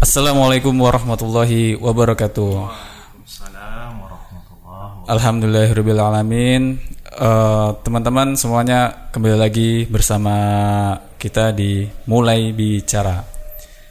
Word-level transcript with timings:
Assalamualaikum 0.00 0.72
warahmatullahi 0.80 1.76
wabarakatuh. 1.76 2.52
Waalaikumsalam 2.56 3.92
warahmatullahi 4.00 4.56
wabarakatuh. 4.64 5.12
Alhamdulillahirobbilalamin. 5.12 6.62
Eh, 7.04 7.70
teman-teman 7.84 8.32
semuanya 8.32 9.12
kembali 9.12 9.36
lagi 9.36 9.84
bersama 9.92 10.32
kita 11.20 11.52
di 11.52 11.84
Mulai 12.08 12.48
Bicara. 12.56 13.28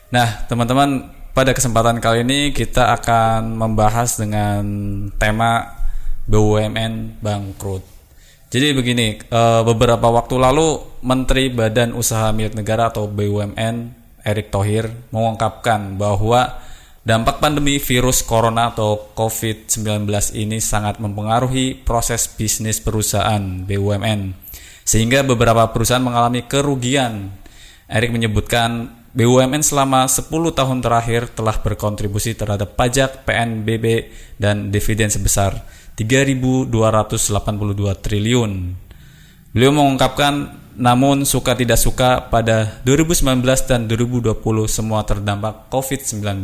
Nah, 0.10 0.50
teman-teman 0.50 1.14
pada 1.38 1.54
kesempatan 1.54 2.02
kali 2.02 2.26
ini 2.26 2.58
kita 2.58 2.90
akan 2.98 3.54
membahas 3.54 4.18
dengan 4.18 4.66
tema 5.14 5.78
BUMN 6.26 7.22
bangkrut. 7.22 7.86
Jadi 8.50 8.74
begini, 8.74 9.14
eh, 9.14 9.62
beberapa 9.62 10.10
waktu 10.10 10.42
lalu 10.42 10.82
Menteri 11.06 11.54
Badan 11.54 11.94
Usaha 11.94 12.34
Milik 12.34 12.58
Negara 12.58 12.90
atau 12.90 13.06
BUMN 13.06 13.99
Erick 14.30 14.54
Thohir 14.54 14.94
mengungkapkan 15.10 15.98
bahwa 15.98 16.62
dampak 17.02 17.42
pandemi 17.42 17.82
virus 17.82 18.22
corona 18.22 18.70
atau 18.70 19.10
COVID-19 19.18 20.06
ini 20.38 20.62
sangat 20.62 21.02
mempengaruhi 21.02 21.82
proses 21.82 22.30
bisnis 22.30 22.78
perusahaan 22.78 23.42
BUMN 23.66 24.38
sehingga 24.86 25.26
beberapa 25.26 25.70
perusahaan 25.70 26.02
mengalami 26.02 26.46
kerugian. 26.46 27.34
Erick 27.90 28.14
menyebutkan 28.14 29.00
BUMN 29.14 29.66
selama 29.66 30.06
10 30.06 30.30
tahun 30.30 30.86
terakhir 30.86 31.34
telah 31.34 31.58
berkontribusi 31.58 32.38
terhadap 32.38 32.78
pajak 32.78 33.26
PNBB 33.26 34.14
dan 34.38 34.70
dividen 34.70 35.10
sebesar 35.10 35.66
3.282 35.98 36.70
triliun. 38.06 38.52
Beliau 39.50 39.74
mengungkapkan 39.74 40.54
namun 40.80 41.28
suka 41.28 41.60
tidak 41.60 41.76
suka 41.76 42.32
pada 42.32 42.80
2019 42.88 43.44
dan 43.68 43.84
2020 43.92 44.32
semua 44.72 45.04
terdampak 45.04 45.68
COVID-19. 45.68 46.40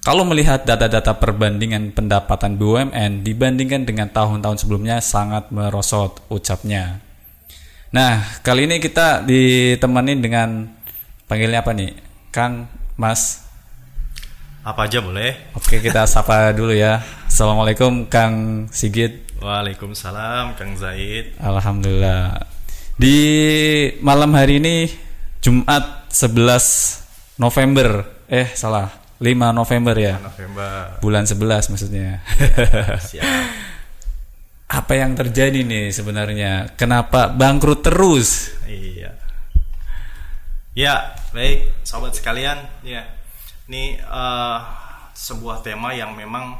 Kalau 0.00 0.24
melihat 0.28 0.64
data-data 0.64 1.16
perbandingan 1.16 1.96
pendapatan 1.96 2.60
BUMN 2.60 3.24
dibandingkan 3.24 3.88
dengan 3.88 4.12
tahun-tahun 4.12 4.60
sebelumnya 4.60 5.00
sangat 5.00 5.48
merosot 5.52 6.20
ucapnya. 6.28 7.00
Nah, 7.90 8.22
kali 8.44 8.68
ini 8.68 8.76
kita 8.80 9.24
ditemani 9.24 10.20
dengan 10.20 10.68
panggilnya 11.24 11.64
apa 11.64 11.72
nih? 11.72 11.96
Kang, 12.28 12.68
Mas. 12.96 13.44
Apa 14.60 14.84
aja 14.84 15.00
boleh? 15.00 15.36
Oke, 15.56 15.80
kita 15.80 16.04
sapa 16.04 16.48
dulu 16.58 16.76
ya. 16.76 17.00
Assalamualaikum 17.24 18.04
Kang 18.08 18.68
Sigit. 18.68 19.32
Waalaikumsalam 19.40 20.56
Kang 20.60 20.76
Zaid. 20.76 21.36
Alhamdulillah. 21.40 22.59
Di 23.00 23.16
malam 24.04 24.36
hari 24.36 24.60
ini 24.60 24.84
Jumat 25.40 26.12
11 26.12 27.40
November. 27.40 28.04
Eh, 28.28 28.52
salah. 28.52 28.92
5 29.16 29.56
November 29.56 29.96
ya. 29.96 30.20
November. 30.20 31.00
Bulan 31.00 31.24
11 31.24 31.72
maksudnya. 31.72 32.20
Siap. 33.00 33.24
Apa 34.84 34.92
yang 35.00 35.16
terjadi 35.16 35.64
nih 35.64 35.88
sebenarnya? 35.96 36.76
Kenapa 36.76 37.32
bangkrut 37.32 37.80
terus? 37.80 38.52
Iya. 38.68 39.16
Ya, 40.76 41.16
baik 41.32 41.72
sobat 41.80 42.12
sekalian, 42.12 42.68
ya. 42.84 43.08
Ini 43.64 43.96
eh, 43.96 44.58
sebuah 45.16 45.64
tema 45.64 45.96
yang 45.96 46.12
memang 46.12 46.52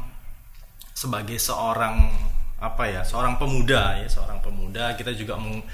sebagai 0.89 1.37
seorang 1.37 2.09
apa 2.57 2.89
ya, 2.89 3.05
seorang 3.05 3.37
pemuda 3.37 4.01
ya, 4.01 4.09
seorang 4.09 4.41
pemuda 4.41 4.97
kita 4.97 5.13
juga 5.13 5.37
meng- 5.37 5.65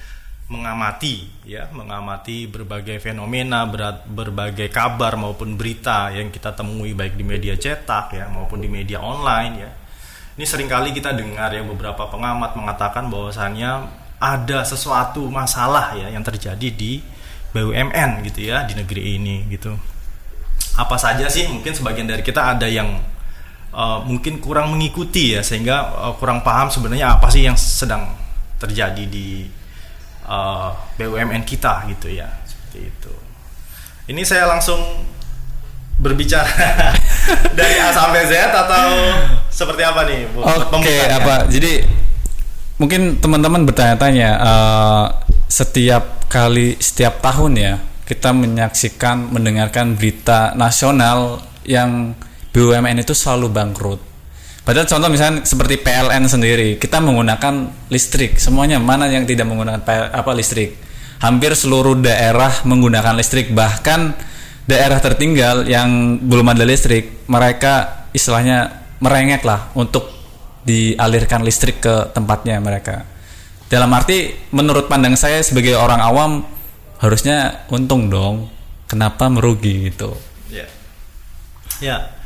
mengamati 0.48 1.28
ya, 1.44 1.68
mengamati 1.76 2.48
berbagai 2.48 3.04
fenomena, 3.04 3.68
berat, 3.68 4.08
berbagai 4.08 4.72
kabar 4.72 5.20
maupun 5.20 5.60
berita 5.60 6.08
yang 6.16 6.32
kita 6.32 6.56
temui 6.56 6.96
baik 6.96 7.20
di 7.20 7.24
media 7.28 7.60
cetak 7.60 8.16
ya 8.16 8.32
maupun 8.32 8.64
di 8.64 8.72
media 8.72 9.04
online 9.04 9.54
ya. 9.60 9.72
Ini 10.40 10.46
sering 10.48 10.72
kali 10.72 10.96
kita 10.96 11.12
dengar 11.12 11.52
ya 11.52 11.66
beberapa 11.68 12.08
pengamat 12.08 12.56
mengatakan 12.56 13.12
bahwasannya 13.12 13.72
ada 14.18 14.60
sesuatu 14.64 15.28
masalah 15.28 15.94
ya 16.00 16.08
yang 16.10 16.24
terjadi 16.24 16.70
di 16.72 17.04
BUMN 17.52 18.24
gitu 18.32 18.48
ya 18.48 18.64
di 18.64 18.78
negeri 18.78 19.20
ini 19.20 19.52
gitu. 19.52 19.76
Apa 20.80 20.96
saja 20.96 21.28
sih 21.28 21.50
mungkin 21.52 21.74
sebagian 21.76 22.08
dari 22.08 22.24
kita 22.24 22.56
ada 22.56 22.70
yang 22.70 23.02
uh, 23.74 24.00
mungkin 24.06 24.40
kurang 24.40 24.72
mengikuti 24.72 25.36
ya 25.36 25.42
sehingga 25.44 25.92
uh, 25.92 26.14
kurang 26.16 26.46
paham 26.46 26.70
sebenarnya 26.72 27.18
apa 27.18 27.28
sih 27.34 27.44
yang 27.44 27.58
sedang 27.58 28.14
terjadi 28.62 29.04
di 29.10 29.50
uh, 30.28 30.76
BUMN 31.00 31.44
kita 31.48 31.88
gitu 31.90 32.12
ya 32.12 32.28
seperti 32.44 32.92
itu. 32.92 33.14
Ini 34.08 34.22
saya 34.24 34.48
langsung 34.48 34.80
berbicara 35.98 36.48
dari 37.58 37.76
A 37.82 37.90
sampai 37.90 38.22
Z 38.30 38.34
atau 38.54 38.86
seperti 39.50 39.82
apa 39.82 40.06
nih 40.06 40.30
Bu? 40.30 40.46
Oke, 40.46 40.70
Pembukaannya. 40.70 41.18
apa? 41.18 41.36
Jadi 41.50 41.74
mungkin 42.78 43.18
teman-teman 43.18 43.66
bertanya-tanya 43.66 44.30
eh, 44.38 45.06
setiap 45.50 46.30
kali 46.30 46.78
setiap 46.78 47.24
tahun 47.24 47.54
ya 47.58 47.74
kita 48.08 48.32
menyaksikan 48.32 49.34
mendengarkan 49.34 50.00
berita 50.00 50.56
nasional 50.56 51.44
yang 51.68 52.16
BUMN 52.56 53.04
itu 53.04 53.12
selalu 53.12 53.52
bangkrut. 53.52 54.02
Padahal 54.68 54.84
contoh 54.84 55.08
misalnya 55.08 55.48
seperti 55.48 55.80
PLN 55.80 56.28
sendiri, 56.28 56.76
kita 56.76 57.00
menggunakan 57.00 57.88
listrik, 57.88 58.36
semuanya 58.36 58.84
mana 58.84 59.08
yang 59.08 59.24
tidak 59.24 59.48
menggunakan 59.48 59.80
PL 59.80 60.12
apa 60.12 60.32
listrik? 60.36 60.76
Hampir 61.24 61.56
seluruh 61.56 61.96
daerah 61.96 62.52
menggunakan 62.68 63.16
listrik, 63.16 63.56
bahkan 63.56 64.12
daerah 64.68 65.00
tertinggal 65.00 65.64
yang 65.72 66.20
belum 66.20 66.52
ada 66.52 66.68
listrik, 66.68 67.24
mereka 67.32 68.04
istilahnya 68.12 68.84
merengek 69.00 69.48
lah 69.48 69.72
untuk 69.72 70.12
dialirkan 70.68 71.48
listrik 71.48 71.80
ke 71.80 72.12
tempatnya 72.12 72.60
mereka. 72.60 73.08
Dalam 73.72 73.88
arti 73.96 74.36
menurut 74.52 74.92
pandang 74.92 75.16
saya 75.16 75.40
sebagai 75.48 75.80
orang 75.80 76.04
awam 76.04 76.32
harusnya 77.00 77.64
untung 77.72 78.12
dong. 78.12 78.52
Kenapa 78.92 79.32
merugi 79.32 79.88
gitu? 79.88 80.12
Ya. 80.52 80.68
Ya. 81.80 82.17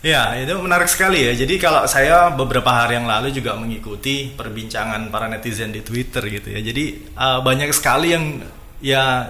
Ya, 0.00 0.32
itu 0.32 0.56
menarik 0.56 0.88
sekali 0.88 1.28
ya. 1.28 1.36
Jadi 1.36 1.60
kalau 1.60 1.84
saya 1.84 2.32
beberapa 2.32 2.72
hari 2.72 2.96
yang 2.96 3.04
lalu 3.04 3.36
juga 3.36 3.52
mengikuti 3.60 4.32
perbincangan 4.32 5.12
para 5.12 5.28
netizen 5.28 5.76
di 5.76 5.84
Twitter 5.84 6.24
gitu 6.24 6.56
ya. 6.56 6.60
Jadi 6.64 7.12
uh, 7.20 7.44
banyak 7.44 7.68
sekali 7.76 8.16
yang 8.16 8.40
ya 8.80 9.28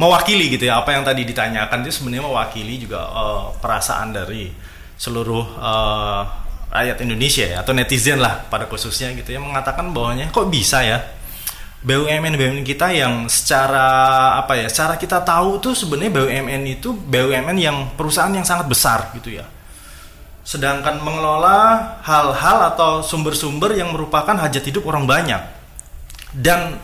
mewakili 0.00 0.50
gitu 0.56 0.66
ya 0.66 0.82
apa 0.82 0.96
yang 0.96 1.06
tadi 1.06 1.22
ditanyakan 1.22 1.86
itu 1.86 2.02
sebenarnya 2.02 2.24
mewakili 2.26 2.74
juga 2.80 3.06
uh, 3.06 3.54
perasaan 3.62 4.16
dari 4.16 4.50
seluruh 4.98 5.46
uh, 5.60 6.22
rakyat 6.72 6.98
Indonesia 7.06 7.44
ya 7.44 7.62
atau 7.62 7.76
netizen 7.76 8.18
lah 8.18 8.48
pada 8.48 8.64
khususnya 8.64 9.12
gitu 9.12 9.30
ya 9.30 9.38
mengatakan 9.38 9.92
bahwanya 9.92 10.32
kok 10.32 10.48
bisa 10.48 10.80
ya 10.80 11.04
BUMN 11.84 12.34
BUMN 12.34 12.64
kita 12.64 12.90
yang 12.96 13.28
secara 13.28 14.34
apa 14.40 14.56
ya 14.56 14.72
secara 14.72 14.96
kita 14.96 15.20
tahu 15.20 15.60
tuh 15.60 15.76
sebenarnya 15.76 16.12
BUMN 16.16 16.62
itu 16.66 16.96
BUMN 16.96 17.56
yang 17.60 17.76
perusahaan 17.92 18.32
yang 18.32 18.44
sangat 18.44 18.66
besar 18.72 19.12
gitu 19.20 19.36
ya 19.36 19.59
sedangkan 20.50 20.98
mengelola 20.98 22.02
hal-hal 22.02 22.74
atau 22.74 23.06
sumber-sumber 23.06 23.78
yang 23.78 23.94
merupakan 23.94 24.34
hajat 24.34 24.66
hidup 24.66 24.82
orang 24.90 25.06
banyak. 25.06 25.38
Dan 26.34 26.74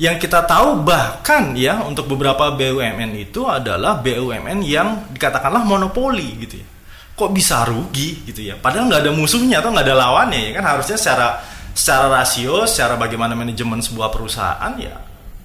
yang 0.00 0.16
kita 0.16 0.48
tahu 0.48 0.80
bahkan 0.80 1.52
ya 1.52 1.84
untuk 1.84 2.08
beberapa 2.08 2.48
BUMN 2.56 3.12
itu 3.20 3.44
adalah 3.44 4.00
BUMN 4.00 4.64
yang 4.64 5.12
dikatakanlah 5.12 5.60
monopoli 5.60 6.40
gitu 6.40 6.64
ya. 6.64 6.66
Kok 7.12 7.36
bisa 7.36 7.68
rugi 7.68 8.24
gitu 8.24 8.48
ya? 8.48 8.56
Padahal 8.56 8.88
nggak 8.88 9.04
ada 9.04 9.12
musuhnya 9.12 9.60
atau 9.60 9.68
nggak 9.76 9.84
ada 9.84 9.96
lawannya 10.08 10.40
ya 10.48 10.50
kan? 10.56 10.64
Harusnya 10.72 10.96
secara 10.96 11.28
secara 11.76 12.08
rasio 12.08 12.64
secara 12.64 12.96
bagaimana 12.96 13.36
manajemen 13.36 13.80
sebuah 13.80 14.08
perusahaan 14.08 14.72
ya 14.76 14.92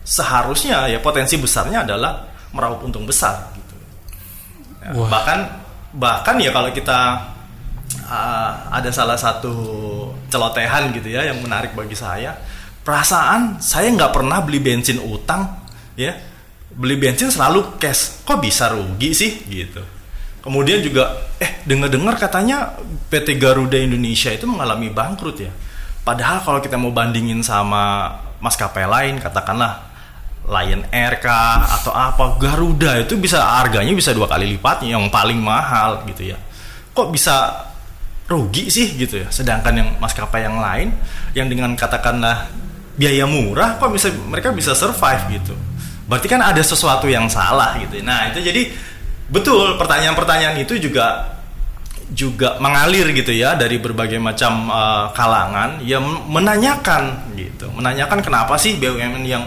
seharusnya 0.08 0.88
ya 0.88 1.00
potensi 1.04 1.36
besarnya 1.36 1.84
adalah 1.84 2.32
meraup 2.56 2.80
untung 2.88 3.04
besar 3.04 3.52
gitu. 3.56 3.76
Ya, 4.80 4.92
bahkan 4.96 5.40
bahkan 5.92 6.40
ya 6.40 6.56
kalau 6.56 6.72
kita 6.72 7.36
uh, 8.08 8.72
ada 8.72 8.90
salah 8.90 9.20
satu 9.20 9.54
celotehan 10.32 10.96
gitu 10.96 11.12
ya 11.12 11.28
yang 11.28 11.44
menarik 11.44 11.76
bagi 11.76 11.94
saya. 11.94 12.34
Perasaan 12.82 13.60
saya 13.60 13.92
nggak 13.92 14.16
pernah 14.16 14.40
beli 14.42 14.64
bensin 14.64 15.04
utang 15.04 15.68
ya. 16.00 16.16
Beli 16.72 16.96
bensin 16.96 17.28
selalu 17.28 17.78
cash. 17.78 18.24
Kok 18.24 18.40
bisa 18.40 18.72
rugi 18.72 19.12
sih? 19.12 19.32
Gitu. 19.44 19.84
Kemudian 20.40 20.80
juga 20.80 21.12
eh 21.44 21.60
dengar-dengar 21.68 22.16
katanya 22.16 22.80
PT 23.12 23.36
Garuda 23.36 23.76
Indonesia 23.76 24.32
itu 24.32 24.48
mengalami 24.48 24.88
bangkrut 24.88 25.38
ya. 25.44 25.52
Padahal 26.08 26.40
kalau 26.40 26.60
kita 26.64 26.80
mau 26.80 26.96
bandingin 26.96 27.44
sama 27.44 28.16
maskapai 28.40 28.88
lain 28.88 29.20
katakanlah 29.20 29.84
Lion 30.48 30.88
Air 30.96 31.20
kah 31.20 31.68
atau 31.68 31.92
apa 31.92 32.40
Garuda 32.40 33.04
itu 33.04 33.20
bisa 33.20 33.44
harganya 33.44 33.92
bisa 33.92 34.16
dua 34.16 34.32
kali 34.32 34.56
lipatnya 34.56 34.96
yang 34.96 35.12
paling 35.12 35.44
mahal 35.44 36.08
gitu 36.08 36.32
ya. 36.32 36.40
Kok 36.96 37.12
bisa 37.12 37.67
rugi 38.28 38.68
sih 38.68 38.94
gitu 39.00 39.24
ya. 39.24 39.28
Sedangkan 39.32 39.74
yang 39.74 39.90
maskapai 39.98 40.44
yang 40.44 40.60
lain 40.60 40.92
yang 41.32 41.48
dengan 41.48 41.74
katakanlah 41.74 42.52
biaya 43.00 43.24
murah 43.30 43.80
kok 43.80 43.94
bisa 43.94 44.12
mereka 44.28 44.52
bisa 44.52 44.76
survive 44.76 45.24
gitu. 45.32 45.56
Berarti 46.08 46.28
kan 46.28 46.40
ada 46.44 46.60
sesuatu 46.64 47.08
yang 47.08 47.28
salah 47.28 47.76
gitu 47.84 48.00
nah 48.04 48.32
itu 48.32 48.40
jadi 48.40 48.72
betul 49.28 49.76
pertanyaan-pertanyaan 49.76 50.56
itu 50.64 50.80
juga 50.80 51.36
juga 52.08 52.56
mengalir 52.64 53.12
gitu 53.12 53.36
ya 53.36 53.60
dari 53.60 53.84
berbagai 53.84 54.16
macam 54.16 54.72
uh, 54.72 55.12
kalangan 55.12 55.84
yang 55.84 56.04
menanyakan 56.32 57.36
gitu. 57.36 57.68
Menanyakan 57.76 58.24
kenapa 58.24 58.56
sih 58.56 58.80
BUMN 58.80 59.24
yang 59.28 59.44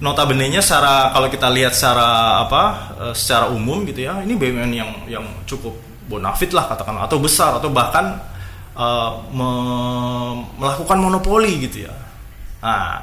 notabene-nya 0.00 0.64
secara 0.64 1.12
kalau 1.12 1.28
kita 1.28 1.52
lihat 1.52 1.76
secara 1.76 2.40
apa 2.48 2.62
uh, 2.96 3.14
secara 3.14 3.52
umum 3.52 3.84
gitu 3.84 4.08
ya 4.08 4.24
ini 4.24 4.32
BUMN 4.32 4.72
yang 4.72 4.90
yang 5.12 5.24
cukup 5.44 5.76
bonafit 6.10 6.50
lah 6.50 6.66
katakan 6.66 6.98
atau 6.98 7.22
besar 7.22 7.62
atau 7.62 7.70
bahkan 7.70 8.18
uh, 8.74 9.22
me 9.30 9.50
melakukan 10.58 10.98
monopoli 10.98 11.70
gitu 11.70 11.86
ya. 11.86 11.94
Nah 12.58 12.98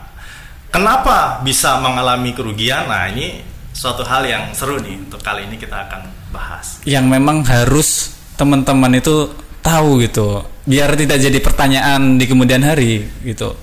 kenapa 0.68 1.40
bisa 1.48 1.80
mengalami 1.80 2.36
kerugian? 2.36 2.92
Nah 2.92 3.08
ini 3.08 3.40
suatu 3.72 4.04
hal 4.04 4.28
yang 4.28 4.44
seru 4.52 4.84
nih 4.84 5.00
untuk 5.08 5.24
kali 5.24 5.48
ini 5.48 5.56
kita 5.56 5.88
akan 5.88 6.02
bahas. 6.36 6.84
Yang 6.84 7.06
memang 7.08 7.48
harus 7.48 8.20
teman-teman 8.36 9.00
itu 9.00 9.32
tahu 9.64 10.04
gitu 10.04 10.44
biar 10.68 10.94
tidak 11.00 11.18
jadi 11.24 11.40
pertanyaan 11.40 12.20
di 12.20 12.28
kemudian 12.28 12.60
hari 12.60 13.08
gitu. 13.24 13.56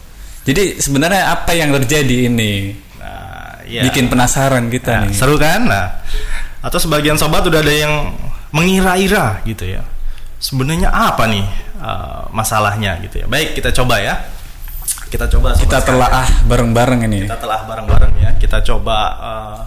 Jadi 0.44 0.80
sebenarnya 0.80 1.32
apa 1.32 1.56
yang 1.56 1.72
terjadi 1.72 2.28
ini? 2.28 2.76
Nah, 3.00 3.64
ya. 3.64 3.80
bikin 3.88 4.12
penasaran 4.12 4.68
kita 4.68 4.92
nah, 4.92 5.02
nih. 5.08 5.12
seru 5.16 5.36
kan? 5.36 5.60
Nah 5.68 5.86
atau 6.64 6.80
sebagian 6.80 7.20
sobat 7.20 7.44
udah 7.44 7.60
ada 7.60 7.74
yang 7.76 8.08
mengira-ira 8.54 9.42
gitu 9.42 9.66
ya. 9.66 9.82
Sebenarnya 10.38 10.94
apa 10.94 11.26
nih 11.26 11.46
uh, 11.82 12.30
masalahnya 12.30 13.02
gitu 13.02 13.24
ya. 13.24 13.26
Baik 13.26 13.58
kita 13.58 13.74
coba 13.74 13.98
ya. 13.98 14.14
Kita 15.10 15.26
coba 15.26 15.58
kita 15.58 15.82
telah 15.82 16.26
bareng-bareng 16.46 17.10
ini. 17.10 17.26
Kita 17.26 17.38
telah 17.42 17.66
bareng-bareng 17.66 18.14
ya. 18.22 18.30
Kita 18.38 18.62
coba 18.62 18.98
uh, 19.18 19.58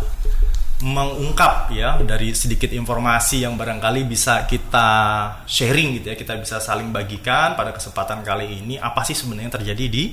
mengungkap 0.78 1.74
ya 1.74 1.98
dari 2.06 2.32
sedikit 2.32 2.70
informasi 2.70 3.44
yang 3.44 3.58
barangkali 3.60 4.08
bisa 4.08 4.48
kita 4.48 4.88
sharing 5.44 6.00
gitu 6.00 6.14
ya. 6.14 6.16
Kita 6.16 6.40
bisa 6.40 6.64
saling 6.64 6.96
bagikan 6.96 7.60
pada 7.60 7.76
kesempatan 7.76 8.24
kali 8.24 8.64
ini 8.64 8.80
apa 8.80 9.04
sih 9.04 9.18
sebenarnya 9.18 9.52
yang 9.52 9.56
terjadi 9.60 9.86
di 9.92 10.04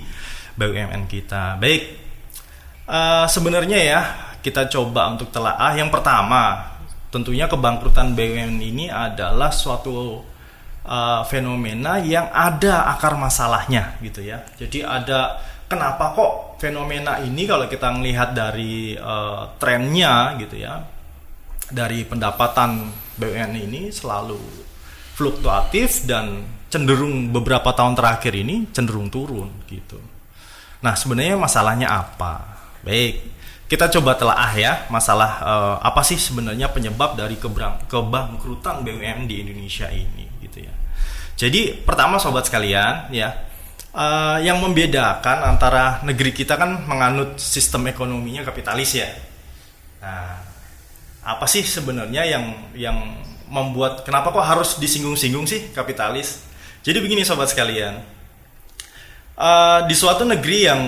BUMN 0.59 1.07
kita. 1.07 1.63
Baik 1.63 1.83
uh, 2.91 3.27
sebenarnya 3.31 3.79
ya 3.79 4.01
kita 4.45 4.69
coba 4.69 5.09
untuk 5.09 5.33
telaah 5.33 5.73
yang 5.73 5.89
pertama 5.89 6.74
tentunya 7.15 7.47
kebangkrutan 7.47 8.19
BUMN 8.19 8.59
ini 8.59 8.91
adalah 8.91 9.55
suatu 9.55 10.19
uh, 10.83 11.23
fenomena 11.31 12.03
yang 12.03 12.27
ada 12.35 12.91
akar 12.91 13.15
masalahnya 13.15 13.95
gitu 14.03 14.27
ya 14.27 14.43
jadi 14.59 14.83
ada 14.83 15.39
kenapa 15.71 16.11
kok 16.19 16.59
fenomena 16.59 17.23
ini 17.23 17.47
kalau 17.47 17.71
kita 17.71 17.95
melihat 17.95 18.35
dari 18.35 18.99
uh, 18.99 19.55
trennya 19.63 20.35
gitu 20.43 20.59
ya 20.59 20.83
dari 21.71 22.03
pendapatan 22.03 22.91
BUMN 23.15 23.55
ini 23.71 23.83
selalu 23.95 24.39
fluktuatif 25.15 26.05
dan 26.11 26.43
cenderung 26.69 27.31
beberapa 27.31 27.71
tahun 27.71 27.95
terakhir 27.95 28.35
ini 28.35 28.67
cenderung 28.75 29.07
turun 29.07 29.47
gitu. 29.71 30.03
Nah 30.83 30.99
sebenarnya 30.99 31.39
masalahnya 31.39 31.87
apa? 31.87 32.59
Baik 32.83 33.34
kita 33.75 33.91
coba 33.99 34.15
telah 34.15 34.55
ya 34.55 34.87
masalah 34.87 35.43
uh, 35.43 35.77
apa 35.83 36.07
sih 36.07 36.15
sebenarnya 36.15 36.71
penyebab 36.71 37.19
dari 37.19 37.35
kebangkrutan 37.91 38.87
BUMN 38.87 39.27
di 39.27 39.43
Indonesia 39.43 39.91
ini 39.91 40.31
gitu 40.47 40.63
ya. 40.63 40.71
Jadi 41.35 41.83
pertama 41.83 42.23
sobat 42.23 42.47
sekalian 42.47 43.11
ya 43.11 43.35
uh, 43.91 44.39
yang 44.39 44.63
membedakan 44.63 45.43
antara 45.43 45.99
negeri 46.07 46.31
kita 46.31 46.55
kan 46.55 46.87
menganut 46.87 47.43
sistem 47.43 47.91
ekonominya 47.91 48.47
kapitalis 48.47 48.95
ya. 48.95 49.11
Nah, 49.99 50.39
apa 51.27 51.47
sih 51.51 51.67
sebenarnya 51.67 52.23
yang 52.31 52.45
yang 52.79 52.99
membuat 53.51 54.07
kenapa 54.07 54.31
kok 54.31 54.47
harus 54.47 54.79
disinggung-singgung 54.79 55.51
sih 55.51 55.75
kapitalis? 55.75 56.47
Jadi 56.87 57.03
begini 57.03 57.27
sobat 57.27 57.51
sekalian, 57.51 57.99
uh, 59.39 59.87
di 59.87 59.95
suatu 59.95 60.23
negeri 60.27 60.59
yang 60.67 60.83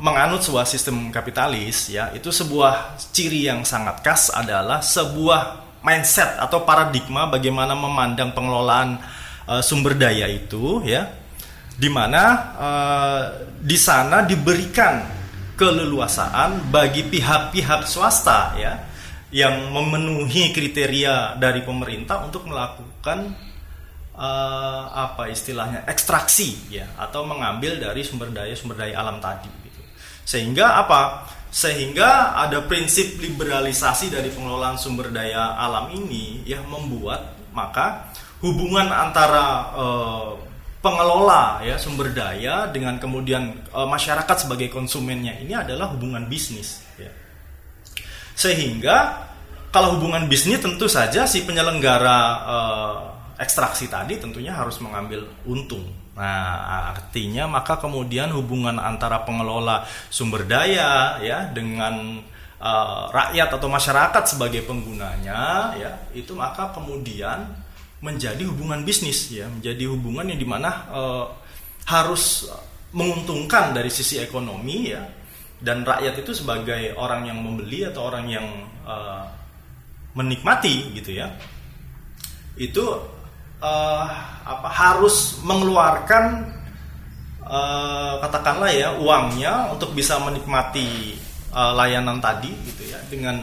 menganut 0.00 0.40
sebuah 0.40 0.64
sistem 0.64 1.12
kapitalis 1.12 1.92
ya 1.92 2.08
itu 2.16 2.32
sebuah 2.32 2.96
ciri 3.12 3.48
yang 3.48 3.64
sangat 3.64 4.00
khas 4.00 4.32
adalah 4.32 4.80
sebuah 4.80 5.68
mindset 5.84 6.40
atau 6.40 6.64
paradigma 6.64 7.28
bagaimana 7.28 7.76
memandang 7.76 8.32
pengelolaan 8.32 9.00
uh, 9.48 9.60
sumber 9.64 9.96
daya 9.96 10.28
itu 10.28 10.84
ya 10.84 11.08
di 11.80 11.88
mana 11.88 12.22
uh, 12.56 13.22
di 13.60 13.76
sana 13.76 14.24
diberikan 14.24 15.00
keleluasaan 15.56 16.72
bagi 16.72 17.04
pihak-pihak 17.04 17.84
swasta 17.84 18.56
ya 18.56 18.72
yang 19.30 19.70
memenuhi 19.70 20.50
kriteria 20.50 21.36
dari 21.38 21.62
pemerintah 21.62 22.24
untuk 22.26 22.48
melakukan 22.48 23.49
uh, 24.20 24.82
apa 24.92 25.32
istilahnya 25.32 25.88
ekstraksi 25.88 26.68
ya 26.68 26.84
atau 27.00 27.24
mengambil 27.24 27.80
dari 27.80 28.04
sumber 28.04 28.28
daya 28.28 28.52
sumber 28.52 28.76
daya 28.76 29.00
alam 29.00 29.16
tadi 29.16 29.48
gitu. 29.64 29.80
Sehingga 30.28 30.76
apa? 30.84 31.24
Sehingga 31.50 32.38
ada 32.38 32.62
prinsip 32.68 33.18
liberalisasi 33.18 34.12
dari 34.12 34.28
pengelolaan 34.30 34.76
sumber 34.76 35.08
daya 35.08 35.56
alam 35.56 35.88
ini 35.96 36.44
yang 36.44 36.68
membuat 36.68 37.34
maka 37.50 38.12
hubungan 38.44 38.86
antara 38.92 39.74
uh, 39.74 40.30
pengelola 40.80 41.60
ya 41.60 41.76
sumber 41.76 42.12
daya 42.16 42.68
dengan 42.72 42.96
kemudian 42.96 43.52
e, 43.68 43.80
masyarakat 43.84 44.48
sebagai 44.48 44.72
konsumennya 44.72 45.36
ini 45.36 45.52
adalah 45.52 45.92
hubungan 45.92 46.24
bisnis 46.24 46.80
ya. 46.96 47.12
sehingga 48.32 49.28
kalau 49.68 50.00
hubungan 50.00 50.24
bisnis 50.24 50.56
tentu 50.56 50.88
saja 50.88 51.28
si 51.28 51.44
penyelenggara 51.44 52.20
e, 52.40 52.56
ekstraksi 53.40 53.88
tadi 53.88 54.20
tentunya 54.20 54.52
harus 54.52 54.76
mengambil 54.84 55.24
untung. 55.48 55.88
Nah 56.12 56.92
artinya 56.92 57.48
maka 57.48 57.80
kemudian 57.80 58.28
hubungan 58.36 58.76
antara 58.76 59.24
pengelola 59.24 59.88
sumber 60.12 60.44
daya 60.44 61.16
ya 61.24 61.48
dengan 61.48 62.20
e, 62.60 62.72
rakyat 63.08 63.48
atau 63.56 63.72
masyarakat 63.72 64.24
sebagai 64.28 64.68
penggunanya 64.68 65.72
ya 65.80 65.92
itu 66.12 66.36
maka 66.36 66.68
kemudian 66.76 67.48
menjadi 68.04 68.44
hubungan 68.44 68.84
bisnis 68.84 69.32
ya 69.32 69.48
menjadi 69.48 69.88
hubungan 69.88 70.28
yang 70.32 70.40
di 70.40 70.48
mana 70.48 70.88
uh, 70.88 71.28
harus 71.84 72.48
menguntungkan 72.96 73.76
dari 73.76 73.92
sisi 73.92 74.16
ekonomi 74.16 74.88
ya 74.88 75.04
dan 75.60 75.84
rakyat 75.84 76.24
itu 76.24 76.32
sebagai 76.32 76.96
orang 76.96 77.28
yang 77.28 77.44
membeli 77.44 77.84
atau 77.84 78.08
orang 78.08 78.24
yang 78.24 78.46
uh, 78.88 79.28
menikmati 80.16 80.96
gitu 80.96 81.20
ya. 81.20 81.36
Itu 82.56 83.19
uh, 83.60 84.04
apa 84.44 84.68
harus 84.68 85.38
mengeluarkan 85.46 86.48
uh, 87.44 88.18
katakanlah 88.24 88.72
ya 88.72 88.96
uangnya 88.98 89.70
untuk 89.70 89.94
bisa 89.94 90.18
menikmati 90.18 91.16
uh, 91.54 91.72
layanan 91.76 92.18
tadi 92.18 92.50
gitu 92.66 92.90
ya 92.90 92.98
dengan 93.06 93.36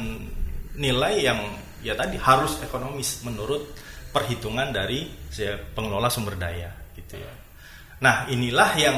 nilai 0.77 1.13
yang 1.21 1.39
ya 1.81 1.93
tadi 1.93 2.17
harus 2.17 2.59
ekonomis 2.61 3.23
menurut 3.23 3.73
perhitungan 4.11 4.73
dari 4.73 5.05
pengelola 5.77 6.09
sumber 6.09 6.33
daya 6.33 6.73
gitu 6.97 7.21
ya. 7.21 7.33
Nah, 8.01 8.25
inilah 8.29 8.73
yang 8.77 8.97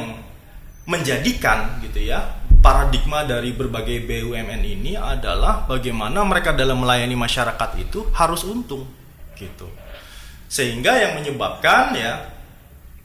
menjadikan 0.88 1.80
gitu 1.84 2.08
ya 2.08 2.40
paradigma 2.60 3.24
dari 3.24 3.56
berbagai 3.56 4.04
BUMN 4.04 4.62
ini 4.64 4.98
adalah 4.98 5.64
bagaimana 5.70 6.26
mereka 6.28 6.52
dalam 6.52 6.84
melayani 6.84 7.16
masyarakat 7.16 7.70
itu 7.80 8.10
harus 8.12 8.44
untung 8.44 8.84
gitu. 9.38 9.68
Sehingga 10.50 10.98
yang 10.98 11.22
menyebabkan 11.22 11.94
ya 11.94 12.26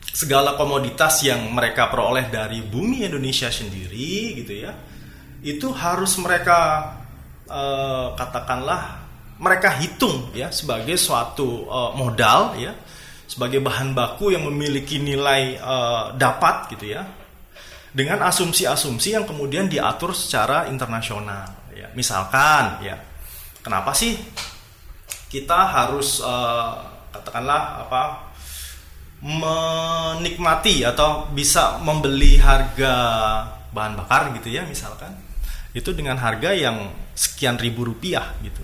segala 0.00 0.56
komoditas 0.56 1.20
yang 1.22 1.52
mereka 1.52 1.92
peroleh 1.92 2.32
dari 2.32 2.64
bumi 2.64 3.04
Indonesia 3.04 3.52
sendiri 3.52 4.40
gitu 4.40 4.62
ya 4.62 4.72
itu 5.44 5.68
harus 5.74 6.16
mereka 6.22 6.92
eh, 7.48 8.06
katakanlah 8.16 9.04
mereka 9.38 9.74
hitung 9.82 10.30
ya 10.30 10.54
sebagai 10.54 10.94
suatu 10.94 11.66
uh, 11.66 11.90
modal 11.98 12.54
ya 12.54 12.70
sebagai 13.26 13.58
bahan 13.58 13.90
baku 13.90 14.30
yang 14.30 14.46
memiliki 14.46 15.02
nilai 15.02 15.58
uh, 15.58 16.14
dapat 16.14 16.70
gitu 16.76 16.94
ya 16.94 17.02
dengan 17.90 18.22
asumsi-asumsi 18.26 19.14
yang 19.14 19.26
kemudian 19.26 19.70
diatur 19.70 20.14
secara 20.14 20.70
internasional 20.70 21.50
ya. 21.74 21.90
Misalkan 21.98 22.82
ya 22.86 22.98
kenapa 23.58 23.90
sih 23.90 24.14
kita 25.26 25.60
harus 25.66 26.22
uh, 26.22 26.93
katakanlah 27.24 27.88
apa 27.88 28.02
menikmati 29.24 30.84
atau 30.84 31.32
bisa 31.32 31.80
membeli 31.80 32.36
harga 32.36 32.92
bahan 33.72 33.96
bakar 33.96 34.36
gitu 34.36 34.52
ya 34.52 34.68
misalkan. 34.68 35.16
Itu 35.72 35.96
dengan 35.96 36.20
harga 36.20 36.52
yang 36.52 36.92
sekian 37.16 37.56
ribu 37.56 37.88
rupiah 37.88 38.36
gitu. 38.44 38.60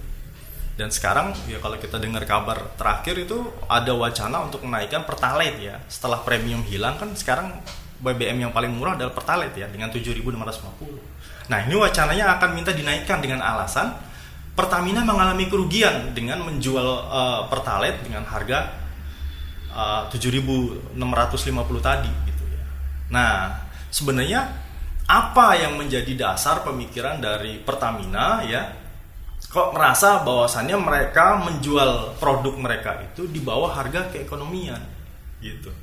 Dan 0.76 0.92
sekarang 0.92 1.32
ya 1.48 1.56
kalau 1.64 1.80
kita 1.80 1.96
dengar 1.96 2.28
kabar 2.28 2.76
terakhir 2.76 3.16
itu 3.24 3.48
ada 3.66 3.96
wacana 3.96 4.44
untuk 4.44 4.62
menaikkan 4.68 5.08
pertalite 5.08 5.58
ya. 5.64 5.80
Setelah 5.88 6.20
premium 6.20 6.60
hilang 6.68 7.00
kan 7.00 7.16
sekarang 7.16 7.56
BBM 8.00 8.48
yang 8.48 8.52
paling 8.52 8.72
murah 8.72 8.96
adalah 8.96 9.12
pertalite 9.12 9.60
ya 9.60 9.68
dengan 9.68 9.92
7.650 9.92 11.52
nah 11.52 11.58
ini 11.66 11.74
wacananya 11.76 12.38
akan 12.38 12.48
minta 12.56 12.72
dinaikkan 12.72 13.20
dengan 13.20 13.44
alasan 13.44 13.92
Pertamina 14.54 15.06
mengalami 15.06 15.46
kerugian 15.46 16.12
dengan 16.12 16.42
menjual 16.44 16.88
uh, 17.06 17.40
Pertalite 17.48 18.04
dengan 18.04 18.26
harga 18.26 18.70
uh, 19.72 20.02
7.650 20.10 20.98
tadi 21.80 22.12
gitu 22.28 22.44
ya. 22.50 22.62
Nah, 23.14 23.34
sebenarnya 23.88 24.40
apa 25.10 25.58
yang 25.58 25.74
menjadi 25.74 26.12
dasar 26.14 26.62
pemikiran 26.62 27.18
dari 27.18 27.58
Pertamina 27.62 28.44
ya? 28.46 28.78
Kok 29.50 29.74
merasa 29.74 30.22
bahwasannya 30.22 30.78
mereka 30.78 31.42
menjual 31.42 32.20
produk 32.22 32.54
mereka 32.54 33.02
itu 33.02 33.26
di 33.26 33.42
bawah 33.42 33.74
harga 33.74 34.06
keekonomian 34.14 34.78
gitu. 35.42 35.74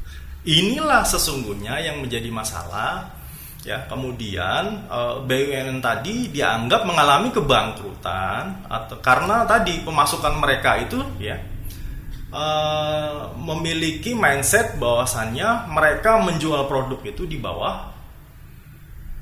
Inilah 0.47 1.03
sesungguhnya 1.03 1.75
yang 1.83 1.99
menjadi 1.99 2.31
masalah 2.31 3.16
ya 3.65 3.83
kemudian 3.89 4.85
eh, 4.85 5.15
BUMN 5.25 5.81
tadi 5.81 6.29
dianggap 6.29 6.85
mengalami 6.85 7.33
kebangkrutan 7.33 8.67
atau 8.69 8.97
karena 9.01 9.47
tadi 9.49 9.81
pemasukan 9.81 10.37
mereka 10.37 10.77
itu 10.77 11.01
ya 11.17 11.35
uh, 12.31 13.31
memiliki 13.39 14.13
mindset 14.13 14.75
bahwasannya 14.79 15.71
mereka 15.71 16.19
menjual 16.19 16.67
produk 16.67 16.99
itu 17.07 17.23
di 17.27 17.37
bawah 17.39 17.91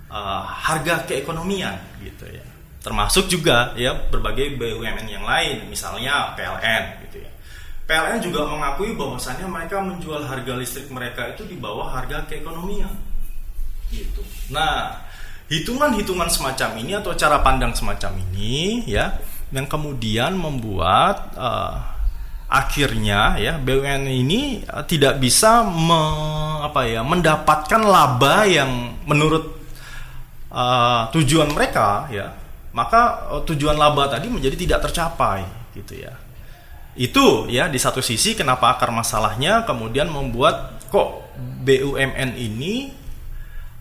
uh, 0.10 0.44
harga 0.46 1.06
keekonomian 1.06 1.78
gitu 2.02 2.26
ya. 2.30 2.46
Termasuk 2.82 3.26
juga 3.26 3.74
ya 3.74 3.98
berbagai 3.98 4.62
BUMN 4.62 5.10
yang 5.10 5.26
lain 5.26 5.66
misalnya 5.70 6.38
PLN 6.38 6.84
gitu 7.10 7.26
ya. 7.26 7.32
PLN 7.86 8.22
juga 8.22 8.46
mengakui 8.50 8.94
bahwasannya 8.98 9.46
mereka 9.46 9.82
menjual 9.82 10.26
harga 10.26 10.54
listrik 10.58 10.90
mereka 10.90 11.34
itu 11.34 11.46
di 11.46 11.58
bawah 11.58 11.90
harga 11.94 12.26
keekonomian 12.30 12.94
gitu. 13.94 14.22
Nah, 14.50 15.06
hitungan-hitungan 15.50 16.30
semacam 16.30 16.70
ini 16.82 16.98
atau 16.98 17.14
cara 17.14 17.42
pandang 17.46 17.74
semacam 17.78 18.18
ini 18.32 18.82
ya 18.90 19.22
yang 19.54 19.70
kemudian 19.70 20.34
membuat 20.34 21.38
uh, 21.38 21.96
akhirnya 22.50 23.38
ya 23.38 23.62
BUMN 23.62 24.10
ini 24.10 24.66
uh, 24.66 24.82
tidak 24.86 25.22
bisa 25.22 25.62
me, 25.62 26.02
apa 26.66 26.90
ya 26.90 27.06
mendapatkan 27.06 27.82
laba 27.86 28.50
yang 28.50 28.98
menurut 29.06 29.54
uh, 30.50 31.14
tujuan 31.14 31.54
mereka 31.54 32.10
ya 32.10 32.34
maka 32.74 33.30
uh, 33.30 33.42
tujuan 33.46 33.78
laba 33.78 34.10
tadi 34.10 34.34
menjadi 34.34 34.58
tidak 34.58 34.90
tercapai 34.90 35.46
gitu 35.78 35.94
ya 35.94 36.14
itu 36.96 37.52
ya 37.54 37.70
di 37.70 37.78
satu 37.78 38.02
sisi 38.02 38.34
kenapa 38.34 38.74
akar 38.74 38.90
masalahnya 38.90 39.62
kemudian 39.68 40.10
membuat 40.10 40.82
kok 40.90 41.28
BUMN 41.62 42.34
ini 42.34 43.05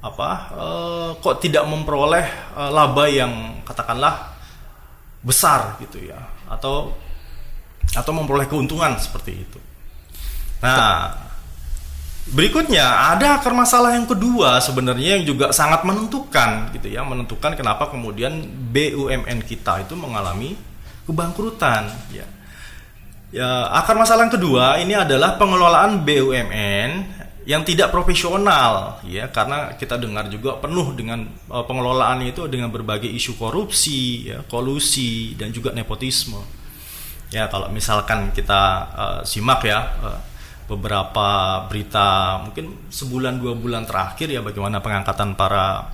apa 0.04 0.28
uh, 0.52 1.10
kok 1.16 1.40
tidak 1.40 1.64
memperoleh 1.64 2.28
uh, 2.52 2.68
laba 2.68 3.08
yang 3.08 3.64
katakanlah 3.64 4.36
besar 5.24 5.80
gitu 5.80 6.04
ya 6.04 6.20
atau 6.44 6.92
atau 7.96 8.12
memperoleh 8.12 8.44
keuntungan 8.44 8.92
seperti 9.00 9.32
itu. 9.32 9.58
Nah, 10.60 11.14
berikutnya 12.28 13.14
ada 13.14 13.40
akar 13.40 13.56
masalah 13.56 13.96
yang 13.96 14.04
kedua 14.04 14.60
sebenarnya 14.60 15.20
yang 15.20 15.24
juga 15.24 15.54
sangat 15.56 15.86
menentukan 15.88 16.74
gitu 16.76 16.92
ya, 16.92 17.00
menentukan 17.06 17.56
kenapa 17.56 17.88
kemudian 17.88 18.44
BUMN 18.74 19.40
kita 19.46 19.86
itu 19.86 19.96
mengalami 19.96 20.58
kebangkrutan 21.08 21.88
ya. 22.12 22.26
Ya, 23.34 23.66
akar 23.74 23.98
masalah 23.98 24.30
yang 24.30 24.34
kedua 24.34 24.78
ini 24.78 24.94
adalah 24.94 25.34
pengelolaan 25.34 26.06
BUMN 26.06 26.90
yang 27.44 27.60
tidak 27.60 27.92
profesional 27.92 29.04
ya 29.04 29.28
karena 29.28 29.76
kita 29.76 30.00
dengar 30.00 30.32
juga 30.32 30.56
penuh 30.56 30.96
dengan 30.96 31.28
uh, 31.52 31.60
pengelolaan 31.68 32.24
itu 32.24 32.48
dengan 32.48 32.72
berbagai 32.72 33.08
isu 33.08 33.36
korupsi 33.36 34.32
ya 34.32 34.40
kolusi 34.48 35.36
dan 35.36 35.52
juga 35.52 35.76
nepotisme 35.76 36.40
ya 37.28 37.44
kalau 37.52 37.68
misalkan 37.68 38.32
kita 38.32 38.62
uh, 38.96 39.20
simak 39.28 39.60
ya 39.68 39.80
uh, 40.00 40.20
beberapa 40.64 41.60
berita 41.68 42.40
mungkin 42.48 42.88
sebulan 42.88 43.36
dua 43.36 43.52
bulan 43.52 43.84
terakhir 43.84 44.32
ya 44.32 44.40
bagaimana 44.40 44.80
pengangkatan 44.80 45.36
para 45.36 45.92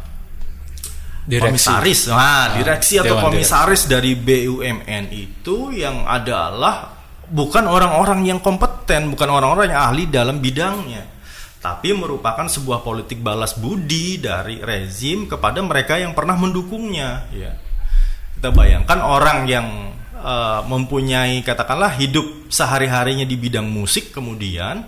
direksi. 1.27 1.67
komisaris 1.67 2.01
nah 2.15 2.55
direksi 2.55 3.03
atau 3.03 3.19
komisaris 3.19 3.91
direksi. 3.91 3.91
dari 3.91 4.13
BUMN 4.15 5.05
itu 5.11 5.75
yang 5.75 6.07
adalah 6.07 6.95
bukan 7.27 7.67
orang-orang 7.67 8.23
yang 8.23 8.39
kompeten 8.39 9.11
bukan 9.11 9.29
orang-orang 9.35 9.75
yang 9.75 9.83
ahli 9.91 10.07
dalam 10.07 10.39
bidangnya 10.39 11.19
tapi 11.61 11.93
merupakan 11.93 12.49
sebuah 12.49 12.81
politik 12.81 13.21
balas 13.21 13.55
budi 13.55 14.17
dari 14.17 14.65
rezim 14.65 15.29
kepada 15.29 15.61
mereka 15.61 16.01
yang 16.01 16.17
pernah 16.17 16.35
mendukungnya. 16.35 17.29
Ya 17.31 17.53
kita 18.41 18.57
bayangkan 18.57 19.05
orang 19.05 19.45
yang 19.45 19.93
uh, 20.17 20.65
mempunyai 20.65 21.45
katakanlah 21.45 21.93
hidup 22.01 22.49
sehari-harinya 22.49 23.29
di 23.29 23.37
bidang 23.37 23.69
musik 23.69 24.17
kemudian 24.17 24.81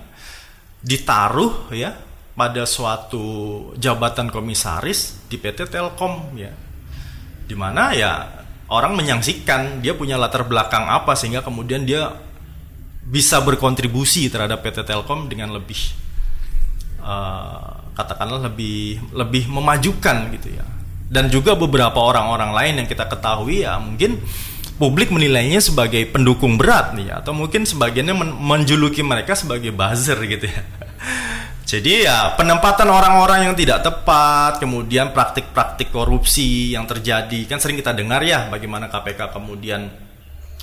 ditaruh 0.81 1.69
ya 1.69 1.93
pada 2.33 2.65
suatu 2.65 3.69
jabatan 3.77 4.33
komisaris 4.33 5.29
di 5.29 5.37
PT 5.37 5.69
Telkom 5.69 6.33
ya. 6.33 6.49
Di 7.45 7.53
mana 7.53 7.93
ya 7.93 8.25
orang 8.73 8.97
menyaksikan 8.97 9.85
dia 9.85 9.93
punya 9.93 10.17
latar 10.17 10.49
belakang 10.49 10.89
apa 10.89 11.13
sehingga 11.13 11.45
kemudian 11.45 11.85
dia 11.85 12.09
bisa 13.05 13.37
berkontribusi 13.45 14.33
terhadap 14.33 14.65
PT 14.65 14.81
Telkom 14.89 15.29
dengan 15.29 15.53
lebih 15.53 15.77
uh, 17.03 17.83
katakanlah 17.93 18.49
lebih 18.49 19.03
lebih 19.13 19.51
memajukan 19.53 20.33
gitu 20.33 20.49
ya 20.57 20.65
dan 21.13 21.29
juga 21.29 21.53
beberapa 21.53 22.01
orang-orang 22.01 22.57
lain 22.57 22.75
yang 22.83 22.89
kita 22.89 23.05
ketahui 23.05 23.69
ya 23.69 23.77
mungkin 23.77 24.17
publik 24.81 25.13
menilainya 25.13 25.61
sebagai 25.61 26.09
pendukung 26.09 26.57
berat 26.57 26.97
nih 26.97 27.13
atau 27.13 27.37
mungkin 27.37 27.69
sebagiannya 27.69 28.15
men 28.17 28.31
menjuluki 28.35 29.05
mereka 29.05 29.37
sebagai 29.37 29.71
buzzer 29.71 30.17
gitu 30.25 30.49
ya. 30.49 30.63
Jadi 31.73 32.05
ya 32.05 32.35
penempatan 32.37 32.91
orang-orang 32.91 33.49
yang 33.49 33.55
tidak 33.57 33.81
tepat, 33.81 34.61
kemudian 34.61 35.15
praktik-praktik 35.15 35.89
korupsi 35.95 36.75
yang 36.75 36.85
terjadi 36.85 37.49
kan 37.49 37.63
sering 37.63 37.79
kita 37.79 37.95
dengar 37.97 38.21
ya 38.25 38.51
bagaimana 38.51 38.91
KPK 38.93 39.33
kemudian 39.33 39.89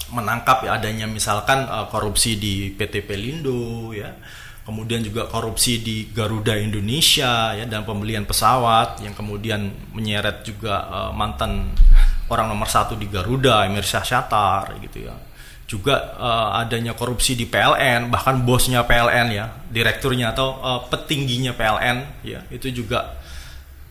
menangkap 0.09 0.65
ya 0.65 0.81
adanya 0.81 1.05
misalkan 1.05 1.69
uh, 1.69 1.85
korupsi 1.89 2.37
di 2.37 2.73
PT 2.73 3.05
Pelindo 3.05 3.93
ya 3.93 4.09
kemudian 4.69 5.01
juga 5.01 5.25
korupsi 5.25 5.81
di 5.81 6.13
Garuda 6.13 6.53
Indonesia 6.53 7.57
ya 7.57 7.65
dan 7.65 7.81
pembelian 7.81 8.29
pesawat 8.29 9.01
yang 9.01 9.17
kemudian 9.17 9.73
menyeret 9.97 10.45
juga 10.45 10.85
uh, 10.85 11.11
mantan 11.11 11.73
orang 12.29 12.45
nomor 12.53 12.69
satu 12.69 12.93
di 12.93 13.09
Garuda 13.09 13.65
Emir 13.65 13.81
Syahsyatar 13.81 14.77
gitu 14.85 15.09
ya 15.09 15.17
juga 15.65 16.17
uh, 16.17 16.61
adanya 16.61 16.93
korupsi 16.93 17.33
di 17.33 17.49
PLN 17.49 18.13
bahkan 18.13 18.45
bosnya 18.45 18.85
PLN 18.85 19.27
ya 19.33 19.45
direkturnya 19.73 20.37
atau 20.37 20.61
uh, 20.61 20.81
petingginya 20.85 21.57
PLN 21.57 22.21
ya 22.21 22.45
itu 22.53 22.69
juga 22.69 23.17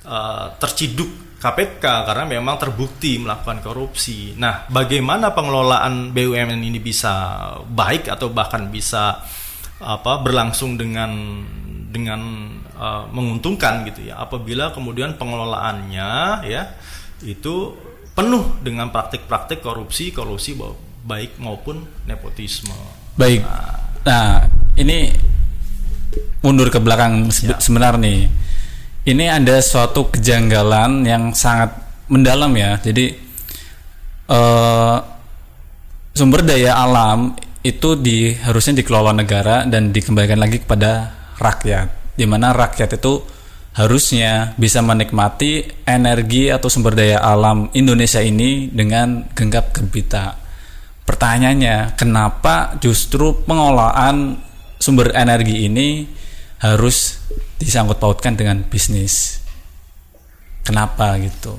uh, 0.06 0.54
terciduk 0.62 1.28
KPK 1.38 1.84
karena 2.02 2.26
memang 2.26 2.58
terbukti 2.58 3.14
melakukan 3.22 3.62
korupsi. 3.62 4.34
Nah, 4.34 4.66
bagaimana 4.66 5.30
pengelolaan 5.30 6.10
BUMN 6.10 6.58
ini 6.58 6.82
bisa 6.82 7.38
baik 7.62 8.10
atau 8.10 8.26
bahkan 8.34 8.66
bisa 8.74 9.22
apa 9.78 10.22
berlangsung 10.22 10.74
dengan 10.74 11.10
dengan 11.88 12.20
uh, 12.76 13.06
menguntungkan 13.14 13.86
gitu 13.88 14.10
ya 14.10 14.20
apabila 14.20 14.74
kemudian 14.74 15.16
pengelolaannya 15.16 16.10
ya 16.44 16.62
itu 17.22 17.74
penuh 18.18 18.58
dengan 18.66 18.90
praktik-praktik 18.90 19.62
korupsi 19.62 20.10
kolusi 20.10 20.58
baik 21.06 21.38
maupun 21.38 21.86
nepotisme. 22.04 22.74
Baik. 23.14 23.46
Nah, 23.46 23.74
nah 24.02 24.28
ini 24.74 25.14
mundur 26.42 26.68
ke 26.70 26.82
belakang 26.82 27.30
ya. 27.30 27.58
sebenarnya 27.62 28.02
nih. 28.02 28.20
Ini 29.08 29.24
ada 29.40 29.56
suatu 29.64 30.10
kejanggalan 30.12 31.06
yang 31.06 31.32
sangat 31.32 31.72
mendalam 32.12 32.52
ya. 32.52 32.76
Jadi 32.82 33.14
uh, 34.28 34.98
sumber 36.12 36.44
daya 36.44 36.76
alam 36.76 37.32
itu 37.68 37.94
di 38.00 38.32
harusnya 38.32 38.80
dikelola 38.80 39.12
negara 39.12 39.68
dan 39.68 39.92
dikembalikan 39.92 40.40
lagi 40.40 40.64
kepada 40.64 41.12
rakyat 41.36 42.16
di 42.18 42.26
mana 42.26 42.50
rakyat 42.50 42.98
itu 42.98 43.22
harusnya 43.78 44.58
bisa 44.58 44.82
menikmati 44.82 45.62
energi 45.86 46.50
atau 46.50 46.66
sumber 46.66 46.98
daya 46.98 47.22
alam 47.22 47.70
Indonesia 47.78 48.18
ini 48.18 48.66
dengan 48.66 49.30
genggap 49.30 49.70
gempita. 49.70 50.34
Pertanyaannya, 51.06 51.94
kenapa 51.94 52.74
justru 52.82 53.38
pengolahan 53.46 54.34
sumber 54.82 55.14
energi 55.14 55.70
ini 55.70 56.10
harus 56.58 57.22
disangkut 57.62 58.02
pautkan 58.02 58.34
dengan 58.34 58.66
bisnis? 58.66 59.38
Kenapa 60.66 61.14
gitu? 61.22 61.54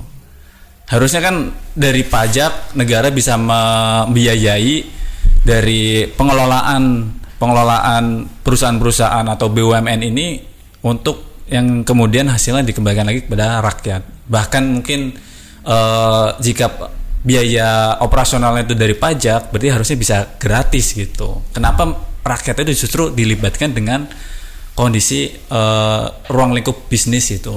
Harusnya 0.92 1.24
kan 1.24 1.56
dari 1.72 2.04
pajak 2.04 2.76
negara 2.76 3.08
bisa 3.08 3.40
membiayai 3.40 5.00
dari 5.40 6.04
pengelolaan 6.08 7.16
pengelolaan 7.40 8.28
perusahaan-perusahaan 8.44 9.24
atau 9.24 9.48
BUMN 9.48 10.00
ini 10.04 10.36
untuk 10.84 11.44
yang 11.48 11.82
kemudian 11.82 12.28
hasilnya 12.28 12.62
dikembalikan 12.62 13.08
lagi 13.08 13.24
kepada 13.24 13.64
rakyat. 13.64 14.02
Bahkan 14.28 14.62
mungkin 14.68 15.16
uh, 15.64 16.36
jika 16.38 16.92
biaya 17.20 18.00
operasionalnya 18.00 18.68
itu 18.68 18.74
dari 18.76 18.94
pajak, 18.94 19.50
berarti 19.50 19.68
harusnya 19.72 19.96
bisa 19.98 20.16
gratis 20.36 20.92
gitu. 20.94 21.42
Kenapa 21.50 21.88
rakyat 22.22 22.64
itu 22.68 22.86
justru 22.86 23.10
dilibatkan 23.10 23.72
dengan 23.72 24.06
kondisi 24.76 25.32
uh, 25.50 26.06
ruang 26.30 26.54
lingkup 26.54 26.86
bisnis 26.86 27.32
itu? 27.34 27.56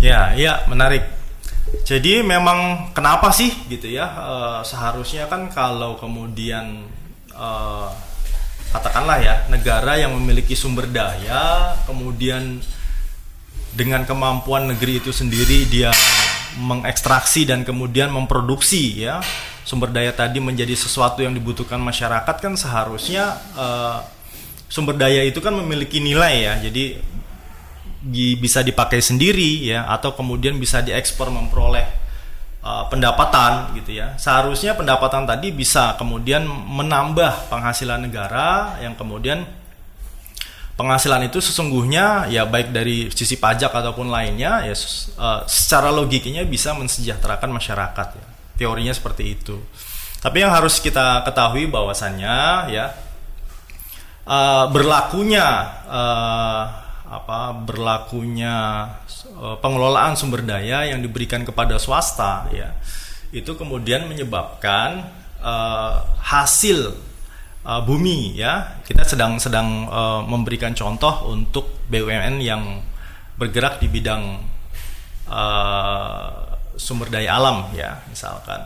Ya, 0.00 0.32
ya 0.34 0.64
menarik. 0.66 1.17
Jadi 1.84 2.20
memang 2.20 2.92
kenapa 2.92 3.32
sih 3.32 3.48
gitu 3.68 3.88
ya? 3.88 4.06
Uh, 4.18 4.60
seharusnya 4.60 5.24
kan 5.28 5.48
kalau 5.48 5.96
kemudian 5.96 6.84
uh, 7.32 7.88
katakanlah 8.72 9.18
ya 9.24 9.34
negara 9.48 9.96
yang 9.96 10.12
memiliki 10.12 10.52
sumber 10.52 10.84
daya, 10.88 11.72
kemudian 11.88 12.60
dengan 13.72 14.04
kemampuan 14.04 14.68
negeri 14.68 15.00
itu 15.00 15.12
sendiri 15.12 15.68
dia 15.68 15.92
mengekstraksi 16.58 17.46
dan 17.46 17.62
kemudian 17.62 18.10
memproduksi 18.10 19.04
ya 19.06 19.22
sumber 19.62 19.92
daya 19.92 20.10
tadi 20.16 20.40
menjadi 20.40 20.72
sesuatu 20.72 21.20
yang 21.20 21.36
dibutuhkan 21.36 21.78
masyarakat 21.78 22.36
kan 22.40 22.56
seharusnya 22.56 23.36
uh, 23.54 24.00
sumber 24.66 24.96
daya 24.96 25.22
itu 25.22 25.38
kan 25.44 25.52
memiliki 25.52 26.00
nilai 26.00 26.48
ya 26.48 26.54
jadi 26.58 26.98
bisa 28.38 28.62
dipakai 28.62 29.02
sendiri 29.02 29.66
ya 29.74 29.90
atau 29.90 30.14
kemudian 30.14 30.54
bisa 30.54 30.78
diekspor 30.84 31.34
memperoleh 31.34 31.86
uh, 32.62 32.86
pendapatan 32.86 33.74
gitu 33.74 33.98
ya 33.98 34.14
seharusnya 34.14 34.78
pendapatan 34.78 35.26
tadi 35.26 35.50
bisa 35.50 35.98
kemudian 35.98 36.46
menambah 36.46 37.50
penghasilan 37.50 38.06
negara 38.06 38.78
yang 38.78 38.94
kemudian 38.94 39.42
penghasilan 40.78 41.26
itu 41.26 41.42
sesungguhnya 41.42 42.30
ya 42.30 42.46
baik 42.46 42.70
dari 42.70 43.10
sisi 43.10 43.34
pajak 43.34 43.74
ataupun 43.74 44.14
lainnya 44.14 44.62
ya 44.62 44.74
uh, 45.18 45.42
secara 45.50 45.90
logikanya 45.90 46.46
bisa 46.46 46.70
mensejahterakan 46.78 47.50
masyarakat 47.50 48.08
ya. 48.14 48.26
Teorinya 48.54 48.94
seperti 48.94 49.34
itu. 49.34 49.58
Tapi 50.22 50.46
yang 50.46 50.54
harus 50.54 50.78
kita 50.78 51.26
ketahui 51.26 51.66
bahwasannya 51.66 52.70
ya 52.70 52.94
uh, 54.22 54.70
berlakunya 54.70 55.46
uh, 55.90 56.62
apa 57.08 57.56
berlakunya 57.64 58.84
uh, 59.40 59.56
pengelolaan 59.64 60.12
sumber 60.14 60.44
daya 60.44 60.84
yang 60.84 61.00
diberikan 61.00 61.42
kepada 61.42 61.80
swasta 61.80 62.52
ya 62.52 62.76
itu 63.32 63.56
kemudian 63.56 64.08
menyebabkan 64.08 65.04
uh, 65.44 66.00
hasil 66.20 66.96
uh, 67.64 67.80
bumi 67.84 68.36
ya. 68.38 68.80
Kita 68.84 69.04
sedang 69.04 69.36
sedang 69.36 69.88
uh, 69.88 70.20
memberikan 70.24 70.72
contoh 70.72 71.28
untuk 71.28 71.84
BUMN 71.92 72.40
yang 72.40 72.80
bergerak 73.36 73.78
di 73.78 73.88
bidang 73.92 74.40
uh, 75.28 76.28
sumber 76.74 77.10
daya 77.10 77.38
alam 77.38 77.70
ya 77.74 78.02
misalkan 78.10 78.58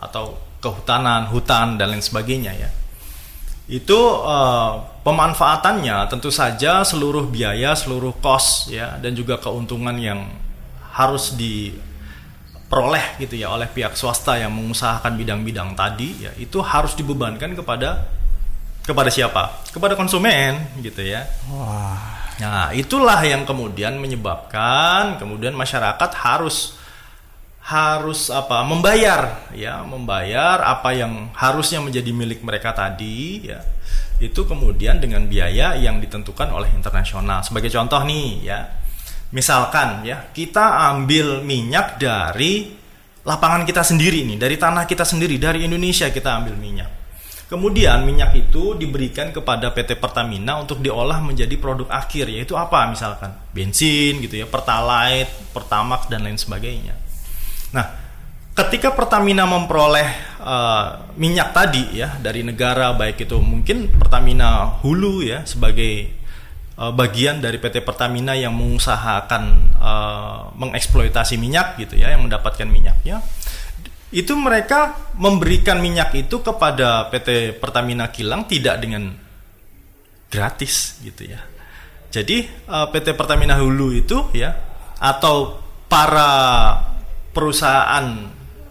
atau 0.00 0.36
kehutanan 0.60 1.28
hutan 1.28 1.76
dan 1.76 1.92
lain 1.92 2.04
sebagainya 2.04 2.52
ya 2.56 2.68
itu 3.70 3.94
uh, 4.26 4.82
pemanfaatannya 5.06 6.10
tentu 6.10 6.26
saja 6.34 6.82
seluruh 6.82 7.30
biaya 7.30 7.78
seluruh 7.78 8.18
kos 8.18 8.66
ya 8.66 8.98
dan 8.98 9.14
juga 9.14 9.38
keuntungan 9.38 9.94
yang 9.94 10.26
harus 10.90 11.38
diperoleh 11.38 13.22
gitu 13.22 13.38
ya 13.38 13.54
oleh 13.54 13.70
pihak 13.70 13.94
swasta 13.94 14.42
yang 14.42 14.50
mengusahakan 14.50 15.14
bidang-bidang 15.14 15.78
tadi 15.78 16.26
ya 16.26 16.34
itu 16.34 16.58
harus 16.58 16.98
dibebankan 16.98 17.54
kepada 17.54 18.10
kepada 18.82 19.06
siapa? 19.06 19.62
Kepada 19.70 19.94
konsumen 19.94 20.58
gitu 20.82 21.06
ya. 21.06 21.22
Wah. 21.46 22.18
Nah, 22.42 22.72
itulah 22.74 23.20
yang 23.22 23.46
kemudian 23.46 24.00
menyebabkan 24.00 25.20
kemudian 25.20 25.54
masyarakat 25.54 26.10
harus 26.26 26.79
harus 27.70 28.34
apa? 28.34 28.66
membayar 28.66 29.46
ya, 29.54 29.86
membayar 29.86 30.58
apa 30.58 30.90
yang 30.90 31.30
harusnya 31.38 31.78
menjadi 31.78 32.10
milik 32.10 32.42
mereka 32.42 32.74
tadi 32.74 33.46
ya. 33.46 33.62
Itu 34.18 34.44
kemudian 34.44 34.98
dengan 34.98 35.30
biaya 35.30 35.78
yang 35.78 36.02
ditentukan 36.02 36.50
oleh 36.50 36.68
internasional. 36.74 37.46
Sebagai 37.46 37.70
contoh 37.70 38.02
nih 38.02 38.30
ya. 38.42 38.58
Misalkan 39.30 40.02
ya, 40.02 40.26
kita 40.34 40.90
ambil 40.90 41.46
minyak 41.46 42.02
dari 42.02 42.74
lapangan 43.22 43.62
kita 43.62 43.86
sendiri 43.86 44.26
nih, 44.26 44.42
dari 44.42 44.58
tanah 44.58 44.90
kita 44.90 45.06
sendiri, 45.06 45.38
dari 45.38 45.62
Indonesia 45.70 46.10
kita 46.10 46.42
ambil 46.42 46.58
minyak 46.58 47.00
Kemudian 47.50 48.06
minyak 48.06 48.30
itu 48.38 48.78
diberikan 48.78 49.34
kepada 49.34 49.74
PT 49.74 49.98
Pertamina 49.98 50.62
untuk 50.62 50.78
diolah 50.78 51.18
menjadi 51.18 51.58
produk 51.58 51.90
akhir 51.90 52.30
yaitu 52.30 52.54
apa 52.54 52.86
misalkan 52.86 53.34
bensin 53.50 54.22
gitu 54.22 54.38
ya, 54.38 54.46
pertalite, 54.46 55.26
pertamax 55.50 56.06
dan 56.06 56.22
lain 56.22 56.38
sebagainya. 56.38 56.94
Nah, 57.70 57.86
ketika 58.54 58.92
Pertamina 58.92 59.46
memperoleh 59.46 60.08
uh, 60.42 61.14
minyak 61.14 61.54
tadi 61.54 62.02
ya 62.02 62.18
dari 62.18 62.42
negara 62.42 62.92
baik 62.92 63.24
itu 63.24 63.38
mungkin 63.38 63.88
Pertamina 63.94 64.80
Hulu 64.82 65.22
ya 65.22 65.46
sebagai 65.46 66.10
uh, 66.76 66.90
bagian 66.90 67.38
dari 67.38 67.56
PT 67.62 67.86
Pertamina 67.86 68.34
yang 68.34 68.52
mengusahakan 68.52 69.42
uh, 69.78 70.50
mengeksploitasi 70.58 71.38
minyak 71.38 71.78
gitu 71.78 71.96
ya 71.96 72.12
yang 72.12 72.26
mendapatkan 72.26 72.66
minyaknya 72.66 73.22
itu 74.10 74.34
mereka 74.34 74.98
memberikan 75.14 75.78
minyak 75.78 76.10
itu 76.18 76.42
kepada 76.42 77.06
PT 77.14 77.62
Pertamina 77.62 78.10
Kilang 78.10 78.50
tidak 78.50 78.82
dengan 78.82 79.14
gratis 80.26 80.98
gitu 81.06 81.30
ya. 81.30 81.38
Jadi 82.10 82.42
PT 82.66 83.14
Pertamina 83.14 83.54
Hulu 83.62 83.94
itu 83.94 84.34
ya 84.34 84.50
atau 84.98 85.62
para 85.86 86.74
perusahaan 87.30 88.06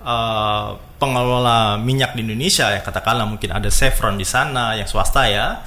uh, 0.04 0.76
pengelola 1.00 1.80
minyak 1.80 2.16
di 2.16 2.28
Indonesia 2.28 2.70
ya 2.72 2.84
katakanlah 2.84 3.26
mungkin 3.26 3.56
ada 3.56 3.72
Chevron 3.72 4.20
di 4.20 4.28
sana 4.28 4.76
yang 4.76 4.88
swasta 4.88 5.28
ya. 5.28 5.64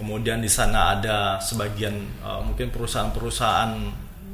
Kemudian 0.00 0.40
di 0.40 0.48
sana 0.48 0.96
ada 0.96 1.36
sebagian 1.44 2.24
uh, 2.24 2.40
mungkin 2.40 2.72
perusahaan-perusahaan 2.72 3.72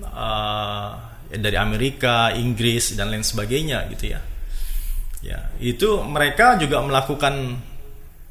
uh, 0.07 0.91
dari 1.27 1.59
Amerika, 1.59 2.31
Inggris 2.31 2.95
dan 2.95 3.11
lain 3.11 3.27
sebagainya 3.27 3.91
gitu 3.91 4.15
ya 4.15 4.23
ya 5.27 5.51
itu 5.59 6.07
mereka 6.07 6.55
juga 6.61 6.79
melakukan 6.85 7.59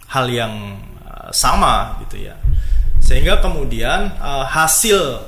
hal 0.07 0.25
yang 0.31 0.79
uh, 1.03 1.29
sama 1.35 1.99
gitu 2.07 2.29
ya 2.29 2.39
sehingga 3.03 3.43
kemudian 3.43 4.15
uh, 4.17 4.47
hasil 4.47 5.27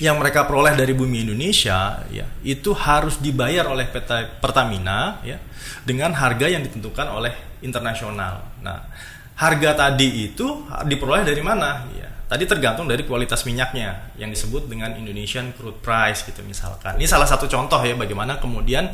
yang 0.00 0.16
mereka 0.16 0.48
peroleh 0.48 0.72
dari 0.72 0.96
bumi 0.96 1.28
Indonesia 1.28 2.00
ya 2.08 2.24
itu 2.40 2.72
harus 2.72 3.20
dibayar 3.20 3.68
oleh 3.68 3.84
PT 3.84 4.40
Pertamina 4.40 5.20
ya 5.20 5.36
dengan 5.84 6.16
harga 6.16 6.48
yang 6.48 6.64
ditentukan 6.64 7.06
oleh 7.12 7.60
internasional. 7.60 8.40
Nah, 8.64 8.88
harga 9.36 9.70
tadi 9.76 10.32
itu 10.32 10.64
diperoleh 10.88 11.24
dari 11.24 11.44
mana? 11.44 11.84
Ya, 11.92 12.08
tadi 12.26 12.48
tergantung 12.48 12.88
dari 12.88 13.04
kualitas 13.04 13.44
minyaknya 13.44 14.16
yang 14.16 14.32
disebut 14.32 14.72
dengan 14.72 14.96
Indonesian 14.96 15.52
crude 15.52 15.84
price 15.84 16.24
gitu 16.24 16.40
misalkan. 16.48 16.96
Ini 16.96 17.04
salah 17.04 17.28
satu 17.28 17.44
contoh 17.44 17.80
ya 17.84 17.92
bagaimana 17.92 18.40
kemudian 18.40 18.88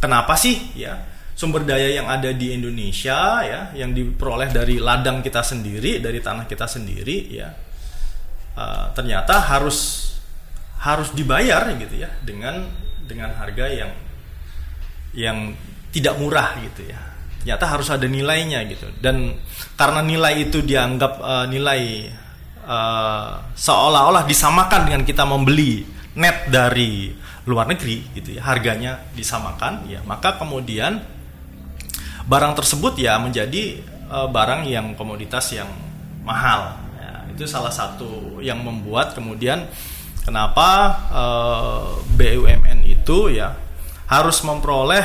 kenapa 0.00 0.32
sih 0.32 0.72
ya 0.72 0.96
sumber 1.38 1.62
daya 1.62 1.92
yang 1.92 2.08
ada 2.10 2.34
di 2.34 2.56
Indonesia 2.56 3.44
ya 3.46 3.60
yang 3.76 3.94
diperoleh 3.94 4.50
dari 4.50 4.82
ladang 4.82 5.22
kita 5.22 5.44
sendiri 5.44 6.02
dari 6.02 6.18
tanah 6.18 6.50
kita 6.50 6.66
sendiri 6.66 7.30
ya 7.30 7.46
uh, 8.58 8.90
ternyata 8.90 9.46
harus 9.46 10.17
harus 10.78 11.10
dibayar 11.14 11.66
gitu 11.74 11.94
ya 11.98 12.10
dengan 12.22 12.66
dengan 13.04 13.34
harga 13.34 13.66
yang 13.66 13.92
yang 15.16 15.38
tidak 15.90 16.14
murah 16.20 16.54
gitu 16.62 16.86
ya 16.86 17.00
ternyata 17.42 17.64
harus 17.66 17.88
ada 17.88 18.04
nilainya 18.04 18.66
gitu 18.68 18.92
dan 19.00 19.34
karena 19.78 20.04
nilai 20.04 20.48
itu 20.50 20.60
dianggap 20.60 21.12
uh, 21.22 21.46
nilai 21.48 22.12
uh, 22.66 23.40
seolah-olah 23.56 24.28
disamakan 24.28 24.90
dengan 24.90 25.02
kita 25.06 25.24
membeli 25.24 25.86
net 26.18 26.50
dari 26.50 27.14
luar 27.48 27.70
negeri 27.70 28.04
gitu 28.12 28.36
ya 28.36 28.44
harganya 28.44 29.00
disamakan 29.16 29.88
ya 29.88 30.04
maka 30.04 30.36
kemudian 30.36 31.00
barang 32.28 32.54
tersebut 32.60 33.00
ya 33.00 33.16
menjadi 33.16 33.80
uh, 34.12 34.28
barang 34.28 34.68
yang 34.68 34.92
komoditas 34.92 35.48
yang 35.56 35.68
mahal. 36.20 36.76
Ya, 37.00 37.24
itu 37.32 37.48
salah 37.48 37.72
satu 37.72 38.40
yang 38.44 38.60
membuat 38.60 39.16
kemudian 39.16 39.64
kenapa 40.28 40.68
uh, 41.08 41.96
eh, 42.20 42.36
BUMN 42.36 42.84
itu 42.84 43.32
ya 43.32 43.56
harus 44.04 44.44
memperoleh 44.44 45.04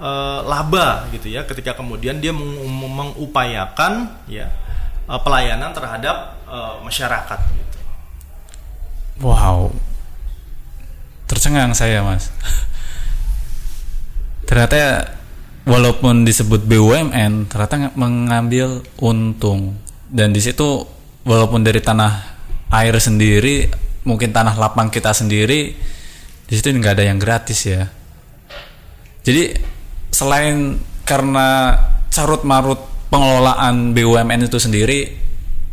uh, 0.00 0.40
laba 0.40 1.04
gitu 1.12 1.28
ya 1.28 1.44
ketika 1.44 1.76
kemudian 1.76 2.16
dia 2.16 2.32
mengupayakan 2.32 4.08
ya 4.24 4.48
uh, 5.04 5.20
pelayanan 5.20 5.76
terhadap 5.76 6.40
uh, 6.48 6.80
masyarakat 6.80 7.38
gitu. 7.52 7.78
Wow. 9.20 9.76
Tercengang 11.28 11.76
saya, 11.76 12.00
Mas. 12.00 12.32
Ternyata 14.48 15.12
walaupun 15.66 16.22
disebut 16.22 16.64
BUMN 16.64 17.50
ternyata 17.50 17.90
mengambil 17.98 18.86
untung 19.02 19.74
dan 20.06 20.30
di 20.30 20.38
situ 20.38 20.86
walaupun 21.26 21.66
dari 21.66 21.82
tanah 21.82 22.38
air 22.70 22.94
sendiri 23.02 23.66
mungkin 24.06 24.30
tanah 24.30 24.54
lapang 24.54 24.88
kita 24.88 25.10
sendiri 25.10 25.74
di 26.46 26.54
situ 26.54 26.70
nggak 26.70 27.02
ada 27.02 27.04
yang 27.10 27.18
gratis 27.18 27.66
ya 27.66 27.90
Jadi 29.26 29.58
selain 30.14 30.78
karena 31.02 31.74
carut 32.14 32.46
marut 32.46 32.78
pengelolaan 33.10 33.90
BUMN 33.90 34.46
itu 34.46 34.58
sendiri, 34.62 35.10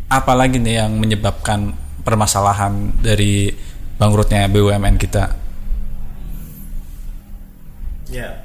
apalagi 0.09 0.57
nih 0.57 0.81
yang 0.81 0.97
menyebabkan 0.97 1.69
permasalahan 2.01 2.97
dari 2.97 3.53
bangkrutnya 4.01 4.49
BUMN 4.49 4.95
kita? 4.97 5.23
Ya. 8.09 8.41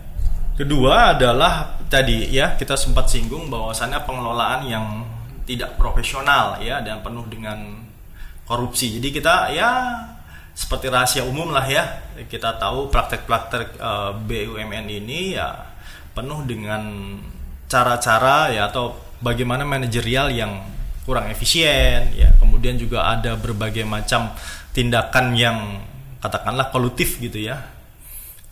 Kedua 0.60 1.14
adalah 1.14 1.80
tadi 1.86 2.34
ya 2.34 2.58
kita 2.58 2.74
sempat 2.76 3.08
singgung 3.08 3.46
bahwasannya 3.46 4.04
pengelolaan 4.04 4.60
yang 4.66 4.86
tidak 5.48 5.78
profesional 5.80 6.60
ya 6.60 6.84
dan 6.84 7.00
penuh 7.00 7.24
dengan 7.30 7.87
korupsi. 8.48 8.96
Jadi 8.96 9.08
kita 9.12 9.52
ya 9.52 9.68
seperti 10.56 10.88
rahasia 10.88 11.22
umum 11.28 11.52
lah 11.52 11.68
ya. 11.68 11.84
Kita 12.24 12.56
tahu 12.56 12.88
praktek-praktek 12.88 13.76
uh, 13.78 14.16
eh, 14.16 14.48
BUMN 14.48 14.88
ini 14.88 15.36
ya 15.36 15.52
penuh 16.16 16.42
dengan 16.48 16.82
cara-cara 17.68 18.50
ya 18.50 18.72
atau 18.72 18.96
bagaimana 19.20 19.62
manajerial 19.68 20.32
yang 20.32 20.64
kurang 21.04 21.28
efisien 21.28 22.10
ya. 22.16 22.32
Kemudian 22.40 22.80
juga 22.80 23.12
ada 23.12 23.36
berbagai 23.36 23.84
macam 23.84 24.32
tindakan 24.72 25.36
yang 25.36 25.84
katakanlah 26.24 26.72
kolutif 26.72 27.20
gitu 27.20 27.38
ya. 27.38 27.60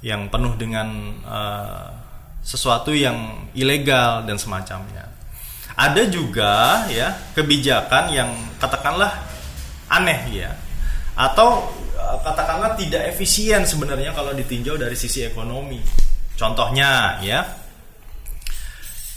Yang 0.04 0.28
penuh 0.28 0.54
dengan 0.61 0.88
uh, 1.24 1.88
sesuatu 2.44 2.94
yang 2.94 3.48
ilegal 3.56 4.22
dan 4.28 4.38
semacamnya. 4.38 5.11
Ada 5.76 6.09
juga 6.09 6.87
ya 6.88 7.12
kebijakan 7.35 8.04
yang 8.14 8.30
katakanlah 8.56 9.36
aneh 9.88 10.20
ya 10.33 10.51
atau 11.16 11.70
Eh, 12.07 12.18
katakanlah 12.22 12.79
tidak 12.79 13.03
efisien 13.11 13.66
sebenarnya 13.66 14.14
kalau 14.14 14.31
ditinjau 14.31 14.79
dari 14.79 14.94
sisi 14.94 15.27
ekonomi. 15.27 15.83
Contohnya 16.38 17.18
ya. 17.18 17.42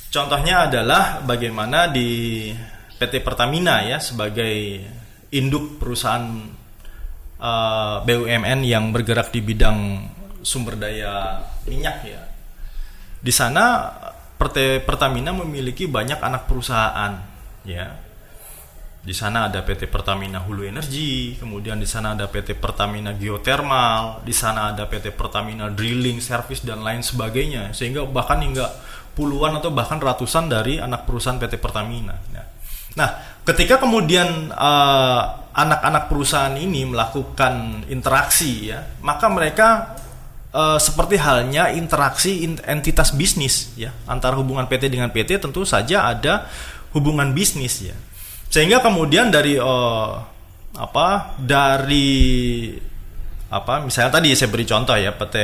Contohnya 0.09 0.65
adalah 0.65 1.21
bagaimana 1.21 1.85
di 1.85 2.49
PT 2.97 3.21
Pertamina 3.21 3.85
ya 3.85 4.01
sebagai 4.01 4.81
induk 5.29 5.77
perusahaan 5.77 6.25
uh, 7.37 7.45
eh, 7.45 7.95
BUMN 8.09 8.65
yang 8.65 8.89
bergerak 8.89 9.29
di 9.29 9.45
bidang 9.45 10.09
sumber 10.41 10.81
daya 10.81 11.45
minyak 11.69 11.97
ya. 12.09 12.21
Di 13.21 13.29
sana 13.29 13.85
PT 14.33 14.81
Pertamina 14.81 15.29
memiliki 15.29 15.85
banyak 15.85 16.17
anak 16.17 16.49
perusahaan 16.49 17.13
ya 17.69 18.08
di 18.99 19.15
sana 19.15 19.47
ada 19.47 19.63
PT 19.63 19.87
Pertamina 19.87 20.43
Hulu 20.43 20.67
Energi, 20.67 21.39
kemudian 21.39 21.79
di 21.79 21.87
sana 21.87 22.19
ada 22.19 22.27
PT 22.27 22.59
Pertamina 22.59 23.15
Geothermal, 23.15 24.19
di 24.27 24.35
sana 24.35 24.75
ada 24.75 24.83
PT 24.91 25.15
Pertamina 25.15 25.71
Drilling 25.71 26.19
Service 26.19 26.67
dan 26.67 26.83
lain 26.83 26.99
sebagainya. 26.99 27.71
Sehingga 27.71 28.03
bahkan 28.03 28.43
hingga 28.43 28.67
puluhan 29.15 29.55
atau 29.55 29.71
bahkan 29.71 30.03
ratusan 30.03 30.51
dari 30.51 30.83
anak 30.83 31.07
perusahaan 31.07 31.39
PT 31.39 31.63
Pertamina. 31.63 32.15
Ya. 32.35 32.43
Nah, 32.99 33.09
ketika 33.47 33.79
kemudian 33.79 34.51
uh, 34.51 35.21
anak-anak 35.55 36.11
perusahaan 36.11 36.55
ini 36.59 36.83
melakukan 36.83 37.87
interaksi 37.87 38.67
ya, 38.67 38.83
maka 38.99 39.31
mereka 39.31 39.95
uh, 40.51 40.75
seperti 40.75 41.15
halnya 41.15 41.71
interaksi 41.71 42.43
entitas 42.67 43.15
bisnis 43.15 43.73
ya 43.79 43.95
antara 44.09 44.35
hubungan 44.35 44.67
PT 44.67 44.91
dengan 44.91 45.09
PT 45.13 45.39
tentu 45.39 45.63
saja 45.65 46.09
ada 46.09 46.49
hubungan 46.93 47.31
bisnis 47.33 47.85
ya 47.85 47.95
sehingga 48.49 48.81
kemudian 48.81 49.29
dari 49.29 49.55
uh, 49.61 50.17
apa 50.73 51.37
dari 51.37 52.73
apa 53.49 53.81
misalnya 53.81 54.21
tadi 54.21 54.29
saya 54.37 54.53
beri 54.53 54.61
contoh 54.61 54.93
ya 54.93 55.09
PT 55.09 55.35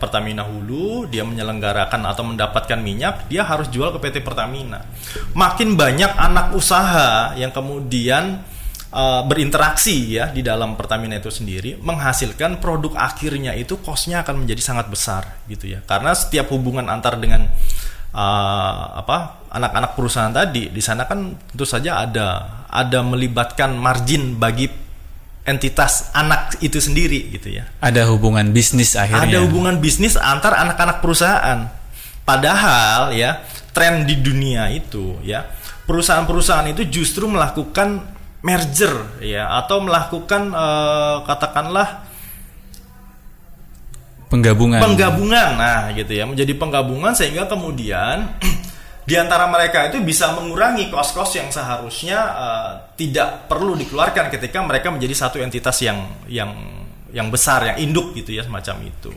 Pertamina 0.00 0.48
Hulu 0.48 1.04
dia 1.12 1.28
menyelenggarakan 1.28 2.08
atau 2.08 2.24
mendapatkan 2.24 2.80
minyak 2.80 3.28
dia 3.28 3.44
harus 3.44 3.68
jual 3.68 3.92
ke 3.96 3.98
PT 4.00 4.24
Pertamina. 4.24 4.80
Makin 5.36 5.76
banyak 5.76 6.08
anak 6.16 6.56
usaha 6.56 7.36
yang 7.36 7.52
kemudian 7.52 8.40
uh, 8.96 9.22
berinteraksi 9.28 10.16
ya 10.16 10.32
di 10.32 10.40
dalam 10.40 10.72
Pertamina 10.72 11.20
itu 11.20 11.28
sendiri 11.28 11.76
menghasilkan 11.84 12.64
produk 12.64 12.96
akhirnya 12.96 13.52
itu 13.52 13.76
kosnya 13.84 14.24
akan 14.24 14.48
menjadi 14.48 14.62
sangat 14.64 14.88
besar 14.88 15.44
gitu 15.44 15.68
ya. 15.68 15.84
Karena 15.84 16.16
setiap 16.16 16.48
hubungan 16.56 16.88
antar 16.88 17.20
dengan 17.20 17.44
uh, 18.14 19.00
apa 19.00 19.46
anak-anak 19.50 19.98
perusahaan 19.98 20.30
tadi 20.30 20.70
di 20.70 20.82
sana 20.82 21.06
kan 21.06 21.34
tentu 21.50 21.66
saja 21.66 22.06
ada 22.06 22.26
ada 22.70 23.02
melibatkan 23.02 23.74
margin 23.74 24.38
bagi 24.38 24.70
entitas 25.42 26.14
anak 26.14 26.60
itu 26.62 26.78
sendiri 26.78 27.32
gitu 27.34 27.50
ya. 27.50 27.66
Ada 27.82 28.06
hubungan 28.12 28.54
bisnis 28.54 28.94
akhirnya. 28.94 29.26
Ada 29.26 29.38
hubungan 29.42 29.82
bisnis 29.82 30.14
antar 30.14 30.54
anak-anak 30.54 31.02
perusahaan. 31.02 31.66
Padahal 32.22 33.16
ya 33.16 33.42
tren 33.74 34.06
di 34.06 34.20
dunia 34.20 34.70
itu 34.70 35.18
ya 35.26 35.46
perusahaan-perusahaan 35.88 36.70
itu 36.70 36.86
justru 36.86 37.26
melakukan 37.26 38.06
merger 38.46 39.20
ya 39.20 39.50
atau 39.58 39.82
melakukan 39.82 40.54
uh, 40.54 41.26
katakanlah 41.26 42.09
penggabungan. 44.30 44.80
Penggabungan. 44.80 45.48
Nah 45.58 45.90
gitu 45.92 46.14
ya. 46.14 46.24
Menjadi 46.24 46.54
penggabungan 46.54 47.12
sehingga 47.12 47.50
kemudian 47.50 48.38
di 49.08 49.14
antara 49.18 49.50
mereka 49.50 49.90
itu 49.90 49.98
bisa 50.00 50.30
mengurangi 50.38 50.86
kos-kos 50.88 51.34
yang 51.34 51.50
seharusnya 51.50 52.18
uh, 52.30 52.70
tidak 52.94 53.50
perlu 53.50 53.74
dikeluarkan 53.74 54.30
ketika 54.30 54.62
mereka 54.62 54.94
menjadi 54.94 55.26
satu 55.26 55.42
entitas 55.42 55.82
yang 55.82 56.06
yang 56.30 56.54
yang 57.10 57.26
besar 57.26 57.74
yang 57.74 57.76
induk 57.82 58.14
gitu 58.14 58.30
ya 58.30 58.46
semacam 58.46 58.86
itu. 58.86 59.10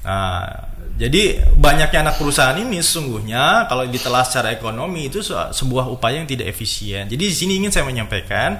Nah 0.00 0.72
jadi 0.96 1.44
banyaknya 1.52 2.08
anak 2.08 2.16
perusahaan 2.16 2.56
ini 2.56 2.80
sesungguhnya 2.80 3.68
kalau 3.68 3.84
ditelah 3.84 4.24
secara 4.24 4.56
ekonomi 4.56 5.12
itu 5.12 5.20
sebuah 5.28 5.92
upaya 5.92 6.24
yang 6.24 6.30
tidak 6.30 6.48
efisien. 6.48 7.04
Jadi 7.04 7.20
di 7.20 7.36
sini 7.36 7.60
ingin 7.60 7.68
saya 7.68 7.84
menyampaikan 7.84 8.56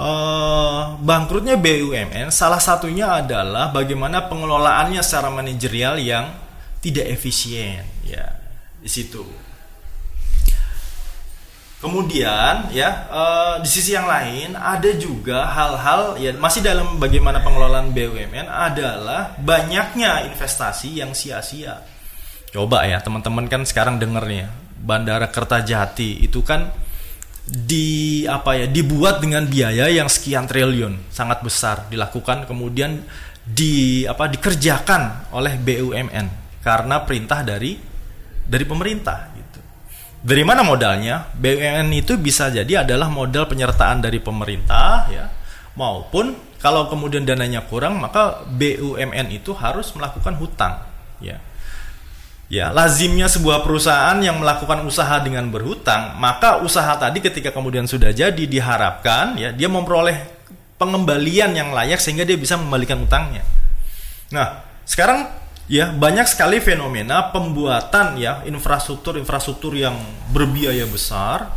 uh, 0.00 0.96
bangkrutnya 0.96 1.60
BUMN 1.60 2.32
salah 2.32 2.58
satunya 2.58 3.20
adalah 3.20 3.68
bagaimana 3.68 4.24
pengelolaannya 4.32 5.04
secara 5.04 5.28
manajerial 5.28 6.00
yang 6.00 6.32
tidak 6.80 7.12
efisien 7.12 7.84
ya 8.02 8.24
di 8.80 8.88
situ. 8.88 9.20
Kemudian 11.80 12.68
ya 12.76 13.08
uh, 13.08 13.54
di 13.64 13.68
sisi 13.68 13.96
yang 13.96 14.04
lain 14.04 14.52
ada 14.52 14.90
juga 15.00 15.48
hal-hal 15.48 16.20
ya 16.20 16.28
masih 16.36 16.60
dalam 16.60 17.00
bagaimana 17.00 17.40
pengelolaan 17.40 17.96
BUMN 17.96 18.52
adalah 18.52 19.32
banyaknya 19.40 20.28
investasi 20.28 21.00
yang 21.00 21.16
sia-sia. 21.16 21.80
Coba 22.52 22.84
ya 22.84 23.00
teman-teman 23.00 23.48
kan 23.48 23.64
sekarang 23.64 23.96
denger 23.96 24.24
nih 24.28 24.40
ya, 24.44 24.48
Bandara 24.76 25.32
Kertajati 25.32 26.20
itu 26.20 26.44
kan 26.44 26.68
di 27.50 28.22
apa 28.30 28.54
ya 28.62 28.66
dibuat 28.70 29.18
dengan 29.18 29.42
biaya 29.42 29.90
yang 29.90 30.06
sekian 30.06 30.46
triliun 30.46 31.10
sangat 31.10 31.42
besar 31.42 31.90
dilakukan 31.90 32.46
kemudian 32.46 33.02
di 33.42 34.06
apa 34.06 34.30
dikerjakan 34.30 35.34
oleh 35.34 35.58
BUMN 35.58 36.26
karena 36.62 37.02
perintah 37.02 37.42
dari 37.42 37.74
dari 38.46 38.64
pemerintah 38.66 39.18
gitu. 39.34 39.60
Dari 40.20 40.42
mana 40.46 40.62
modalnya? 40.62 41.26
BUMN 41.34 41.90
itu 41.90 42.14
bisa 42.22 42.54
jadi 42.54 42.86
adalah 42.86 43.10
modal 43.10 43.50
penyertaan 43.50 43.98
dari 43.98 44.22
pemerintah 44.22 45.10
ya 45.10 45.26
maupun 45.74 46.54
kalau 46.62 46.86
kemudian 46.86 47.26
dananya 47.26 47.66
kurang 47.66 47.98
maka 47.98 48.46
BUMN 48.46 49.26
itu 49.34 49.50
harus 49.58 49.90
melakukan 49.96 50.38
hutang 50.38 50.86
ya 51.18 51.40
Ya, 52.50 52.74
lazimnya 52.74 53.30
sebuah 53.30 53.62
perusahaan 53.62 54.18
yang 54.18 54.42
melakukan 54.42 54.82
usaha 54.82 55.22
dengan 55.22 55.46
berhutang, 55.54 56.18
maka 56.18 56.58
usaha 56.58 56.90
tadi 56.98 57.22
ketika 57.22 57.54
kemudian 57.54 57.86
sudah 57.86 58.10
jadi 58.10 58.42
diharapkan 58.42 59.38
ya 59.38 59.54
dia 59.54 59.70
memperoleh 59.70 60.18
pengembalian 60.74 61.54
yang 61.54 61.70
layak 61.70 62.02
sehingga 62.02 62.26
dia 62.26 62.34
bisa 62.34 62.58
mengembalikan 62.58 63.06
utangnya. 63.06 63.46
Nah, 64.34 64.66
sekarang 64.82 65.30
ya 65.70 65.94
banyak 65.94 66.26
sekali 66.26 66.58
fenomena 66.58 67.30
pembuatan 67.30 68.18
ya 68.18 68.42
infrastruktur-infrastruktur 68.42 69.78
yang 69.78 69.94
berbiaya 70.34 70.90
besar 70.90 71.54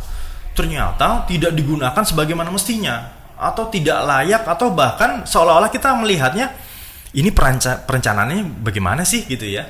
ternyata 0.54 1.26
tidak 1.26 1.50
digunakan 1.58 2.06
sebagaimana 2.06 2.54
mestinya 2.54 3.10
atau 3.34 3.66
tidak 3.66 3.98
layak 4.06 4.46
atau 4.46 4.70
bahkan 4.70 5.26
seolah-olah 5.26 5.74
kita 5.74 5.90
melihatnya 5.98 6.54
ini 7.18 7.34
perencanaannya 7.34 8.62
bagaimana 8.62 9.02
sih 9.02 9.26
gitu 9.26 9.50
ya 9.50 9.66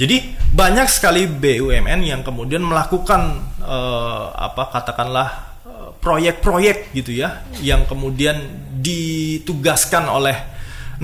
jadi 0.00 0.16
banyak 0.56 0.88
sekali 0.88 1.28
BUMN 1.28 2.00
yang 2.00 2.24
kemudian 2.24 2.64
melakukan 2.64 3.36
uh, 3.60 4.32
apa 4.32 4.72
katakanlah 4.72 5.28
eh, 5.68 5.88
proyek-proyek 6.00 6.96
gitu 6.96 7.20
ya 7.20 7.44
yang 7.60 7.84
kemudian 7.84 8.40
ditugaskan 8.80 10.08
oleh 10.08 10.40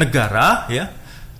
negara 0.00 0.64
ya. 0.72 0.88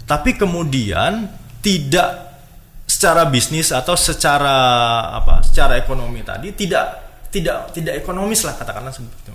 Tapi 0.04 0.36
kemudian 0.36 1.32
tidak 1.64 2.36
secara 2.84 3.24
bisnis 3.24 3.72
atau 3.72 3.96
secara 3.96 4.54
apa 5.16 5.40
secara 5.40 5.80
ekonomi 5.80 6.20
tadi 6.22 6.52
tidak 6.52 6.86
tidak 7.32 7.72
tidak 7.72 7.96
ekonomis 7.96 8.44
lah 8.44 8.52
katakanlah 8.52 8.92
seperti 8.92 9.32
itu. 9.32 9.34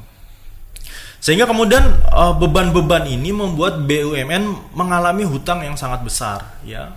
Sehingga 1.17 1.49
kemudian 1.49 1.89
eh, 1.89 2.33
beban-beban 2.37 3.09
ini 3.09 3.33
membuat 3.33 3.81
BUMN 3.81 4.77
mengalami 4.77 5.25
hutang 5.25 5.65
yang 5.65 5.73
sangat 5.73 6.05
besar 6.05 6.61
ya 6.61 6.93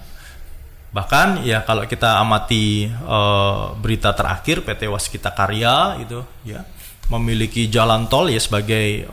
Bahkan 0.95 1.43
ya 1.43 1.67
kalau 1.67 1.91
kita 1.91 2.23
amati 2.23 2.87
uh, 2.87 3.75
berita 3.75 4.15
terakhir 4.15 4.63
PT 4.63 4.87
Waskita 4.87 5.35
Karya 5.35 5.99
itu 5.99 6.23
ya 6.47 6.63
memiliki 7.11 7.67
jalan 7.67 8.07
tol 8.07 8.31
ya 8.31 8.39
sebagai 8.39 9.11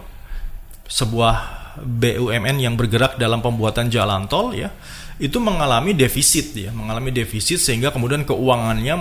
sebuah 0.85 1.35
BUMN 1.81 2.61
yang 2.61 2.77
bergerak 2.77 3.17
dalam 3.17 3.41
pembuatan 3.41 3.89
jalan 3.89 4.29
tol 4.29 4.53
ya 4.53 4.69
itu 5.17 5.41
mengalami 5.41 5.97
defisit 5.97 6.53
ya 6.53 6.69
mengalami 6.69 7.09
defisit 7.09 7.57
sehingga 7.57 7.89
kemudian 7.89 8.29
keuangannya 8.29 8.93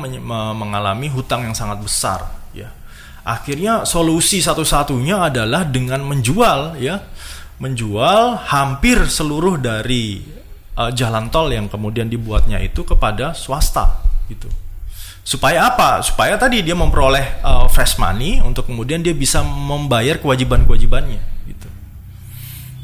mengalami 0.57 1.13
hutang 1.13 1.45
yang 1.45 1.53
sangat 1.53 1.85
besar 1.85 2.33
ya. 2.57 2.73
Akhirnya 3.21 3.85
solusi 3.85 4.41
satu-satunya 4.41 5.29
adalah 5.29 5.69
dengan 5.69 6.01
menjual 6.09 6.81
ya 6.81 7.05
menjual 7.61 8.49
hampir 8.49 9.05
seluruh 9.05 9.61
dari 9.61 10.40
uh, 10.81 10.91
jalan 10.97 11.29
tol 11.29 11.53
yang 11.53 11.69
kemudian 11.69 12.09
dibuatnya 12.09 12.57
itu 12.65 12.81
kepada 12.81 13.37
swasta 13.37 14.01
gitu. 14.33 14.49
Supaya 15.21 15.69
apa? 15.69 16.01
Supaya 16.01 16.41
tadi 16.41 16.65
dia 16.65 16.73
memperoleh 16.73 17.45
uh, 17.45 17.69
fresh 17.69 18.01
money 18.01 18.41
untuk 18.41 18.65
kemudian 18.73 19.05
dia 19.05 19.13
bisa 19.13 19.45
membayar 19.45 20.17
kewajiban-kewajibannya 20.17 21.21
gitu. 21.45 21.69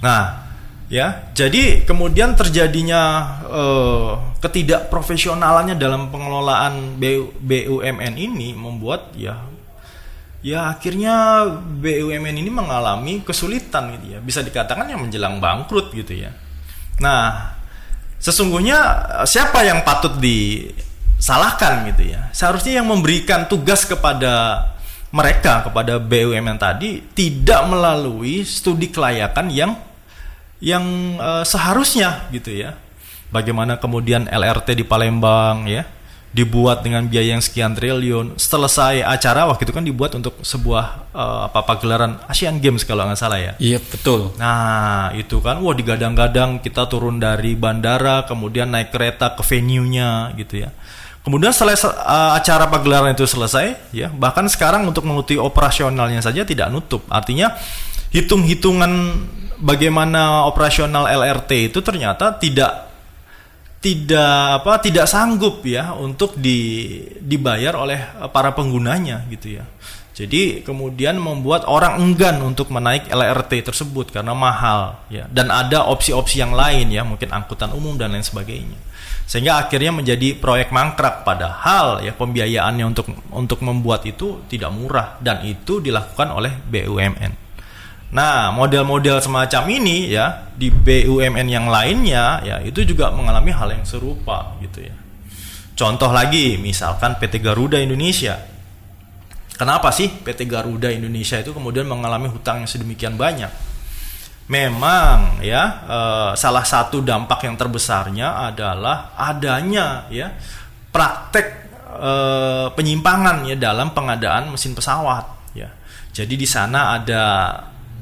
Nah, 0.05 0.45
ya, 0.93 1.33
jadi 1.33 1.89
kemudian 1.89 2.37
terjadinya 2.37 3.03
uh, 3.49 4.37
ketidakprofesionalannya 4.45 5.81
dalam 5.81 6.13
pengelolaan 6.13 7.01
BUMN 7.41 8.15
ini 8.21 8.53
membuat 8.53 9.17
ya 9.17 9.41
ya 10.45 10.71
akhirnya 10.71 11.43
BUMN 11.83 12.37
ini 12.37 12.51
mengalami 12.53 13.25
kesulitan 13.25 13.97
gitu 13.99 14.15
ya. 14.15 14.19
Bisa 14.21 14.45
dikatakan 14.45 14.87
yang 14.87 15.03
menjelang 15.03 15.41
bangkrut 15.41 15.91
gitu 15.97 16.15
ya. 16.15 16.31
Nah, 17.03 17.56
sesungguhnya 18.21 18.79
eh, 19.23 19.27
siapa 19.27 19.65
yang 19.65 19.83
patut 19.83 20.21
disalahkan 20.21 21.89
gitu 21.95 22.13
ya? 22.13 22.29
Seharusnya 22.31 22.83
yang 22.83 22.89
memberikan 22.89 23.49
tugas 23.49 23.89
kepada 23.89 24.67
mereka 25.15 25.65
kepada 25.65 25.97
BUMN 25.97 26.59
tadi 26.61 27.01
tidak 27.17 27.65
melalui 27.71 28.45
studi 28.45 28.91
kelayakan 28.93 29.49
yang 29.49 29.73
yang 30.61 30.85
uh, 31.17 31.45
seharusnya 31.47 32.29
gitu 32.35 32.53
ya. 32.53 32.77
Bagaimana 33.33 33.81
kemudian 33.81 34.29
LRT 34.29 34.77
di 34.77 34.85
Palembang 34.87 35.67
ya 35.67 35.96
dibuat 36.37 36.85
dengan 36.85 37.09
biaya 37.09 37.33
yang 37.33 37.41
sekian 37.41 37.73
triliun. 37.73 38.37
Selesai 38.37 39.01
acara 39.01 39.49
waktu 39.49 39.65
itu 39.65 39.73
kan 39.73 39.81
dibuat 39.89 40.13
untuk 40.13 40.37
sebuah 40.45 41.17
uh, 41.17 41.49
apa 41.49 41.65
pagelaran 41.65 42.21
Asian 42.29 42.61
Games 42.61 42.85
kalau 42.85 43.09
nggak 43.09 43.17
salah 43.17 43.41
ya. 43.41 43.53
Iya 43.57 43.81
betul. 43.81 44.37
Nah 44.37 45.17
itu 45.17 45.41
kan, 45.41 45.65
wah 45.65 45.73
digadang-gadang 45.73 46.61
kita 46.61 46.85
turun 46.93 47.17
dari 47.17 47.57
bandara, 47.57 48.29
kemudian 48.29 48.69
naik 48.69 48.93
kereta 48.93 49.33
ke 49.33 49.41
venue-nya 49.41 50.37
gitu 50.37 50.69
ya. 50.69 50.77
Kemudian 51.25 51.51
setelah 51.57 51.75
uh, 52.05 52.33
acara 52.37 52.69
pagelaran 52.69 53.17
itu 53.17 53.25
selesai, 53.25 53.91
ya 53.97 54.13
bahkan 54.13 54.45
sekarang 54.47 54.85
untuk 54.85 55.09
mengikuti 55.09 55.41
operasionalnya 55.41 56.21
saja 56.21 56.45
tidak 56.45 56.69
nutup. 56.69 57.03
Artinya 57.09 57.57
hitung-hitungan 58.13 58.93
bagaimana 59.57 60.45
operasional 60.45 61.09
LRT 61.09 61.73
itu 61.73 61.81
ternyata 61.81 62.37
tidak 62.37 62.86
tidak 63.81 64.63
apa 64.63 64.83
tidak 64.83 65.07
sanggup 65.07 65.63
ya 65.63 65.95
untuk 65.95 66.35
di, 66.35 66.99
dibayar 67.21 67.77
oleh 67.77 68.01
para 68.33 68.51
penggunanya 68.57 69.23
gitu 69.31 69.61
ya. 69.61 69.65
Jadi 70.17 70.65
kemudian 70.65 71.21
membuat 71.21 71.69
orang 71.69 72.01
enggan 72.01 72.41
untuk 72.41 72.73
menaik 72.73 73.05
LRT 73.13 73.69
tersebut 73.69 74.09
karena 74.09 74.33
mahal 74.33 75.05
ya 75.13 75.29
dan 75.29 75.53
ada 75.53 75.85
opsi-opsi 75.93 76.41
yang 76.41 76.57
lain 76.57 76.89
ya 76.89 77.05
mungkin 77.05 77.29
angkutan 77.29 77.69
umum 77.77 78.01
dan 78.01 78.17
lain 78.17 78.25
sebagainya. 78.25 78.81
Sehingga 79.29 79.61
akhirnya 79.61 79.93
menjadi 79.93 80.33
proyek 80.41 80.73
mangkrak 80.73 81.21
padahal 81.21 82.01
ya 82.01 82.17
pembiayaannya 82.17 82.85
untuk 82.89 83.13
untuk 83.29 83.61
membuat 83.61 84.09
itu 84.09 84.41
tidak 84.49 84.73
murah 84.73 85.21
dan 85.21 85.45
itu 85.45 85.85
dilakukan 85.85 86.33
oleh 86.33 86.65
BUMN. 86.65 87.46
Nah, 88.07 88.55
model-model 88.55 89.19
semacam 89.19 89.63
ini 89.67 90.15
ya 90.15 90.47
di 90.55 90.71
BUMN 90.71 91.49
yang 91.51 91.67
lainnya 91.67 92.39
ya 92.47 92.57
itu 92.63 92.87
juga 92.87 93.11
mengalami 93.11 93.51
hal 93.51 93.75
yang 93.75 93.83
serupa 93.83 94.55
gitu 94.63 94.87
ya. 94.87 94.95
Contoh 95.77 96.09
lagi, 96.09 96.57
misalkan 96.57 97.19
PT 97.21 97.43
Garuda 97.43 97.77
Indonesia. 97.77 98.39
Kenapa 99.57 99.93
sih 99.93 100.09
PT 100.09 100.49
Garuda 100.49 100.89
Indonesia 100.89 101.37
itu 101.37 101.53
kemudian 101.53 101.85
mengalami 101.85 102.33
hutang 102.33 102.65
yang 102.65 102.71
sedemikian 102.71 103.21
banyak? 103.21 103.49
Memang 104.47 105.43
ya 105.43 105.63
eh, 105.85 106.33
salah 106.39 106.63
satu 106.63 107.03
dampak 107.03 107.45
yang 107.45 107.59
terbesarnya 107.59 108.55
adalah 108.55 109.19
adanya 109.19 110.07
ya 110.09 110.31
praktek 110.95 111.47
eh, 111.99 112.67
penyimpangan 112.71 113.45
ya 113.51 113.57
dalam 113.59 113.91
pengadaan 113.91 114.55
mesin 114.55 114.73
pesawat 114.73 115.53
ya. 115.53 115.69
Jadi 116.15 116.41
di 116.41 116.49
sana 116.49 116.97
ada 116.97 117.25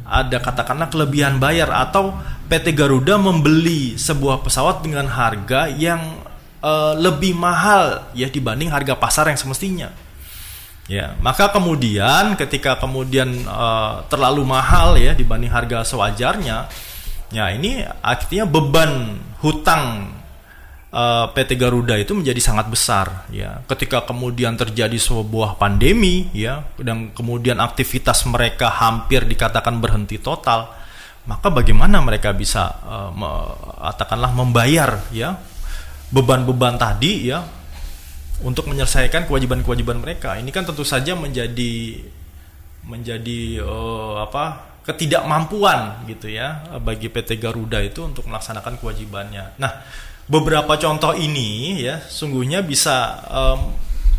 ada 0.04 0.36
katakanlah 0.38 0.92
kelebihan 0.92 1.40
bayar 1.40 1.72
atau 1.72 2.12
PT 2.46 2.76
Garuda 2.76 3.16
membeli 3.16 3.96
sebuah 3.96 4.44
pesawat 4.44 4.84
dengan 4.84 5.08
harga 5.08 5.66
yang 5.72 6.20
uh, 6.60 6.92
lebih 6.96 7.32
mahal 7.32 8.08
ya 8.12 8.28
dibanding 8.28 8.68
harga 8.68 8.96
pasar 8.96 9.32
yang 9.32 9.40
semestinya. 9.40 9.88
Ya, 10.84 11.16
maka 11.24 11.48
kemudian 11.48 12.36
ketika 12.36 12.76
kemudian 12.76 13.48
uh, 13.48 14.04
terlalu 14.12 14.44
mahal 14.44 15.00
ya 15.00 15.16
dibanding 15.16 15.48
harga 15.48 15.80
sewajarnya, 15.80 16.68
ya 17.32 17.44
ini 17.56 17.80
akhirnya 18.04 18.44
beban 18.44 19.16
hutang 19.40 20.12
eh, 20.94 21.26
PT 21.34 21.58
Garuda 21.58 21.98
itu 21.98 22.14
menjadi 22.14 22.38
sangat 22.38 22.70
besar 22.70 23.26
ya 23.34 23.66
ketika 23.66 24.06
kemudian 24.06 24.54
terjadi 24.54 24.94
sebuah 24.94 25.58
pandemi 25.58 26.30
ya 26.30 26.62
dan 26.78 27.10
kemudian 27.10 27.58
aktivitas 27.58 28.22
mereka 28.30 28.70
hampir 28.70 29.26
dikatakan 29.26 29.82
berhenti 29.82 30.22
total 30.22 30.70
maka 31.24 31.48
bagaimana 31.48 32.04
mereka 32.04 32.36
bisa 32.36 32.68
uh, 32.84 33.08
membayar 34.36 35.00
ya 35.08 35.40
beban-beban 36.12 36.76
tadi 36.76 37.32
ya 37.32 37.40
untuk 38.44 38.68
menyelesaikan 38.68 39.24
kewajiban-kewajiban 39.24 40.04
mereka 40.04 40.36
ini 40.36 40.52
kan 40.52 40.68
tentu 40.68 40.84
saja 40.84 41.16
menjadi 41.16 42.04
menjadi 42.84 43.64
uh, 43.64 44.28
apa 44.28 44.74
ketidakmampuan 44.84 46.04
gitu 46.12 46.28
ya 46.28 46.60
bagi 46.84 47.08
PT 47.08 47.40
Garuda 47.40 47.80
itu 47.80 48.04
untuk 48.04 48.28
melaksanakan 48.28 48.76
kewajibannya. 48.76 49.56
Nah, 49.56 49.72
beberapa 50.24 50.80
contoh 50.80 51.12
ini 51.12 51.84
ya 51.84 52.00
sungguhnya 52.00 52.64
bisa 52.64 53.20
um, 53.28 53.60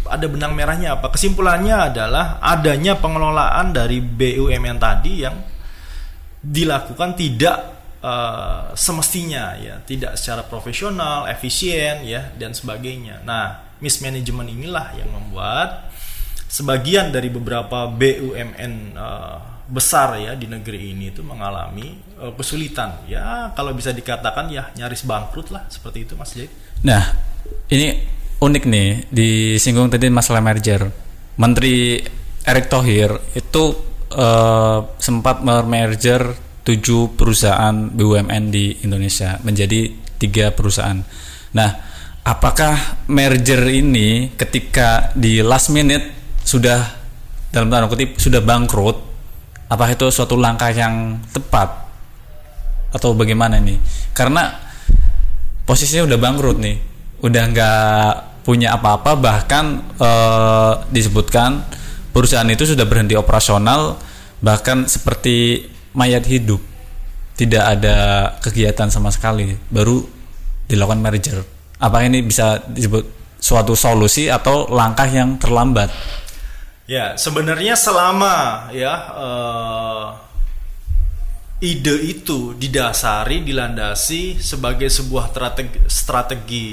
ada 0.05 0.25
benang 0.29 0.53
merahnya 0.53 1.01
apa? 1.01 1.09
Kesimpulannya 1.09 1.89
adalah 1.89 2.37
adanya 2.37 2.93
pengelolaan 2.97 3.73
dari 3.73 3.97
BUMN 4.01 4.77
tadi 4.77 5.25
yang 5.25 5.33
dilakukan 6.45 7.17
tidak 7.17 7.57
uh, 8.05 8.69
semestinya 8.77 9.57
ya 9.57 9.81
tidak 9.81 10.13
secara 10.13 10.45
profesional 10.45 11.25
efisien 11.25 12.05
ya 12.05 12.29
dan 12.37 12.53
sebagainya. 12.53 13.25
Nah 13.25 13.65
mismanagement 13.81 14.45
inilah 14.53 14.93
yang 14.93 15.09
membuat 15.09 15.89
sebagian 16.45 17.09
dari 17.09 17.33
beberapa 17.33 17.89
BUMN 17.89 18.93
uh, 18.93 19.54
besar 19.65 20.21
ya 20.21 20.37
di 20.37 20.45
negeri 20.45 20.93
ini 20.93 21.09
itu 21.09 21.25
mengalami 21.25 21.97
uh, 22.21 22.33
kesulitan 22.37 23.09
ya 23.09 23.49
kalau 23.57 23.73
bisa 23.73 23.89
dikatakan 23.89 24.45
ya 24.53 24.69
nyaris 24.77 25.01
bangkrut 25.09 25.49
lah 25.49 25.65
seperti 25.65 26.05
itu 26.05 26.13
Mas 26.13 26.37
Jait. 26.37 26.51
Nah 26.85 27.01
ini 27.73 27.97
unik 28.37 28.63
nih 28.69 28.89
disinggung 29.09 29.89
tadi 29.89 30.09
masalah 30.13 30.41
merger. 30.45 30.85
Menteri 31.35 31.97
Erick 32.45 32.69
Thohir 32.69 33.11
itu 33.33 33.63
uh, 34.13 34.79
sempat 35.01 35.41
merger 35.43 36.37
tujuh 36.65 37.17
perusahaan 37.17 37.73
BUMN 37.73 38.43
di 38.53 38.85
Indonesia 38.85 39.37
menjadi 39.41 39.89
tiga 40.21 40.53
perusahaan. 40.53 40.97
Nah 41.57 41.69
apakah 42.21 43.05
merger 43.09 43.61
ini 43.69 44.33
ketika 44.37 45.13
di 45.13 45.41
last 45.41 45.73
minute 45.73 46.37
sudah 46.45 46.81
dalam 47.49 47.69
tanda 47.69 47.89
kutip 47.89 48.21
sudah 48.21 48.41
bangkrut 48.45 49.14
apa 49.75 49.91
itu 49.91 50.07
suatu 50.07 50.39
langkah 50.39 50.71
yang 50.71 51.19
tepat? 51.35 51.83
Atau 52.95 53.11
bagaimana 53.11 53.59
nih 53.59 53.75
karena 54.15 54.55
posisinya 55.67 56.07
udah 56.07 56.17
bangkrut 56.19 56.57
nih. 56.63 56.77
Udah 57.19 57.43
nggak 57.51 58.11
punya 58.47 58.71
apa-apa 58.79 59.19
bahkan 59.19 59.83
eh, 59.99 60.73
disebutkan 60.95 61.67
perusahaan 62.15 62.47
itu 62.47 62.63
sudah 62.63 62.87
berhenti 62.87 63.19
operasional 63.19 63.99
bahkan 64.39 64.87
seperti 64.87 65.67
mayat 65.91 66.23
hidup. 66.23 66.63
Tidak 67.35 67.59
ada 67.59 67.95
kegiatan 68.39 68.87
sama 68.87 69.11
sekali. 69.11 69.51
Baru 69.67 70.07
dilakukan 70.71 71.03
merger. 71.03 71.43
Apa 71.83 72.07
ini 72.07 72.23
bisa 72.23 72.63
disebut 72.63 73.03
suatu 73.35 73.75
solusi 73.75 74.31
atau 74.31 74.71
langkah 74.71 75.05
yang 75.05 75.35
terlambat 75.35 75.91
Ya, 76.85 77.17
sebenarnya 77.17 77.73
selama 77.73 78.69
ya 78.69 78.93
uh, 79.17 80.05
ide 81.57 81.97
itu 82.13 82.53
didasari, 82.53 83.41
dilandasi 83.41 84.37
sebagai 84.37 84.85
sebuah 84.93 85.33
strategi, 85.33 85.79
strategi 85.89 86.69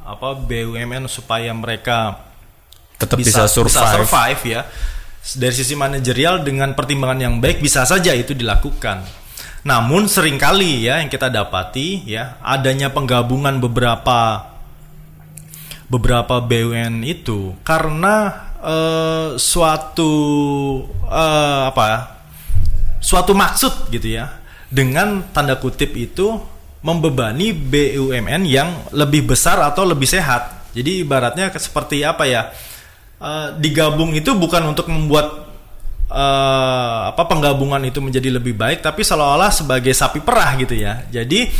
apa 0.00 0.32
BUMN 0.32 1.04
supaya 1.12 1.52
mereka 1.52 2.24
tetap 2.96 3.20
bisa, 3.20 3.44
bisa 3.44 3.52
survive. 3.52 3.76
Bisa 3.76 3.96
survive 4.00 4.42
ya. 4.48 4.60
Dari 5.20 5.52
sisi 5.52 5.76
manajerial 5.76 6.40
dengan 6.40 6.72
pertimbangan 6.72 7.20
yang 7.20 7.34
baik 7.44 7.60
bisa 7.60 7.84
saja 7.84 8.16
itu 8.16 8.32
dilakukan. 8.32 9.04
Namun 9.60 10.08
sering 10.08 10.40
kali 10.40 10.88
ya 10.88 11.04
yang 11.04 11.12
kita 11.12 11.28
dapati 11.28 12.08
ya 12.08 12.40
adanya 12.40 12.88
penggabungan 12.88 13.60
beberapa 13.60 14.48
beberapa 15.92 16.40
BUMN 16.40 17.04
itu 17.04 17.52
karena 17.60 18.48
uh, 18.60 19.34
suatu 19.40 20.12
uh, 21.08 21.72
apa 21.72 22.20
suatu 23.00 23.32
maksud 23.32 23.88
gitu 23.90 24.20
ya 24.20 24.40
dengan 24.70 25.26
tanda 25.34 25.58
kutip 25.58 25.96
itu 25.98 26.38
membebani 26.80 27.52
BUMN 27.52 28.42
yang 28.48 28.72
lebih 28.96 29.28
besar 29.28 29.60
atau 29.60 29.84
lebih 29.84 30.08
sehat. 30.08 30.72
Jadi 30.72 31.04
ibaratnya 31.04 31.52
seperti 31.52 32.06
apa 32.06 32.24
ya? 32.24 32.48
Uh, 33.20 33.52
digabung 33.60 34.16
itu 34.16 34.32
bukan 34.32 34.72
untuk 34.72 34.88
membuat 34.88 35.44
uh, 36.08 37.12
apa 37.12 37.22
penggabungan 37.28 37.84
itu 37.84 38.00
menjadi 38.00 38.40
lebih 38.40 38.56
baik, 38.56 38.80
tapi 38.80 39.04
seolah-olah 39.04 39.52
sebagai 39.52 39.92
sapi 39.92 40.24
perah 40.24 40.56
gitu 40.56 40.72
ya. 40.72 41.04
Jadi 41.12 41.52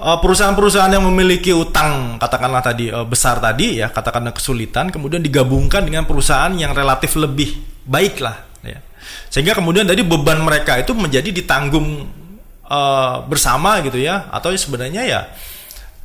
perusahaan-perusahaan 0.00 0.90
yang 0.90 1.04
memiliki 1.04 1.52
utang 1.52 2.16
katakanlah 2.16 2.64
tadi 2.64 2.88
uh, 2.88 3.04
besar 3.04 3.36
tadi 3.38 3.84
ya 3.84 3.92
katakanlah 3.92 4.32
kesulitan 4.32 4.88
kemudian 4.88 5.20
digabungkan 5.20 5.84
dengan 5.84 6.08
perusahaan 6.08 6.50
yang 6.56 6.72
relatif 6.72 7.20
lebih 7.20 7.60
baik 7.84 8.18
lah 8.24 8.36
ya 8.64 8.80
sehingga 9.28 9.52
kemudian 9.52 9.84
tadi 9.84 10.00
beban 10.00 10.40
mereka 10.40 10.80
itu 10.80 10.96
menjadi 10.96 11.28
ditanggung 11.28 12.08
uh, 12.64 13.24
bersama 13.28 13.84
gitu 13.84 14.00
ya 14.00 14.32
atau 14.32 14.50
sebenarnya 14.56 15.02
ya 15.04 15.20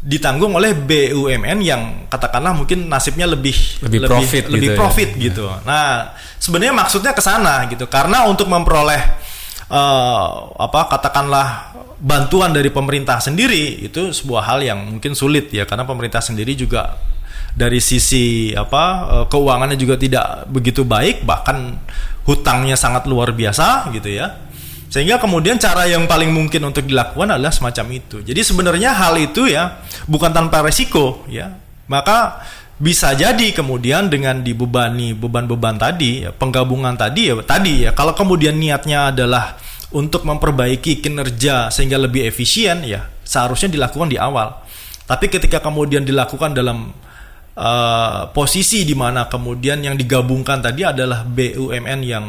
ditanggung 0.05 0.53
oleh 0.53 0.77
BUMN 0.77 1.65
yang 1.65 2.05
katakanlah 2.05 2.53
mungkin 2.53 2.85
nasibnya 2.85 3.25
lebih 3.25 3.57
lebih 3.81 4.05
profit 4.05 4.43
lebih, 4.45 4.53
lebih 4.53 4.61
gitu 4.61 4.69
ya. 4.69 4.77
profit 4.77 5.09
ya. 5.09 5.21
gitu. 5.25 5.45
Nah, 5.65 6.13
sebenarnya 6.37 6.73
maksudnya 6.77 7.11
ke 7.17 7.25
sana 7.25 7.65
gitu. 7.73 7.89
Karena 7.89 8.29
untuk 8.29 8.45
memperoleh 8.45 9.01
uh, 9.69 10.27
apa 10.59 10.79
katakanlah 10.97 11.47
bantuan 12.01 12.51
dari 12.51 12.69
pemerintah 12.69 13.17
sendiri 13.23 13.85
itu 13.85 14.11
sebuah 14.11 14.43
hal 14.45 14.59
yang 14.61 14.79
mungkin 14.97 15.15
sulit 15.15 15.49
ya 15.49 15.63
karena 15.63 15.87
pemerintah 15.87 16.19
sendiri 16.19 16.53
juga 16.53 16.99
dari 17.55 17.79
sisi 17.79 18.51
apa 18.51 18.83
uh, 19.07 19.25
keuangannya 19.31 19.79
juga 19.79 19.95
tidak 19.95 20.45
begitu 20.51 20.83
baik 20.83 21.23
bahkan 21.23 21.79
hutangnya 22.27 22.75
sangat 22.75 23.07
luar 23.07 23.31
biasa 23.31 23.89
gitu 23.95 24.11
ya 24.11 24.45
sehingga 24.95 25.19
kemudian 25.19 25.59
cara 25.59 25.89
yang 25.91 26.07
paling 26.07 26.31
mungkin 26.31 26.71
untuk 26.71 26.87
dilakukan 26.87 27.35
adalah 27.35 27.51
semacam 27.51 27.99
itu. 27.99 28.23
Jadi 28.23 28.41
sebenarnya 28.47 28.95
hal 28.95 29.19
itu 29.19 29.43
ya 29.43 29.83
bukan 30.07 30.31
tanpa 30.31 30.63
resiko 30.63 31.27
ya. 31.27 31.51
Maka 31.91 32.47
bisa 32.75 33.15
jadi 33.15 33.55
kemudian 33.55 34.11
dengan 34.11 34.43
dibebani 34.43 35.15
beban-beban 35.15 35.79
tadi, 35.79 36.27
ya, 36.27 36.35
penggabungan 36.35 36.99
tadi 36.99 37.31
ya 37.31 37.35
tadi 37.43 37.87
ya. 37.87 37.91
Kalau 37.95 38.11
kemudian 38.11 38.59
niatnya 38.59 39.15
adalah 39.15 39.55
untuk 39.95 40.27
memperbaiki 40.27 40.99
kinerja 40.99 41.71
sehingga 41.71 41.95
lebih 41.95 42.27
efisien 42.27 42.83
ya 42.83 43.07
seharusnya 43.23 43.71
dilakukan 43.71 44.11
di 44.11 44.19
awal. 44.19 44.63
Tapi 45.05 45.29
ketika 45.29 45.61
kemudian 45.61 46.03
dilakukan 46.03 46.51
dalam 46.51 46.91
uh, 47.55 48.29
posisi 48.35 48.83
di 48.83 48.93
mana 48.93 49.31
kemudian 49.31 49.81
yang 49.81 49.95
digabungkan 49.95 50.59
tadi 50.59 50.83
adalah 50.83 51.23
BUMN 51.23 51.99
yang 52.03 52.25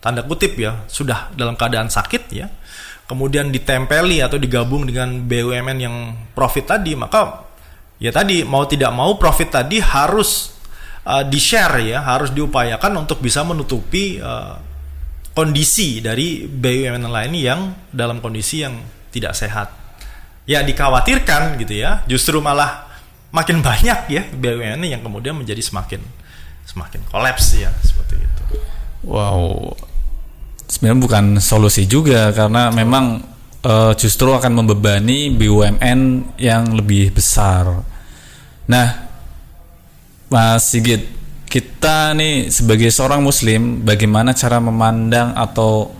tanda 0.00 0.24
kutip 0.24 0.56
ya 0.56 0.88
sudah 0.88 1.28
dalam 1.36 1.58
keadaan 1.58 1.92
sakit 1.92 2.22
ya 2.32 2.48
kemudian 3.04 3.52
ditempeli 3.52 4.24
atau 4.24 4.40
digabung 4.40 4.88
dengan 4.88 5.26
BUMN 5.28 5.78
yang 5.82 5.96
profit 6.32 6.64
tadi 6.64 6.96
maka 6.96 7.49
ya 8.00 8.10
tadi 8.10 8.42
mau 8.42 8.64
tidak 8.64 8.90
mau 8.96 9.14
profit 9.20 9.52
tadi 9.52 9.78
harus 9.78 10.56
uh, 11.04 11.22
di 11.22 11.36
share 11.36 11.84
ya 11.84 12.00
harus 12.00 12.32
diupayakan 12.32 13.04
untuk 13.04 13.20
bisa 13.20 13.44
menutupi 13.44 14.16
uh, 14.16 14.56
kondisi 15.36 16.00
dari 16.02 16.48
BUMN 16.48 17.06
lain 17.06 17.32
yang 17.36 17.60
dalam 17.92 18.18
kondisi 18.18 18.64
yang 18.64 18.80
tidak 19.12 19.36
sehat 19.36 19.68
ya 20.48 20.64
dikhawatirkan 20.64 21.60
gitu 21.60 21.78
ya 21.78 22.02
justru 22.08 22.40
malah 22.40 22.88
makin 23.30 23.60
banyak 23.68 23.98
ya 24.10 24.22
BUMN 24.32 24.80
yang 24.88 25.04
kemudian 25.04 25.36
menjadi 25.36 25.60
semakin 25.60 26.00
semakin 26.66 27.02
kolaps 27.10 27.58
ya 27.58 27.70
seperti 27.82 28.16
itu. 28.16 28.42
Wow, 29.00 29.74
sebenarnya 30.70 31.00
bukan 31.02 31.24
solusi 31.42 31.88
juga 31.88 32.30
karena 32.30 32.70
memang 32.70 33.24
uh, 33.64 33.92
justru 33.98 34.30
akan 34.30 34.62
membebani 34.62 35.34
BUMN 35.34 36.00
yang 36.38 36.70
lebih 36.70 37.10
besar. 37.10 37.89
Nah, 38.70 38.88
Mas 40.30 40.70
Sigit, 40.70 41.10
kita 41.50 42.14
nih 42.14 42.54
sebagai 42.54 42.86
seorang 42.94 43.18
Muslim, 43.18 43.82
bagaimana 43.82 44.30
cara 44.30 44.62
memandang 44.62 45.34
atau 45.34 45.90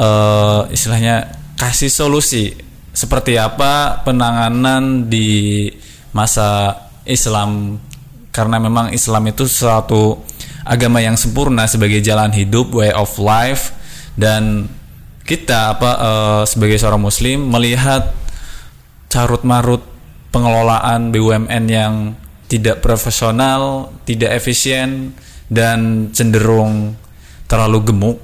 uh, 0.00 0.64
istilahnya 0.72 1.28
kasih 1.60 1.92
solusi? 1.92 2.56
Seperti 2.96 3.36
apa 3.36 4.00
penanganan 4.00 5.12
di 5.12 5.68
masa 6.16 6.72
Islam? 7.04 7.76
Karena 8.32 8.56
memang 8.56 8.96
Islam 8.96 9.28
itu 9.28 9.44
suatu 9.44 10.24
agama 10.64 11.04
yang 11.04 11.20
sempurna 11.20 11.68
sebagai 11.68 12.00
jalan 12.00 12.32
hidup, 12.32 12.72
way 12.72 12.96
of 12.96 13.12
life. 13.20 13.76
Dan 14.16 14.72
kita 15.28 15.76
apa 15.76 15.90
uh, 16.00 16.42
sebagai 16.48 16.80
seorang 16.80 17.04
muslim 17.04 17.52
melihat 17.52 18.08
carut 19.12 19.44
marut 19.44 19.95
pengelolaan 20.30 21.10
BUMN 21.14 21.64
yang 21.66 21.94
tidak 22.46 22.82
profesional, 22.82 23.90
tidak 24.06 24.38
efisien 24.38 25.14
dan 25.50 26.10
cenderung 26.14 26.94
terlalu 27.46 27.90
gemuk 27.90 28.18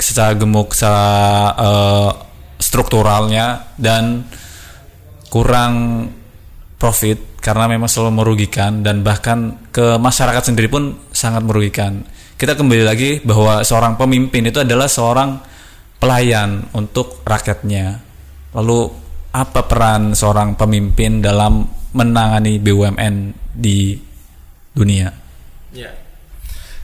secara 0.00 0.32
gemuk 0.32 0.72
secara 0.72 1.52
uh, 1.60 2.10
strukturalnya 2.56 3.76
dan 3.76 4.24
kurang 5.28 6.08
profit 6.80 7.36
karena 7.40 7.68
memang 7.68 7.88
selalu 7.88 8.24
merugikan 8.24 8.80
dan 8.80 9.04
bahkan 9.04 9.60
ke 9.72 10.00
masyarakat 10.00 10.52
sendiri 10.52 10.68
pun 10.72 10.96
sangat 11.12 11.44
merugikan 11.44 12.04
kita 12.40 12.56
kembali 12.56 12.84
lagi 12.88 13.20
bahwa 13.20 13.60
seorang 13.60 14.00
pemimpin 14.00 14.48
itu 14.48 14.64
adalah 14.64 14.88
seorang 14.88 15.36
pelayan 16.00 16.64
untuk 16.72 17.20
rakyatnya. 17.20 18.00
Lalu 18.56 18.88
apa 19.30 19.66
peran 19.66 20.12
seorang 20.14 20.58
pemimpin 20.58 21.22
dalam 21.22 21.66
menangani 21.94 22.58
BUMN 22.58 23.14
di 23.54 23.94
dunia? 24.74 25.10
Ya. 25.70 25.90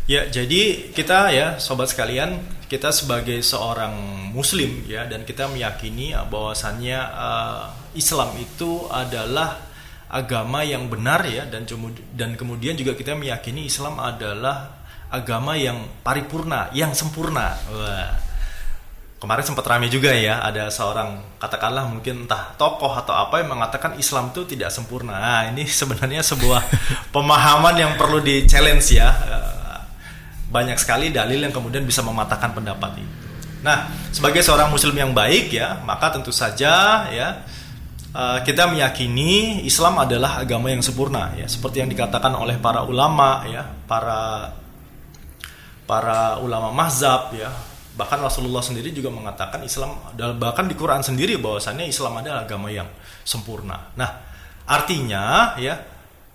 Ya, 0.06 0.22
jadi 0.30 0.94
kita 0.94 1.34
ya 1.34 1.58
sobat 1.58 1.90
sekalian, 1.90 2.38
kita 2.70 2.94
sebagai 2.94 3.42
seorang 3.42 3.94
muslim 4.30 4.86
ya 4.86 5.02
dan 5.10 5.26
kita 5.26 5.50
meyakini 5.50 6.14
bahwasannya 6.14 6.94
uh, 6.94 7.74
Islam 7.98 8.38
itu 8.38 8.86
adalah 8.86 9.66
agama 10.06 10.62
yang 10.62 10.86
benar 10.86 11.26
ya 11.26 11.50
dan 11.50 11.66
dan 12.14 12.38
kemudian 12.38 12.78
juga 12.78 12.94
kita 12.94 13.18
meyakini 13.18 13.66
Islam 13.66 13.98
adalah 13.98 14.86
agama 15.10 15.58
yang 15.58 15.82
paripurna, 16.06 16.70
yang 16.70 16.94
sempurna. 16.94 17.58
Wah. 17.74 18.25
Kemarin 19.16 19.48
sempat 19.48 19.64
ramai 19.64 19.88
juga 19.88 20.12
ya, 20.12 20.44
ada 20.44 20.68
seorang 20.68 21.40
katakanlah 21.40 21.88
mungkin 21.88 22.28
entah 22.28 22.52
tokoh 22.60 22.92
atau 22.92 23.16
apa 23.16 23.40
yang 23.40 23.48
mengatakan 23.48 23.96
Islam 23.96 24.28
itu 24.28 24.44
tidak 24.44 24.68
sempurna. 24.68 25.16
Nah, 25.16 25.42
ini 25.48 25.64
sebenarnya 25.80 26.20
sebuah 26.20 26.60
pemahaman 27.16 27.80
yang 27.80 27.92
perlu 27.96 28.20
di 28.20 28.44
challenge 28.44 28.92
ya. 28.92 29.08
Eh, 29.08 29.80
banyak 30.52 30.76
sekali 30.76 31.08
dalil 31.08 31.40
yang 31.40 31.48
kemudian 31.48 31.88
bisa 31.88 32.04
mematahkan 32.04 32.60
pendapat 32.60 33.00
itu. 33.00 33.16
Nah, 33.64 33.88
sebagai 34.12 34.44
seorang 34.44 34.68
muslim 34.68 34.92
yang 34.92 35.16
baik 35.16 35.48
ya, 35.48 35.80
maka 35.80 36.12
tentu 36.12 36.28
saja 36.28 37.08
ya 37.08 37.40
eh, 38.12 38.38
kita 38.44 38.68
meyakini 38.68 39.64
Islam 39.64 39.96
adalah 39.96 40.44
agama 40.44 40.68
yang 40.68 40.84
sempurna 40.84 41.32
ya, 41.40 41.48
seperti 41.48 41.80
yang 41.80 41.88
dikatakan 41.88 42.36
oleh 42.36 42.60
para 42.60 42.84
ulama 42.84 43.48
ya, 43.48 43.64
para 43.88 44.52
para 45.88 46.36
ulama 46.44 46.68
mazhab 46.68 47.32
ya 47.32 47.48
bahkan 47.96 48.20
Rasulullah 48.20 48.60
sendiri 48.60 48.92
juga 48.92 49.08
mengatakan 49.08 49.64
Islam 49.64 49.96
bahkan 50.36 50.68
di 50.68 50.76
Quran 50.76 51.00
sendiri 51.00 51.40
bahwasannya 51.40 51.88
Islam 51.88 52.20
adalah 52.20 52.44
agama 52.44 52.68
yang 52.68 52.86
sempurna. 53.24 53.90
Nah, 53.96 54.10
artinya 54.68 55.56
ya 55.56 55.80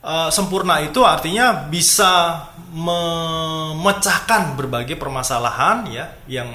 uh, 0.01 0.33
sempurna 0.33 0.81
itu 0.81 1.05
artinya 1.05 1.69
bisa 1.69 2.43
memecahkan 2.73 4.57
berbagai 4.57 4.97
permasalahan 4.97 5.85
ya 5.93 6.05
yang 6.25 6.49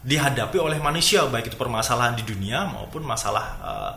dihadapi 0.00 0.56
oleh 0.56 0.80
manusia 0.80 1.24
baik 1.28 1.52
itu 1.52 1.56
permasalahan 1.60 2.16
di 2.16 2.24
dunia 2.24 2.64
maupun 2.68 3.04
masalah 3.04 3.44
uh, 3.60 3.92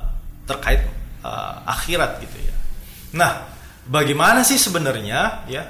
terkait 0.47 0.84
uh, 1.24 1.63
akhirat 1.67 2.19
gitu 2.24 2.38
ya. 2.39 2.55
Nah, 3.15 3.32
bagaimana 3.88 4.43
sih 4.43 4.59
sebenarnya 4.59 5.47
ya 5.51 5.63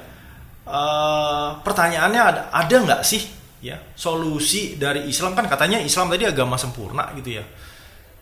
uh, 0.66 1.58
pertanyaannya 1.62 2.50
ada 2.50 2.74
nggak 2.74 3.02
sih 3.02 3.43
ya 3.64 3.80
solusi 3.96 4.76
dari 4.76 5.08
Islam 5.08 5.32
kan 5.32 5.48
katanya 5.48 5.80
Islam 5.80 6.12
tadi 6.12 6.28
agama 6.28 6.60
sempurna 6.60 7.08
gitu 7.16 7.40
ya. 7.40 7.44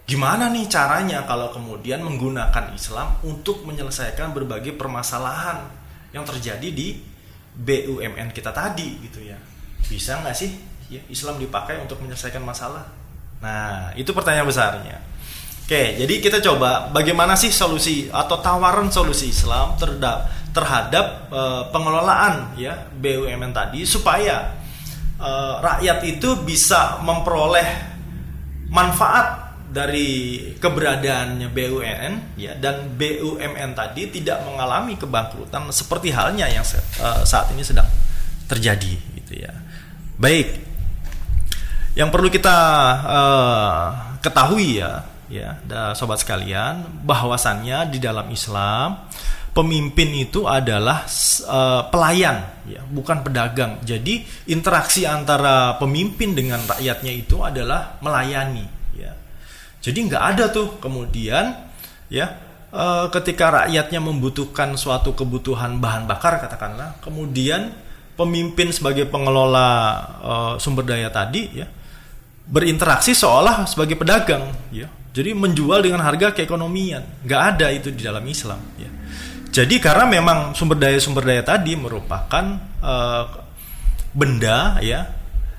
Gimana 0.06 0.46
nih 0.54 0.70
caranya 0.70 1.26
kalau 1.26 1.50
kemudian 1.50 1.98
menggunakan 2.06 2.70
Islam 2.70 3.18
untuk 3.26 3.66
menyelesaikan 3.66 4.30
berbagai 4.30 4.78
permasalahan 4.78 5.66
yang 6.14 6.22
terjadi 6.22 6.70
di 6.70 7.02
BUMN 7.58 8.30
kita 8.30 8.54
tadi 8.54 9.02
gitu 9.02 9.18
ya? 9.26 9.34
Bisa 9.82 10.22
nggak 10.22 10.36
sih 10.38 10.50
ya, 10.94 11.02
Islam 11.10 11.42
dipakai 11.42 11.82
untuk 11.82 11.98
menyelesaikan 11.98 12.42
masalah? 12.42 12.86
Nah 13.42 13.90
itu 13.98 14.14
pertanyaan 14.14 14.46
besarnya. 14.46 15.02
Oke 15.66 15.98
jadi 15.98 16.14
kita 16.22 16.38
coba 16.38 16.94
bagaimana 16.94 17.34
sih 17.34 17.50
solusi 17.50 18.06
atau 18.14 18.38
tawaran 18.38 18.94
solusi 18.94 19.30
Islam 19.30 19.74
terhadap 19.74 20.30
terhadap 20.52 21.06
uh, 21.32 21.66
pengelolaan 21.72 22.54
ya 22.54 22.86
BUMN 22.94 23.50
tadi 23.56 23.82
supaya 23.88 24.61
uh, 25.22 25.62
rakyat 25.62 26.02
itu 26.02 26.42
bisa 26.42 26.98
memperoleh 27.06 27.94
manfaat 28.68 29.54
dari 29.72 30.36
keberadaannya 30.60 31.48
BUMN 31.48 32.36
ya 32.36 32.52
dan 32.60 32.92
BUMN 32.92 33.72
tadi 33.72 34.12
tidak 34.20 34.44
mengalami 34.44 35.00
kebangkrutan 35.00 35.64
seperti 35.72 36.12
halnya 36.12 36.44
yang 36.44 36.60
uh, 37.00 37.24
saat 37.24 37.48
ini 37.56 37.64
sedang 37.64 37.88
terjadi 38.50 38.92
gitu 39.22 39.32
ya. 39.40 39.52
Baik. 40.20 40.60
Yang 41.96 42.08
perlu 42.12 42.28
kita 42.28 42.58
uh, 43.04 43.84
ketahui 44.20 44.80
ya 44.80 45.08
ya 45.32 45.56
sobat 45.96 46.20
sekalian 46.20 46.84
bahwasannya 47.08 47.88
di 47.88 47.96
dalam 47.96 48.28
Islam 48.28 49.08
pemimpin 49.52 50.08
itu 50.16 50.48
adalah 50.48 51.04
uh, 51.48 51.86
pelayan 51.92 52.64
ya 52.64 52.80
bukan 52.88 53.20
pedagang. 53.20 53.80
Jadi 53.84 54.24
interaksi 54.48 55.04
antara 55.04 55.76
pemimpin 55.76 56.32
dengan 56.32 56.64
rakyatnya 56.64 57.12
itu 57.12 57.40
adalah 57.44 58.00
melayani 58.00 58.82
jadi 59.82 59.98
nggak 60.06 60.24
ada 60.34 60.44
tuh 60.54 60.78
kemudian 60.78 61.58
ya 62.06 62.26
e, 62.70 62.84
ketika 63.10 63.66
rakyatnya 63.66 63.98
membutuhkan 63.98 64.78
suatu 64.78 65.10
kebutuhan 65.18 65.82
bahan 65.82 66.06
bakar 66.06 66.38
katakanlah, 66.38 67.02
kemudian 67.02 67.74
pemimpin 68.14 68.70
sebagai 68.70 69.10
pengelola 69.10 69.68
e, 70.22 70.32
sumber 70.62 70.86
daya 70.86 71.10
tadi 71.10 71.50
ya 71.50 71.66
berinteraksi 72.46 73.10
seolah 73.10 73.66
sebagai 73.66 73.98
pedagang 73.98 74.54
ya. 74.70 74.86
Jadi 75.12 75.36
menjual 75.36 75.84
dengan 75.84 76.00
harga 76.00 76.32
keekonomian. 76.32 77.28
nggak 77.28 77.42
ada 77.52 77.68
itu 77.68 77.92
di 77.92 78.00
dalam 78.00 78.24
Islam 78.24 78.56
ya. 78.80 78.88
Jadi 79.52 79.76
karena 79.84 80.08
memang 80.08 80.56
sumber 80.56 80.80
daya 80.80 80.96
sumber 80.96 81.28
daya 81.28 81.44
tadi 81.44 81.76
merupakan 81.76 82.56
e, 82.80 82.94
benda 84.16 84.80
ya 84.80 85.12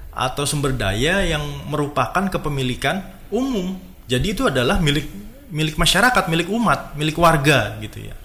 atau 0.09 0.49
sumber 0.49 0.73
daya 0.73 1.21
yang 1.21 1.45
merupakan 1.69 2.25
kepemilikan 2.25 3.05
umum 3.29 3.77
jadi 4.07 4.35
itu 4.35 4.43
adalah 4.51 4.77
milik 4.83 5.07
milik 5.53 5.75
masyarakat, 5.77 6.27
milik 6.27 6.49
umat, 6.51 6.97
milik 6.97 7.15
warga 7.15 7.77
gitu 7.79 8.09
ya. 8.09 8.15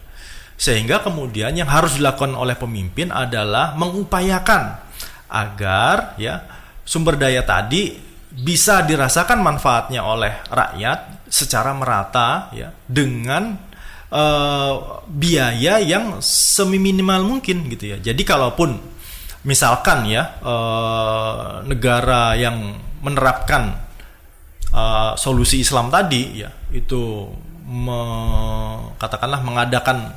Sehingga 0.59 1.05
kemudian 1.05 1.55
yang 1.55 1.71
harus 1.71 2.01
dilakukan 2.01 2.35
oleh 2.35 2.59
pemimpin 2.59 3.15
adalah 3.15 3.79
mengupayakan 3.79 4.83
agar 5.31 6.19
ya 6.19 6.43
sumber 6.83 7.15
daya 7.15 7.45
tadi 7.47 7.95
bisa 8.33 8.83
dirasakan 8.83 9.39
manfaatnya 9.45 10.03
oleh 10.03 10.35
rakyat 10.51 11.29
secara 11.31 11.77
merata 11.77 12.51
ya 12.57 12.75
dengan 12.89 13.68
uh, 14.13 15.05
biaya 15.09 15.81
yang 15.81 16.21
seminimal 16.25 17.25
mungkin 17.25 17.69
gitu 17.73 17.95
ya. 17.95 17.99
Jadi 18.01 18.23
kalaupun 18.25 18.77
misalkan 19.47 20.11
ya 20.11 20.39
uh, 20.43 21.63
negara 21.65 22.35
yang 22.35 22.75
menerapkan 23.01 23.79
uh, 24.75 25.15
solusi 25.15 25.63
Islam 25.63 25.89
tadi 25.89 26.43
ya 26.43 26.51
itu 26.75 27.31
me, 27.65 28.01
katakanlah 28.99 29.41
mengadakan 29.41 30.13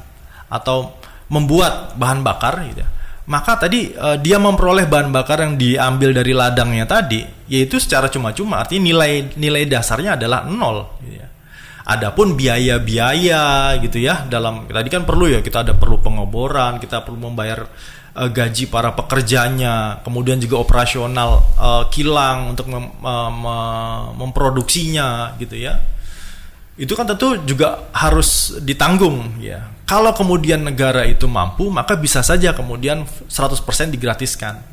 atau 0.52 1.00
membuat 1.32 1.96
bahan 1.96 2.28
bakar 2.28 2.60
gitu 2.68 2.84
ya, 2.84 2.90
maka 3.32 3.56
tadi 3.56 3.96
uh, 3.96 4.20
dia 4.20 4.36
memperoleh 4.36 4.84
bahan 4.84 5.16
bakar 5.16 5.40
yang 5.40 5.56
diambil 5.56 6.12
dari 6.12 6.36
ladangnya 6.36 6.84
tadi 6.84 7.24
yaitu 7.48 7.80
secara 7.80 8.12
cuma-cuma 8.12 8.60
artinya 8.60 8.92
nilai 8.92 9.32
nilai 9.40 9.64
dasarnya 9.64 10.20
adalah 10.20 10.44
nol 10.44 11.00
gitu 11.00 11.24
ya. 11.24 11.31
Adapun 11.82 12.38
biaya-biaya 12.38 13.74
gitu 13.82 13.98
ya 13.98 14.30
dalam 14.30 14.70
tadi 14.70 14.90
kan 14.94 15.02
perlu 15.02 15.26
ya 15.26 15.42
kita 15.42 15.66
ada 15.66 15.74
perlu 15.74 15.98
pengoboran, 15.98 16.78
kita 16.78 17.02
perlu 17.02 17.32
membayar 17.32 17.66
uh, 18.16 18.30
gaji 18.30 18.68
para 18.68 18.92
pekerjanya, 18.94 20.04
kemudian 20.04 20.38
juga 20.38 20.60
operasional 20.60 21.42
uh, 21.58 21.84
kilang 21.90 22.56
untuk 22.56 22.68
mem, 22.70 22.86
uh, 23.02 24.14
memproduksinya 24.16 25.36
gitu 25.40 25.58
ya. 25.58 25.80
Itu 26.80 26.96
kan 26.96 27.06
tentu 27.06 27.38
juga 27.44 27.92
harus 27.94 28.58
ditanggung 28.64 29.42
ya. 29.44 29.70
Kalau 29.86 30.16
kemudian 30.16 30.64
negara 30.64 31.04
itu 31.04 31.28
mampu, 31.28 31.68
maka 31.68 32.00
bisa 32.00 32.24
saja 32.24 32.56
kemudian 32.56 33.04
100% 33.28 33.92
digratiskan. 33.92 34.64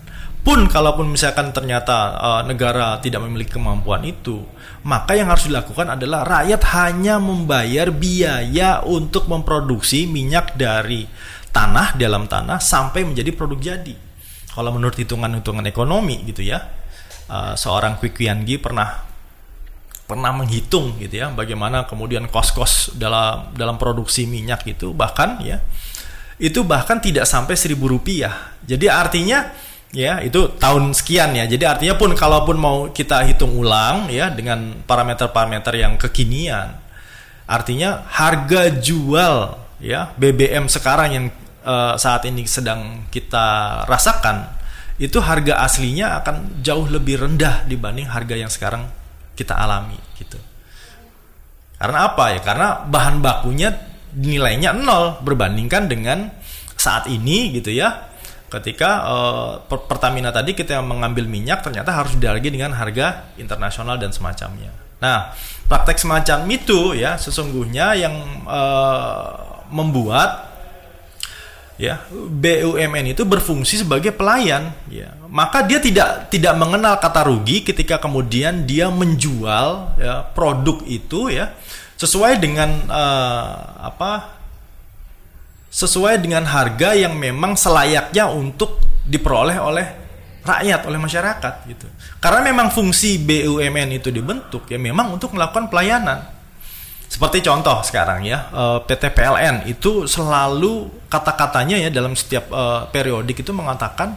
Pun 0.47 0.71
kalaupun 0.71 1.11
misalkan 1.11 1.51
ternyata 1.51 2.15
uh, 2.15 2.43
negara 2.47 3.03
tidak 3.03 3.27
memiliki 3.27 3.59
kemampuan 3.59 4.07
itu, 4.07 4.47
maka 4.87 5.19
yang 5.19 5.31
harus 5.31 5.51
dilakukan 5.51 5.99
adalah 5.99 6.23
rakyat 6.23 6.63
hanya 6.79 7.19
membayar 7.19 7.91
biaya 7.91 8.83
untuk 8.87 9.27
memproduksi 9.27 10.07
minyak 10.07 10.55
dari 10.55 11.07
tanah 11.51 11.99
dalam 11.99 12.31
tanah 12.31 12.63
sampai 12.63 13.03
menjadi 13.03 13.35
produk 13.35 13.59
jadi. 13.59 13.95
Kalau 14.55 14.71
menurut 14.75 14.95
hitungan-hitungan 14.99 15.67
ekonomi 15.71 16.23
gitu 16.27 16.47
ya, 16.47 16.63
uh, 17.31 17.55
seorang 17.59 17.99
Quick 17.99 18.19
Yangi 18.23 18.59
pernah 18.59 19.07
pernah 20.09 20.33
menghitung 20.33 20.97
gitu 20.97 21.21
ya 21.21 21.29
bagaimana 21.29 21.85
kemudian 21.85 22.33
kos-kos 22.33 22.97
dalam 22.97 23.53
dalam 23.53 23.77
produksi 23.77 24.25
minyak 24.25 24.65
itu 24.65 24.97
bahkan 24.97 25.37
ya 25.45 25.61
itu 26.41 26.63
bahkan 26.65 27.03
tidak 27.03 27.27
sampai 27.27 27.59
seribu 27.59 27.91
rupiah. 27.91 28.55
Jadi 28.63 28.87
artinya 28.87 29.51
ya 29.93 30.21
itu 30.21 30.53
tahun 30.57 30.93
sekian 30.93 31.37
ya. 31.37 31.45
Jadi 31.49 31.65
artinya 31.65 31.95
pun 31.97 32.13
kalaupun 32.13 32.57
mau 32.61 32.77
kita 32.93 33.25
hitung 33.25 33.57
ulang 33.57 34.09
ya 34.13 34.29
dengan 34.33 34.85
parameter-parameter 34.85 35.73
yang 35.77 35.95
kekinian, 35.97 36.77
artinya 37.49 38.05
harga 38.09 38.69
jual 38.77 39.57
ya 39.79 40.11
BBM 40.19 40.67
sekarang 40.67 41.09
yang 41.15 41.27
uh, 41.63 41.95
saat 41.97 42.27
ini 42.27 42.45
sedang 42.45 43.07
kita 43.09 43.83
rasakan 43.87 44.59
itu 44.99 45.23
harga 45.23 45.63
aslinya 45.63 46.19
akan 46.19 46.59
jauh 46.59 46.91
lebih 46.91 47.23
rendah 47.23 47.63
dibanding 47.71 48.11
harga 48.11 48.35
yang 48.35 48.51
sekarang 48.51 48.83
kita 49.39 49.55
alami 49.55 49.95
gitu. 50.19 50.37
Karena 51.79 52.11
apa 52.11 52.35
ya? 52.35 52.41
Karena 52.43 52.69
bahan 52.83 53.23
bakunya 53.23 53.71
nilainya 54.19 54.75
nol 54.75 55.23
berbandingkan 55.23 55.87
dengan 55.87 56.27
saat 56.75 57.07
ini 57.07 57.55
gitu 57.55 57.71
ya. 57.71 58.11
Ketika 58.49 58.91
uh, 59.05 59.53
Pertamina 59.69 60.33
tadi 60.33 60.57
kita 60.57 60.81
mengambil 60.81 61.29
minyak 61.29 61.61
ternyata 61.61 61.93
harus 61.93 62.17
dihargai 62.17 62.49
dengan 62.49 62.73
harga 62.73 63.33
internasional 63.37 64.01
dan 64.01 64.09
semacamnya. 64.09 64.73
Nah, 64.99 65.31
praktek 65.69 66.01
semacam 66.01 66.49
itu 66.51 66.97
ya 66.97 67.21
sesungguhnya 67.21 67.95
yang 67.95 68.15
uh, 68.49 69.63
membuat 69.69 70.49
ya 71.79 72.03
BUMN 72.11 73.15
itu 73.15 73.23
berfungsi 73.23 73.87
sebagai 73.87 74.11
pelayan 74.11 74.75
ya 74.91 75.15
maka 75.31 75.63
dia 75.63 75.79
tidak 75.79 76.27
tidak 76.27 76.59
mengenal 76.59 76.99
kata 76.99 77.23
rugi 77.23 77.63
ketika 77.63 78.03
kemudian 78.03 78.67
dia 78.67 78.91
menjual 78.91 79.95
ya, 79.95 80.27
produk 80.35 80.83
itu 80.91 81.31
ya 81.31 81.55
sesuai 81.95 82.43
dengan 82.43 82.83
uh, 82.91 83.79
apa 83.95 84.38
sesuai 85.69 86.25
dengan 86.25 86.49
harga 86.49 86.97
yang 86.97 87.15
memang 87.15 87.55
selayaknya 87.55 88.33
untuk 88.33 88.81
diperoleh 89.05 89.59
oleh 89.61 89.87
rakyat 90.45 90.89
oleh 90.89 90.97
masyarakat 90.97 91.55
gitu. 91.69 91.87
Karena 92.19 92.41
memang 92.41 92.73
fungsi 92.73 93.21
BUMN 93.21 94.01
itu 94.01 94.09
dibentuk 94.09 94.65
ya 94.73 94.81
memang 94.81 95.13
untuk 95.13 95.37
melakukan 95.37 95.69
pelayanan. 95.69 96.25
Seperti 97.09 97.41
contoh 97.41 97.81
sekarang 97.81 98.21
ya, 98.25 98.53
eh, 98.53 98.79
PT 98.85 99.17
PLN 99.17 99.65
itu 99.65 100.05
selalu 100.05 100.89
kata-katanya 101.09 101.81
ya 101.81 101.89
dalam 101.89 102.13
setiap 102.13 102.53
uh, 102.53 102.85
periodik 102.93 103.41
itu 103.41 103.49
mengatakan 103.57 104.13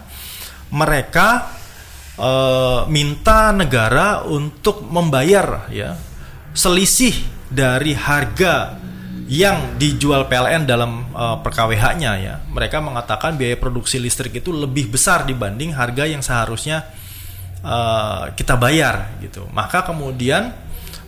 mereka 0.75 1.55
uh, 2.19 2.83
minta 2.91 3.55
negara 3.55 4.27
untuk 4.27 4.83
membayar 4.91 5.71
ya 5.71 5.95
selisih 6.51 7.15
dari 7.47 7.95
harga 7.95 8.75
yang 9.32 9.79
dijual 9.79 10.27
PLN 10.27 10.67
dalam 10.67 11.07
uh, 11.15 11.39
per 11.39 11.55
KWH-nya 11.55 12.11
ya. 12.19 12.36
Mereka 12.51 12.84
mengatakan 12.84 13.39
biaya 13.39 13.55
produksi 13.55 13.95
listrik 13.95 14.43
itu 14.43 14.51
lebih 14.51 14.91
besar 14.91 15.23
dibanding 15.23 15.71
harga 15.71 16.03
yang 16.03 16.19
seharusnya 16.19 16.84
uh, 17.63 18.36
kita 18.36 18.59
bayar 18.59 19.15
gitu. 19.23 19.47
Maka 19.55 19.88
kemudian 19.88 20.51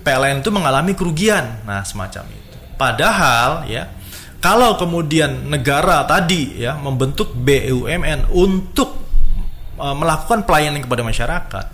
PLN 0.08 0.40
itu 0.40 0.56
mengalami 0.56 0.96
kerugian. 0.96 1.68
Nah, 1.68 1.84
semacam 1.84 2.24
itu. 2.32 2.58
Padahal 2.80 3.68
ya, 3.68 3.92
kalau 4.40 4.80
kemudian 4.80 5.52
negara 5.52 6.04
tadi 6.08 6.64
ya 6.64 6.76
membentuk 6.76 7.32
BUMN 7.32 8.28
untuk 8.36 9.00
e, 9.80 9.88
melakukan 9.96 10.44
pelayanan 10.44 10.84
kepada 10.84 11.00
masyarakat, 11.00 11.66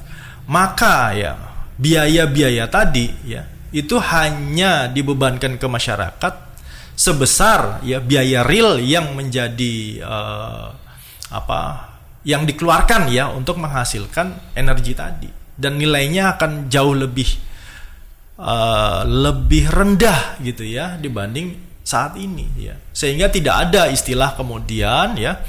maka 0.46 1.18
ya 1.18 1.34
biaya-biaya 1.82 2.70
tadi 2.70 3.10
ya 3.26 3.42
itu 3.70 4.02
hanya 4.02 4.90
dibebankan 4.90 5.62
ke 5.62 5.68
masyarakat 5.70 6.34
sebesar 7.00 7.80
ya 7.86 8.04
biaya 8.04 8.44
real 8.44 8.82
yang 8.82 9.16
menjadi 9.16 10.04
uh, 10.04 10.68
apa 11.32 11.60
yang 12.28 12.44
dikeluarkan 12.44 13.08
ya 13.08 13.32
untuk 13.32 13.62
menghasilkan 13.62 14.58
energi 14.58 14.94
tadi. 14.98 15.30
Dan 15.60 15.76
nilainya 15.76 16.40
akan 16.40 16.72
jauh 16.72 16.96
lebih 16.96 17.28
uh, 18.40 19.04
lebih 19.04 19.68
rendah 19.68 20.40
gitu 20.40 20.64
ya 20.64 20.96
dibanding 21.00 21.56
saat 21.84 22.16
ini 22.20 22.48
ya. 22.60 22.76
Sehingga 22.92 23.32
tidak 23.32 23.70
ada 23.70 23.88
istilah 23.92 24.36
kemudian 24.36 25.16
ya 25.16 25.40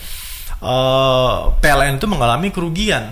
uh, 0.63 1.55
PLN 1.59 1.99
itu 1.99 2.07
mengalami 2.07 2.53
kerugian 2.55 3.11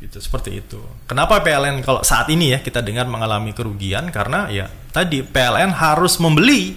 gitu 0.00 0.16
seperti 0.18 0.64
itu. 0.64 0.80
Kenapa 1.04 1.44
PLN 1.44 1.84
kalau 1.84 2.00
saat 2.00 2.26
ini 2.32 2.56
ya 2.56 2.58
kita 2.64 2.80
dengar 2.80 3.04
mengalami 3.04 3.52
kerugian? 3.52 4.08
Karena 4.08 4.48
ya 4.48 4.66
tadi 4.90 5.20
PLN 5.20 5.76
harus 5.76 6.16
membeli 6.16 6.72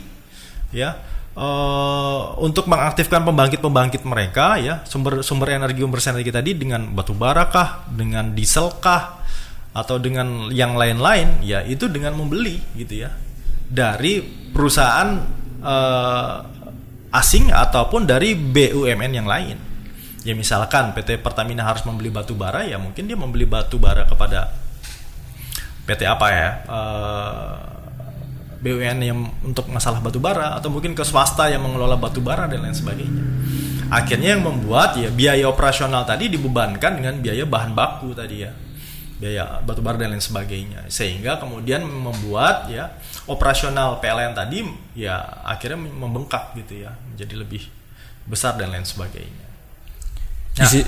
ya 0.76 1.00
uh, 1.40 2.36
untuk 2.44 2.68
mengaktifkan 2.68 3.24
pembangkit-pembangkit 3.24 4.04
mereka 4.04 4.60
ya 4.60 4.84
sumber 4.84 5.24
sumber 5.24 5.56
energi 5.56 5.80
sumber 5.82 6.04
energi 6.04 6.32
tadi 6.36 6.52
dengan 6.54 6.92
batu 6.92 7.16
bara 7.16 7.48
kah, 7.48 7.88
dengan 7.88 8.36
diesel 8.36 8.76
kah 8.84 9.24
atau 9.74 9.98
dengan 9.98 10.54
yang 10.54 10.78
lain-lain 10.78 11.42
ya 11.42 11.64
itu 11.64 11.88
dengan 11.88 12.20
membeli 12.20 12.60
gitu 12.76 13.08
ya. 13.08 13.10
Dari 13.74 14.22
perusahaan 14.54 15.10
uh, 15.64 16.36
asing 17.16 17.50
ataupun 17.50 18.04
dari 18.04 18.36
BUMN 18.36 19.12
yang 19.16 19.26
lain 19.26 19.73
ya 20.24 20.34
misalkan 20.34 20.96
PT 20.96 21.20
Pertamina 21.20 21.68
harus 21.68 21.84
membeli 21.84 22.08
batu 22.08 22.34
bara 22.34 22.64
ya 22.64 22.80
mungkin 22.80 23.06
dia 23.06 23.20
membeli 23.20 23.44
batu 23.44 23.76
bara 23.76 24.08
kepada 24.08 24.56
PT 25.84 26.08
apa 26.08 26.28
ya 26.32 26.50
uh, 26.64 26.74
eh, 26.74 27.84
BUMN 28.64 29.00
yang 29.04 29.20
untuk 29.44 29.68
masalah 29.68 30.00
batu 30.00 30.24
bara 30.24 30.56
atau 30.56 30.72
mungkin 30.72 30.96
ke 30.96 31.04
swasta 31.04 31.52
yang 31.52 31.68
mengelola 31.68 32.00
batu 32.00 32.24
bara 32.24 32.48
dan 32.48 32.64
lain 32.64 32.72
sebagainya. 32.72 33.24
Akhirnya 33.92 34.40
yang 34.40 34.48
membuat 34.48 34.96
ya 34.96 35.12
biaya 35.12 35.44
operasional 35.52 36.08
tadi 36.08 36.32
dibebankan 36.32 36.96
dengan 36.96 37.20
biaya 37.20 37.44
bahan 37.44 37.76
baku 37.76 38.16
tadi 38.16 38.48
ya. 38.48 38.56
Biaya 39.20 39.60
batu 39.68 39.84
bara 39.84 40.00
dan 40.00 40.16
lain 40.16 40.24
sebagainya. 40.24 40.88
Sehingga 40.88 41.44
kemudian 41.44 41.84
membuat 41.84 42.72
ya 42.72 42.96
operasional 43.28 44.00
PLN 44.00 44.32
tadi 44.32 44.64
ya 44.96 45.20
akhirnya 45.44 45.84
membengkak 45.84 46.56
gitu 46.56 46.88
ya. 46.88 46.96
Menjadi 47.12 47.36
lebih 47.36 47.68
besar 48.24 48.56
dan 48.56 48.72
lain 48.72 48.88
sebagainya 48.88 49.43
Nah, 50.60 50.70
di 50.70 50.82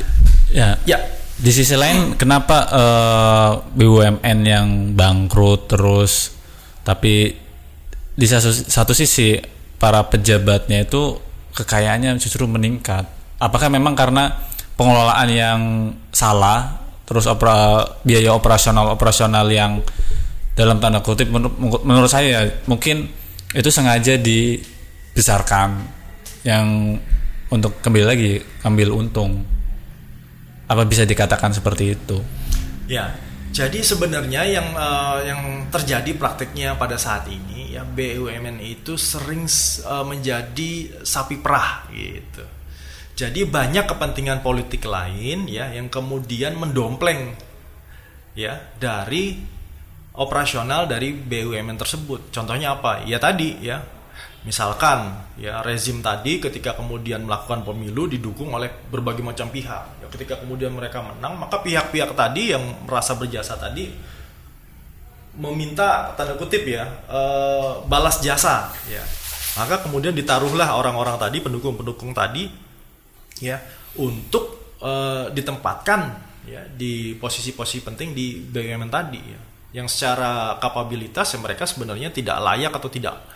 ya, 0.53 0.77
ya. 0.85 0.99
Di 1.35 1.51
sisi 1.51 1.75
lain, 1.75 2.15
kenapa 2.15 2.57
uh, 2.71 2.79
eh, 2.79 3.51
BUMN 3.75 4.39
yang 4.47 4.67
bangkrut 4.95 5.67
terus, 5.67 6.31
tapi 6.87 7.35
di 8.15 8.23
satu, 8.23 8.55
satu 8.55 8.95
sisi 8.95 9.35
para 9.75 10.07
pejabatnya 10.07 10.87
itu 10.87 11.19
kekayaannya 11.51 12.15
justru 12.23 12.47
meningkat. 12.47 13.03
Apakah 13.35 13.67
memang 13.67 13.99
karena 13.99 14.31
pengelolaan 14.79 15.27
yang 15.27 15.59
salah, 16.15 16.79
terus 17.03 17.27
opera, 17.27 17.83
biaya 18.07 18.31
operasional 18.31 18.95
operasional 18.95 19.51
yang 19.51 19.83
dalam 20.55 20.79
tanda 20.79 21.03
kutip 21.03 21.27
menur 21.27 21.51
menurut 21.83 22.07
saya 22.07 22.47
mungkin 22.63 23.11
itu 23.51 23.67
sengaja 23.67 24.15
dibesarkan 24.15 25.83
yang 26.47 26.95
untuk 27.51 27.75
kembali 27.83 28.05
lagi 28.07 28.39
ambil 28.63 28.95
untung 28.95 29.43
apa 30.65 30.83
bisa 30.85 31.05
dikatakan 31.05 31.53
seperti 31.53 31.93
itu? 31.93 32.17
Ya, 32.85 33.17
jadi 33.55 33.79
sebenarnya 33.79 34.43
yang 34.45 34.67
uh, 34.75 35.23
yang 35.23 35.41
terjadi 35.71 36.11
prakteknya 36.19 36.75
pada 36.75 36.99
saat 36.99 37.23
ini 37.31 37.71
ya 37.71 37.87
BUMN 37.87 38.59
itu 38.59 38.99
sering 38.99 39.47
uh, 39.87 40.03
menjadi 40.03 41.01
sapi 41.07 41.39
perah 41.39 41.87
gitu. 41.93 42.43
Jadi 43.15 43.47
banyak 43.47 43.87
kepentingan 43.87 44.43
politik 44.43 44.83
lain 44.83 45.47
ya 45.47 45.71
yang 45.71 45.87
kemudian 45.87 46.59
mendompleng 46.59 47.31
ya 48.35 48.59
dari 48.75 49.39
operasional 50.19 50.83
dari 50.91 51.15
BUMN 51.15 51.79
tersebut. 51.79 52.35
Contohnya 52.35 52.75
apa? 52.75 53.07
Ya 53.07 53.23
tadi 53.23 53.55
ya 53.63 53.79
Misalkan 54.45 55.25
ya 55.41 55.65
rezim 55.65 56.05
tadi 56.05 56.37
ketika 56.37 56.77
kemudian 56.77 57.25
melakukan 57.25 57.65
pemilu 57.65 58.05
didukung 58.05 58.53
oleh 58.53 58.69
berbagai 58.93 59.25
macam 59.25 59.49
pihak. 59.49 60.05
Ya, 60.05 60.07
ketika 60.13 60.37
kemudian 60.37 60.69
mereka 60.69 61.01
menang, 61.01 61.41
maka 61.41 61.65
pihak-pihak 61.65 62.13
tadi 62.13 62.53
yang 62.53 62.61
merasa 62.85 63.17
berjasa 63.17 63.57
tadi 63.57 63.89
meminta 65.35 66.15
tanda 66.15 66.37
kutip 66.39 66.63
ya 66.63 66.87
e, 67.09 67.21
balas 67.89 68.21
jasa 68.21 68.69
ya. 68.85 69.01
Maka 69.57 69.81
kemudian 69.81 70.13
ditaruhlah 70.13 70.77
orang-orang 70.77 71.17
tadi 71.17 71.41
pendukung-pendukung 71.41 72.13
tadi 72.13 72.45
ya 73.41 73.57
untuk 73.97 74.77
e, 74.77 74.91
ditempatkan 75.33 76.01
ya 76.45 76.69
di 76.69 77.17
posisi-posisi 77.17 77.81
penting 77.81 78.13
di 78.13 78.45
BUMN 78.45 78.93
tadi 78.93 79.21
ya. 79.25 79.41
Yang 79.81 79.97
secara 79.97 80.61
kapabilitas 80.61 81.33
ya 81.33 81.41
mereka 81.41 81.65
sebenarnya 81.65 82.13
tidak 82.13 82.37
layak 82.39 82.71
atau 82.77 82.93
tidak 82.93 83.34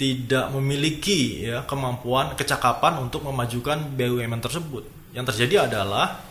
tidak 0.00 0.48
memiliki 0.56 1.44
ya 1.44 1.68
kemampuan 1.68 2.32
kecakapan 2.32 3.04
untuk 3.04 3.20
memajukan 3.20 3.76
BUMN 3.92 4.40
tersebut. 4.40 4.88
Yang 5.12 5.36
terjadi 5.36 5.68
adalah 5.68 6.24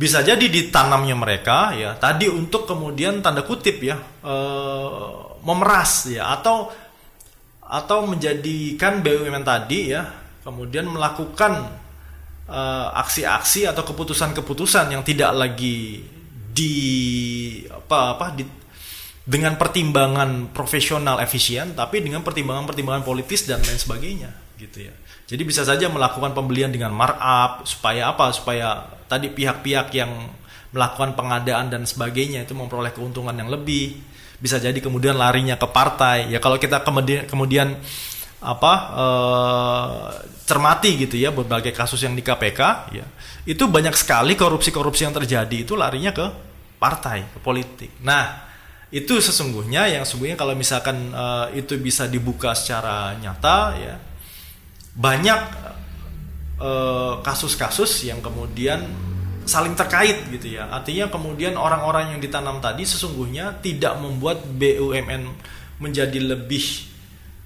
bisa 0.00 0.24
jadi 0.24 0.40
ditanamnya 0.40 1.12
mereka 1.12 1.76
ya 1.76 1.92
tadi 1.92 2.24
untuk 2.32 2.64
kemudian 2.64 3.20
tanda 3.20 3.44
kutip 3.44 3.84
ya 3.84 4.00
e, 4.24 4.34
memeras 5.44 6.08
ya 6.08 6.32
atau 6.32 6.72
atau 7.60 8.08
menjadikan 8.08 9.04
BUMN 9.04 9.44
tadi 9.44 9.92
ya 9.92 10.02
kemudian 10.42 10.90
melakukan 10.90 11.70
eh, 12.50 12.88
aksi-aksi 12.98 13.70
atau 13.70 13.86
keputusan-keputusan 13.86 14.90
yang 14.90 15.06
tidak 15.06 15.30
lagi 15.36 16.02
di 16.50 16.74
apa 17.70 18.18
apa 18.18 18.26
di, 18.34 18.42
dengan 19.30 19.54
pertimbangan 19.54 20.50
profesional 20.50 21.22
efisien 21.22 21.78
tapi 21.78 22.02
dengan 22.02 22.26
pertimbangan-pertimbangan 22.26 23.06
politis 23.06 23.46
dan 23.46 23.62
lain 23.62 23.78
sebagainya 23.78 24.30
gitu 24.58 24.90
ya. 24.90 24.94
Jadi 25.30 25.42
bisa 25.46 25.62
saja 25.62 25.86
melakukan 25.86 26.34
pembelian 26.34 26.74
dengan 26.74 26.90
markup 26.90 27.62
supaya 27.62 28.10
apa? 28.10 28.34
Supaya 28.34 28.82
tadi 29.06 29.30
pihak-pihak 29.30 29.94
yang 29.94 30.10
melakukan 30.74 31.14
pengadaan 31.14 31.70
dan 31.70 31.86
sebagainya 31.86 32.42
itu 32.42 32.58
memperoleh 32.58 32.90
keuntungan 32.90 33.30
yang 33.38 33.46
lebih. 33.46 33.94
Bisa 34.42 34.58
jadi 34.58 34.74
kemudian 34.82 35.14
larinya 35.14 35.54
ke 35.54 35.70
partai. 35.70 36.34
Ya 36.34 36.42
kalau 36.42 36.58
kita 36.58 36.82
kemudian 36.82 37.30
kemudian 37.30 37.78
apa 38.42 38.72
eh, 38.98 39.94
cermati 40.42 41.06
gitu 41.06 41.14
ya 41.14 41.30
berbagai 41.30 41.70
kasus 41.70 42.02
yang 42.02 42.16
di 42.16 42.24
KPK 42.24 42.60
ya 42.96 43.04
itu 43.44 43.68
banyak 43.68 43.92
sekali 43.92 44.32
korupsi-korupsi 44.32 45.04
yang 45.04 45.14
terjadi 45.14 45.56
itu 45.62 45.76
larinya 45.76 46.10
ke 46.10 46.26
partai 46.80 47.30
ke 47.30 47.38
politik. 47.38 48.00
Nah 48.02 48.50
itu 48.90 49.22
sesungguhnya 49.22 49.86
yang 49.86 50.02
sesungguhnya 50.02 50.34
kalau 50.34 50.58
misalkan 50.58 51.14
uh, 51.14 51.46
itu 51.54 51.78
bisa 51.78 52.10
dibuka 52.10 52.54
secara 52.58 53.14
nyata 53.22 53.58
ya 53.78 53.94
banyak 54.90 55.40
eh, 56.58 57.14
kasus-kasus 57.22 58.04
uh, 58.04 58.06
yang 58.10 58.18
kemudian 58.18 58.82
saling 59.46 59.78
terkait 59.78 60.26
gitu 60.34 60.58
ya 60.58 60.66
artinya 60.66 61.06
kemudian 61.06 61.54
orang-orang 61.54 62.12
yang 62.12 62.20
ditanam 62.20 62.58
tadi 62.58 62.82
sesungguhnya 62.82 63.62
tidak 63.62 63.96
membuat 64.02 64.42
BUMN 64.42 65.30
menjadi 65.78 66.18
lebih 66.20 66.90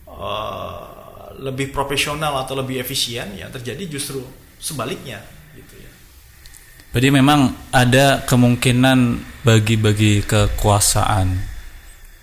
uh, 0.08 0.94
lebih 1.38 1.74
profesional 1.74 2.38
atau 2.42 2.54
lebih 2.58 2.78
efisien 2.78 3.34
ya 3.34 3.50
terjadi 3.50 3.86
justru 3.90 4.22
sebaliknya. 4.58 5.22
Jadi 6.94 7.10
memang 7.10 7.50
ada 7.74 8.22
kemungkinan 8.22 9.18
bagi-bagi 9.42 10.22
kekuasaan. 10.22 11.34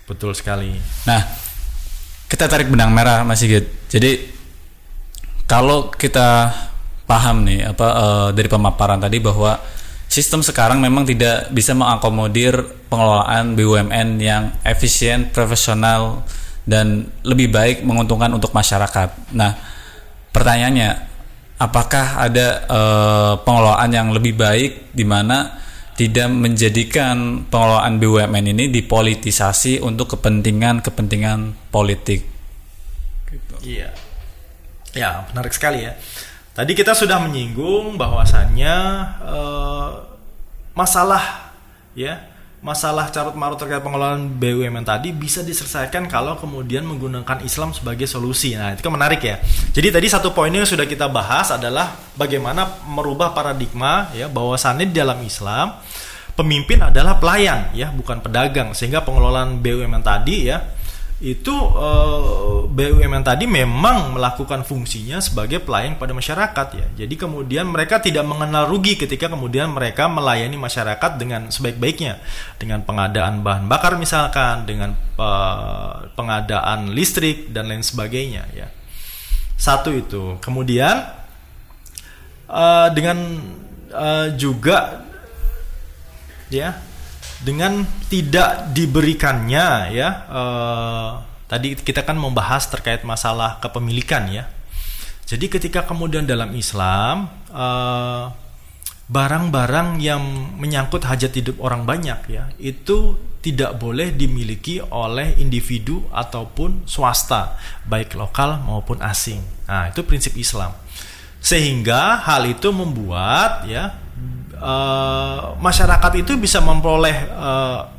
Betul 0.08 0.32
sekali. 0.32 0.72
Nah, 1.04 1.20
kita 2.24 2.48
tarik 2.48 2.72
benang 2.72 2.88
merah 2.88 3.20
Mas 3.20 3.44
Sigit. 3.44 3.68
Jadi 3.92 4.32
kalau 5.44 5.92
kita 5.92 6.48
paham 7.04 7.44
nih 7.44 7.68
apa 7.68 7.86
uh, 7.92 8.28
dari 8.32 8.48
pemaparan 8.48 8.96
tadi 8.96 9.20
bahwa 9.20 9.60
sistem 10.08 10.40
sekarang 10.40 10.80
memang 10.80 11.04
tidak 11.04 11.52
bisa 11.52 11.76
mengakomodir 11.76 12.64
pengelolaan 12.88 13.52
BUMN 13.52 14.08
yang 14.16 14.56
efisien, 14.64 15.28
profesional 15.28 16.24
dan 16.64 17.12
lebih 17.20 17.52
baik 17.52 17.84
menguntungkan 17.84 18.32
untuk 18.32 18.56
masyarakat. 18.56 19.36
Nah, 19.36 19.52
pertanyaannya 20.32 21.11
apakah 21.62 22.18
ada 22.18 22.46
uh, 22.66 23.32
pengelolaan 23.46 23.90
yang 23.94 24.08
lebih 24.10 24.34
baik 24.34 24.90
di 24.90 25.06
mana 25.06 25.62
tidak 25.94 26.26
menjadikan 26.34 27.46
pengelolaan 27.46 28.02
BUMN 28.02 28.50
ini 28.50 28.66
dipolitisasi 28.74 29.78
untuk 29.78 30.18
kepentingan-kepentingan 30.18 31.70
politik. 31.70 32.26
Gitu. 33.30 33.54
Iya. 33.62 33.94
Ya, 34.92 35.22
menarik 35.30 35.54
sekali 35.54 35.86
ya. 35.86 35.94
Tadi 36.52 36.72
kita 36.74 36.92
sudah 36.92 37.22
menyinggung 37.22 37.96
bahwasannya 37.96 38.76
eh, 39.24 39.90
masalah 40.76 41.54
ya 41.96 42.31
masalah 42.62 43.10
carut 43.10 43.34
marut 43.34 43.58
terkait 43.58 43.82
pengelolaan 43.82 44.38
BUMN 44.38 44.86
tadi 44.86 45.10
bisa 45.10 45.42
diselesaikan 45.42 46.06
kalau 46.06 46.38
kemudian 46.38 46.86
menggunakan 46.86 47.42
Islam 47.42 47.74
sebagai 47.74 48.06
solusi. 48.06 48.54
Nah, 48.54 48.70
itu 48.70 48.86
kan 48.86 48.94
menarik 48.94 49.18
ya. 49.18 49.42
Jadi 49.74 49.90
tadi 49.90 50.06
satu 50.06 50.30
poinnya 50.30 50.62
yang 50.62 50.70
sudah 50.70 50.86
kita 50.86 51.10
bahas 51.10 51.50
adalah 51.50 51.90
bagaimana 52.14 52.86
merubah 52.86 53.34
paradigma 53.34 54.14
ya 54.14 54.30
bahwasannya 54.30 54.86
di 54.86 54.94
dalam 54.94 55.18
Islam 55.26 55.74
pemimpin 56.38 56.86
adalah 56.86 57.18
pelayan 57.18 57.74
ya, 57.74 57.90
bukan 57.90 58.22
pedagang. 58.22 58.78
Sehingga 58.78 59.02
pengelolaan 59.02 59.58
BUMN 59.58 60.02
tadi 60.06 60.46
ya 60.46 60.62
itu 61.22 61.54
uh, 61.54 62.66
eh, 62.66 62.66
BUMN 62.66 63.22
tadi 63.22 63.46
memang 63.46 64.18
melakukan 64.18 64.66
fungsinya 64.66 65.22
sebagai 65.22 65.62
pelayan 65.62 65.94
pada 65.94 66.10
masyarakat 66.10 66.68
ya. 66.74 66.86
Jadi 67.06 67.14
kemudian 67.14 67.70
mereka 67.70 68.02
tidak 68.02 68.26
mengenal 68.26 68.66
rugi 68.66 68.98
ketika 68.98 69.30
kemudian 69.30 69.70
mereka 69.70 70.10
melayani 70.10 70.58
masyarakat 70.58 71.22
dengan 71.22 71.46
sebaik-baiknya 71.54 72.18
dengan 72.58 72.82
pengadaan 72.82 73.46
bahan 73.46 73.70
bakar 73.70 73.94
misalkan, 74.02 74.66
dengan 74.66 74.98
uh, 75.14 76.10
pengadaan 76.18 76.90
listrik 76.90 77.54
dan 77.54 77.70
lain 77.70 77.86
sebagainya 77.86 78.42
ya. 78.50 78.66
Satu 79.54 79.94
itu. 79.94 80.42
Kemudian 80.42 81.06
uh, 82.50 82.90
dengan 82.90 83.38
juga 84.40 85.04
ya 86.48 86.80
dengan 87.42 87.82
tidak 88.06 88.70
diberikannya 88.70 89.90
ya 89.90 90.08
uh, 90.30 91.10
tadi 91.52 91.76
kita 91.76 92.00
kan 92.08 92.16
membahas 92.16 92.64
terkait 92.72 93.04
masalah 93.04 93.60
kepemilikan 93.60 94.32
ya. 94.32 94.48
Jadi 95.28 95.52
ketika 95.52 95.84
kemudian 95.84 96.24
dalam 96.24 96.52
Islam 96.56 97.28
eh, 97.52 98.24
barang-barang 99.12 100.00
yang 100.00 100.20
menyangkut 100.56 101.04
hajat 101.04 101.32
hidup 101.36 101.56
orang 101.60 101.84
banyak 101.84 102.20
ya 102.32 102.48
itu 102.56 103.16
tidak 103.44 103.76
boleh 103.76 104.14
dimiliki 104.14 104.80
oleh 104.80 105.36
individu 105.36 106.04
ataupun 106.14 106.88
swasta 106.88 107.58
baik 107.84 108.16
lokal 108.16 108.60
maupun 108.64 109.04
asing. 109.04 109.40
Nah 109.68 109.92
itu 109.92 110.00
prinsip 110.04 110.32
Islam. 110.36 110.72
Sehingga 111.42 112.22
hal 112.22 112.48
itu 112.48 112.70
membuat 112.70 113.66
ya 113.66 113.98
uh, 114.62 115.58
masyarakat 115.58 116.12
itu 116.22 116.38
bisa 116.38 116.62
memperoleh 116.62 117.26
uh, 117.34 117.90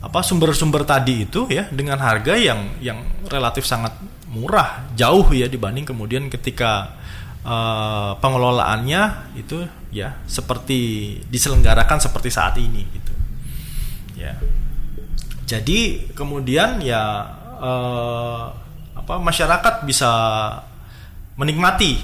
apa 0.00 0.20
sumber-sumber 0.24 0.86
tadi 0.88 1.28
itu 1.28 1.44
ya 1.52 1.68
dengan 1.68 2.00
harga 2.00 2.32
yang 2.32 2.80
yang 2.80 3.04
relatif 3.28 3.68
sangat 3.68 3.92
murah 4.30 4.88
jauh 4.96 5.28
ya 5.34 5.50
dibanding 5.50 5.84
kemudian 5.84 6.30
ketika 6.32 6.96
uh, 7.44 8.16
pengelolaannya 8.22 9.34
itu 9.36 9.66
ya 9.90 10.16
seperti 10.24 11.18
diselenggarakan 11.28 11.98
seperti 12.00 12.30
saat 12.32 12.56
ini 12.56 12.86
gitu. 12.94 13.12
Ya. 14.16 14.38
Jadi 15.44 16.12
kemudian 16.14 16.78
ya 16.80 17.26
uh, 17.58 18.54
apa 18.94 19.14
masyarakat 19.18 19.84
bisa 19.84 20.10
menikmati 21.34 21.98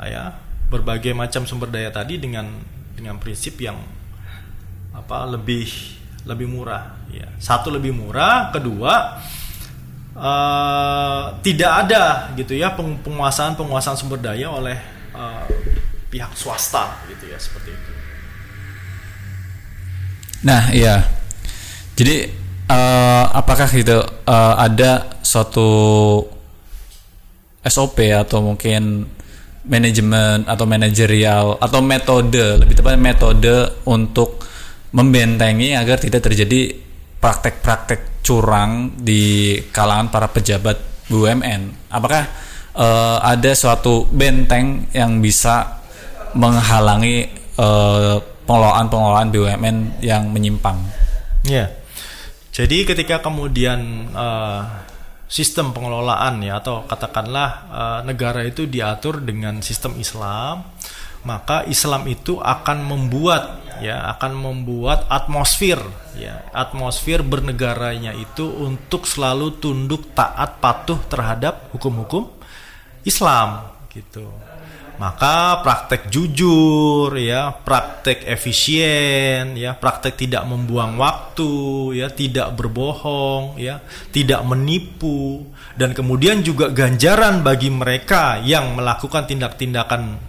ya 0.00 0.34
berbagai 0.72 1.12
macam 1.12 1.44
sumber 1.44 1.68
daya 1.70 1.92
tadi 1.92 2.16
dengan 2.16 2.48
dengan 3.00 3.16
prinsip 3.16 3.56
yang 3.56 3.80
apa 4.92 5.24
lebih 5.24 5.64
lebih 6.28 6.44
murah 6.52 7.00
ya. 7.08 7.32
Satu 7.40 7.72
lebih 7.72 7.96
murah. 7.96 8.52
Kedua 8.52 9.16
uh, 10.12 11.24
tidak 11.40 11.72
ada 11.88 12.28
gitu 12.36 12.52
ya 12.52 12.76
penguasaan 12.76 13.56
penguasaan 13.56 13.96
sumber 13.96 14.20
daya 14.20 14.52
oleh 14.52 14.76
uh, 15.16 15.48
pihak 16.12 16.36
swasta 16.36 17.00
gitu 17.08 17.32
ya 17.32 17.40
seperti 17.40 17.72
itu. 17.72 17.92
Nah 20.44 20.68
iya. 20.76 21.08
Jadi 21.96 22.28
uh, 22.68 23.24
apakah 23.32 23.68
gitu 23.72 24.04
uh, 24.28 24.54
ada 24.60 25.20
suatu 25.24 25.68
SOP 27.64 28.08
atau 28.12 28.40
mungkin 28.40 29.04
manajemen 29.66 30.48
atau 30.48 30.64
manajerial 30.64 31.60
atau 31.60 31.80
metode 31.84 32.60
lebih 32.60 32.80
tepat 32.80 32.96
metode 32.96 33.84
untuk 33.84 34.40
membentengi 34.96 35.76
agar 35.76 36.00
tidak 36.00 36.24
terjadi 36.26 36.74
praktek-praktek 37.20 38.24
curang 38.24 38.96
di 38.96 39.56
kalangan 39.70 40.08
para 40.08 40.28
pejabat 40.32 40.80
BUMN. 41.12 41.92
Apakah 41.92 42.24
uh, 42.74 43.18
ada 43.20 43.52
suatu 43.52 44.08
benteng 44.08 44.88
yang 44.96 45.20
bisa 45.20 45.82
menghalangi 46.32 47.28
uh, 47.60 48.16
pengelolaan-pengelolaan 48.48 49.28
BUMN 49.28 49.76
yang 50.00 50.30
menyimpang? 50.32 50.78
Ya. 51.44 51.70
Jadi 52.50 52.82
ketika 52.82 53.22
kemudian 53.22 54.10
uh, 54.10 54.89
sistem 55.30 55.70
pengelolaan 55.70 56.42
ya 56.42 56.58
atau 56.58 56.82
katakanlah 56.90 57.50
uh, 57.70 58.00
negara 58.02 58.42
itu 58.42 58.66
diatur 58.66 59.22
dengan 59.22 59.62
sistem 59.62 59.94
Islam 59.94 60.66
maka 61.22 61.62
Islam 61.70 62.10
itu 62.10 62.42
akan 62.42 62.82
membuat 62.82 63.62
ya 63.78 64.10
akan 64.16 64.34
membuat 64.34 65.06
atmosfer 65.06 65.78
ya 66.18 66.50
atmosfer 66.50 67.22
bernegaranya 67.22 68.10
itu 68.16 68.44
untuk 68.44 69.06
selalu 69.06 69.62
tunduk 69.62 70.10
taat 70.18 70.58
patuh 70.58 70.98
terhadap 71.06 71.70
hukum-hukum 71.70 72.26
Islam 73.06 73.70
gitu 73.94 74.26
maka 75.00 75.64
praktek 75.64 76.12
jujur 76.12 77.08
ya 77.16 77.56
praktek 77.56 78.20
efisien 78.28 79.56
ya 79.56 79.72
praktek 79.72 80.12
tidak 80.12 80.44
membuang 80.44 81.00
waktu 81.00 81.52
ya 82.04 82.12
tidak 82.12 82.52
berbohong 82.52 83.56
ya 83.56 83.80
tidak 84.12 84.44
menipu. 84.44 85.48
Dan 85.72 85.96
kemudian 85.96 86.44
juga 86.44 86.68
ganjaran 86.68 87.40
bagi 87.40 87.72
mereka 87.72 88.44
yang 88.44 88.76
melakukan 88.76 89.24
tindak-tindakan 89.24 90.20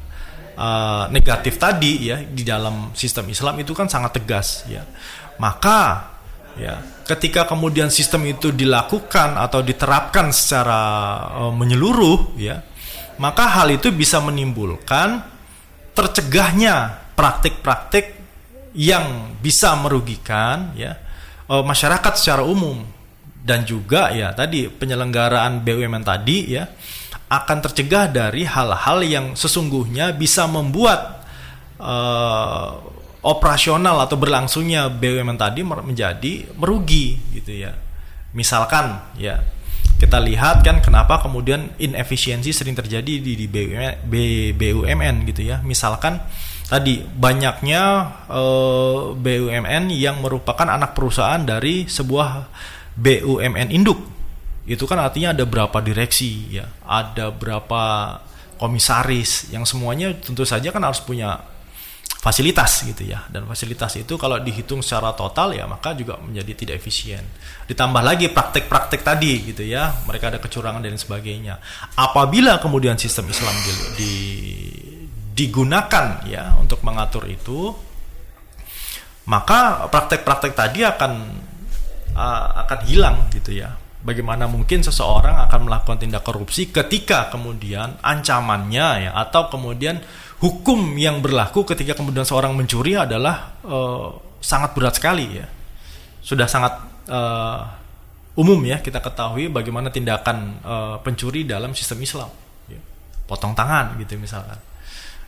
uh, 0.55 1.11
negatif 1.11 1.59
tadi 1.59 2.07
ya 2.07 2.23
di 2.23 2.47
dalam 2.47 2.95
sistem 2.95 3.27
Islam 3.27 3.59
itu 3.59 3.75
kan 3.75 3.91
sangat 3.91 4.23
tegas 4.23 4.63
ya. 4.71 4.87
Maka 5.35 6.15
ya 6.55 6.79
ketika 7.03 7.43
kemudian 7.43 7.91
sistem 7.91 8.23
itu 8.23 8.55
dilakukan 8.55 9.35
atau 9.35 9.59
diterapkan 9.59 10.31
secara 10.31 10.79
uh, 11.43 11.51
menyeluruh 11.51 12.39
ya 12.39 12.70
maka 13.21 13.45
hal 13.45 13.69
itu 13.69 13.93
bisa 13.93 14.17
menimbulkan 14.17 15.21
tercegahnya 15.93 17.05
praktik-praktik 17.13 18.17
yang 18.73 19.37
bisa 19.37 19.77
merugikan 19.77 20.73
ya 20.73 20.97
eh, 21.45 21.63
masyarakat 21.63 22.13
secara 22.17 22.41
umum 22.41 22.81
dan 23.41 23.61
juga 23.65 24.09
ya 24.09 24.33
tadi 24.33 24.65
penyelenggaraan 24.69 25.61
BUMN 25.61 26.01
tadi 26.01 26.57
ya 26.57 26.65
akan 27.31 27.57
tercegah 27.63 28.11
dari 28.11 28.43
hal-hal 28.43 28.99
yang 29.07 29.25
sesungguhnya 29.39 30.11
bisa 30.11 30.51
membuat 30.51 31.23
uh, 31.79 32.75
operasional 33.23 34.03
atau 34.03 34.19
berlangsungnya 34.19 34.91
BUMN 34.91 35.39
tadi 35.39 35.63
menjadi 35.63 36.51
merugi 36.59 37.15
gitu 37.31 37.55
ya. 37.55 37.71
Misalkan 38.35 38.99
ya 39.15 39.39
kita 40.01 40.17
lihat 40.17 40.65
kan 40.65 40.81
kenapa 40.81 41.21
kemudian 41.21 41.77
inefisiensi 41.77 42.49
sering 42.49 42.73
terjadi 42.73 43.21
di, 43.21 43.37
di 43.37 43.45
BUMN, 43.45 44.09
BUMN 44.57 45.15
gitu 45.29 45.45
ya. 45.45 45.61
Misalkan 45.61 46.17
tadi 46.65 47.05
banyaknya 47.05 48.09
uh, 48.25 49.13
eh, 49.13 49.37
BUMN 49.37 49.93
yang 49.93 50.17
merupakan 50.17 50.65
anak 50.65 50.97
perusahaan 50.97 51.37
dari 51.45 51.85
sebuah 51.85 52.49
BUMN 52.97 53.69
induk. 53.69 54.01
Itu 54.65 54.89
kan 54.89 54.97
artinya 54.97 55.37
ada 55.37 55.45
berapa 55.45 55.77
direksi 55.85 56.57
ya, 56.57 56.65
ada 56.81 57.29
berapa 57.29 57.83
komisaris 58.57 59.53
yang 59.53 59.69
semuanya 59.69 60.17
tentu 60.17 60.49
saja 60.49 60.73
kan 60.73 60.81
harus 60.81 61.01
punya 61.05 61.45
fasilitas 62.21 62.85
gitu 62.85 63.01
ya. 63.01 63.25
Dan 63.33 63.49
fasilitas 63.49 63.97
itu 63.97 64.13
kalau 64.21 64.37
dihitung 64.37 64.85
secara 64.85 65.17
total 65.17 65.57
ya 65.57 65.65
maka 65.65 65.97
juga 65.97 66.21
menjadi 66.21 66.53
tidak 66.53 66.75
efisien. 66.77 67.25
Ditambah 67.65 68.05
lagi 68.05 68.29
praktek-praktek 68.29 69.01
tadi 69.01 69.33
gitu 69.49 69.65
ya 69.65 69.89
mereka 70.05 70.29
ada 70.29 70.37
kecurangan 70.37 70.85
dan 70.85 71.01
sebagainya. 71.01 71.57
Apabila 71.97 72.61
kemudian 72.61 72.93
sistem 73.01 73.25
Islam 73.33 73.55
di, 73.65 73.73
di 73.97 74.13
digunakan 75.31 76.21
ya 76.29 76.53
untuk 76.61 76.85
mengatur 76.85 77.25
itu 77.25 77.73
maka 79.25 79.89
praktek-praktek 79.89 80.53
tadi 80.53 80.85
akan 80.85 81.11
uh, 82.13 82.47
akan 82.65 82.79
hilang 82.85 83.17
gitu 83.33 83.57
ya. 83.57 83.73
Bagaimana 84.01 84.49
mungkin 84.49 84.81
seseorang 84.81 85.45
akan 85.45 85.69
melakukan 85.69 86.01
tindak 86.01 86.25
korupsi 86.25 86.73
ketika 86.73 87.29
kemudian 87.29 88.01
ancamannya 88.01 89.09
ya 89.09 89.11
atau 89.13 89.45
kemudian 89.45 90.01
hukum 90.41 90.97
yang 90.97 91.21
berlaku 91.21 91.63
ketika 91.63 91.93
kemudian 91.93 92.25
seorang 92.25 92.57
mencuri 92.57 92.97
adalah 92.97 93.61
uh, 93.61 94.09
sangat 94.41 94.73
berat 94.73 94.97
sekali 94.97 95.37
ya 95.37 95.47
sudah 96.21 96.49
sangat 96.49 96.73
uh, 97.09 97.61
umum 98.35 98.57
ya 98.65 98.81
kita 98.81 98.97
ketahui 98.97 99.53
bagaimana 99.53 99.93
tindakan 99.93 100.57
uh, 100.65 100.95
pencuri 101.05 101.45
dalam 101.45 101.77
sistem 101.77 102.01
Islam 102.01 102.29
ya. 102.65 102.81
potong 103.29 103.53
tangan 103.53 103.95
gitu 104.01 104.17
misalkan 104.17 104.57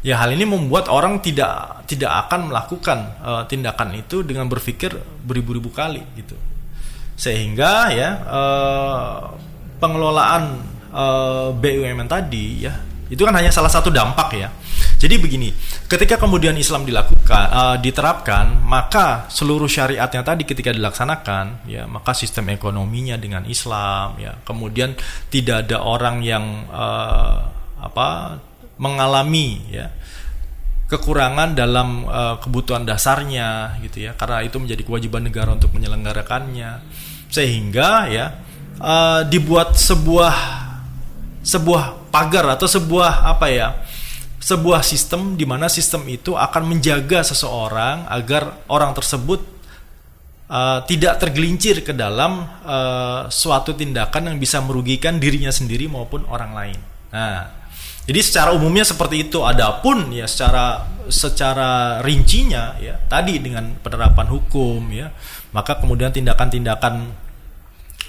Ya 0.03 0.19
hal 0.19 0.35
ini 0.35 0.43
membuat 0.43 0.91
orang 0.91 1.23
tidak 1.23 1.87
tidak 1.87 2.27
akan 2.27 2.51
melakukan 2.51 2.99
uh, 3.23 3.43
tindakan 3.47 3.95
itu 3.95 4.19
dengan 4.27 4.51
berpikir 4.51 4.91
beribu-ribu 5.23 5.71
kali 5.71 6.03
gitu. 6.19 6.35
Sehingga 7.15 7.87
ya 7.95 8.09
uh, 8.27 9.31
pengelolaan 9.79 10.59
uh, 10.91 11.55
BUMN 11.55 12.11
tadi 12.11 12.67
ya 12.67 12.75
itu 13.07 13.23
kan 13.23 13.31
hanya 13.31 13.47
salah 13.47 13.71
satu 13.71 13.87
dampak 13.87 14.29
ya. 14.35 14.51
Jadi 15.03 15.19
begini, 15.19 15.51
ketika 15.91 16.15
kemudian 16.15 16.55
Islam 16.55 16.87
dilakukan, 16.87 17.45
uh, 17.51 17.75
diterapkan, 17.75 18.63
maka 18.63 19.27
seluruh 19.27 19.67
syariatnya 19.67 20.23
tadi 20.23 20.47
ketika 20.47 20.71
dilaksanakan, 20.71 21.67
ya 21.67 21.83
maka 21.91 22.15
sistem 22.15 22.47
ekonominya 22.55 23.19
dengan 23.19 23.43
Islam, 23.43 24.15
ya 24.15 24.39
kemudian 24.47 24.95
tidak 25.27 25.67
ada 25.67 25.83
orang 25.83 26.23
yang 26.23 26.71
uh, 26.71 27.51
apa 27.83 28.39
mengalami 28.79 29.75
ya 29.75 29.91
kekurangan 30.87 31.51
dalam 31.51 32.07
uh, 32.07 32.39
kebutuhan 32.39 32.87
dasarnya 32.87 33.75
gitu 33.83 34.07
ya 34.07 34.15
karena 34.15 34.39
itu 34.39 34.55
menjadi 34.55 34.87
kewajiban 34.87 35.27
negara 35.27 35.51
untuk 35.51 35.75
menyelenggarakannya. 35.75 36.79
Sehingga 37.27 38.07
ya 38.07 38.39
uh, 38.79 39.27
dibuat 39.27 39.75
sebuah 39.75 40.63
sebuah 41.43 42.07
pagar 42.07 42.55
atau 42.55 42.71
sebuah 42.71 43.27
apa 43.27 43.51
ya 43.51 43.83
sebuah 44.43 44.83
sistem 44.83 45.39
di 45.39 45.47
mana 45.47 45.71
sistem 45.71 46.03
itu 46.11 46.35
akan 46.35 46.75
menjaga 46.75 47.23
seseorang 47.23 48.03
agar 48.11 48.67
orang 48.67 48.91
tersebut 48.91 49.39
uh, 50.51 50.83
tidak 50.83 51.23
tergelincir 51.23 51.79
ke 51.79 51.95
dalam 51.95 52.43
uh, 52.67 53.31
suatu 53.31 53.71
tindakan 53.71 54.35
yang 54.35 54.37
bisa 54.43 54.59
merugikan 54.59 55.15
dirinya 55.15 55.47
sendiri 55.47 55.87
maupun 55.87 56.27
orang 56.27 56.51
lain. 56.51 56.79
Nah, 57.15 57.47
jadi 58.03 58.19
secara 58.19 58.51
umumnya 58.51 58.83
seperti 58.83 59.31
itu. 59.31 59.39
Adapun 59.47 60.11
ya 60.11 60.27
secara 60.27 60.91
secara 61.07 61.99
rincinya 62.03 62.75
ya 62.79 62.99
tadi 63.07 63.39
dengan 63.39 63.79
penerapan 63.79 64.27
hukum 64.27 64.83
ya, 64.91 65.07
maka 65.55 65.79
kemudian 65.79 66.11
tindakan-tindakan 66.11 67.22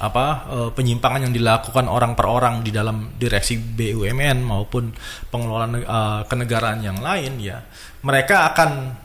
apa 0.02 0.24
e, 0.50 0.58
penyimpangan 0.74 1.30
yang 1.30 1.34
dilakukan 1.34 1.86
orang 1.86 2.18
per 2.18 2.26
orang 2.26 2.66
di 2.66 2.74
dalam 2.74 3.14
direksi 3.14 3.58
BUMN 3.58 4.42
maupun 4.42 4.90
pengelolaan 5.30 5.78
e, 5.78 5.98
kenegaraan 6.26 6.82
yang 6.82 6.98
lain 6.98 7.38
ya 7.38 7.62
mereka 8.02 8.50
akan 8.50 9.02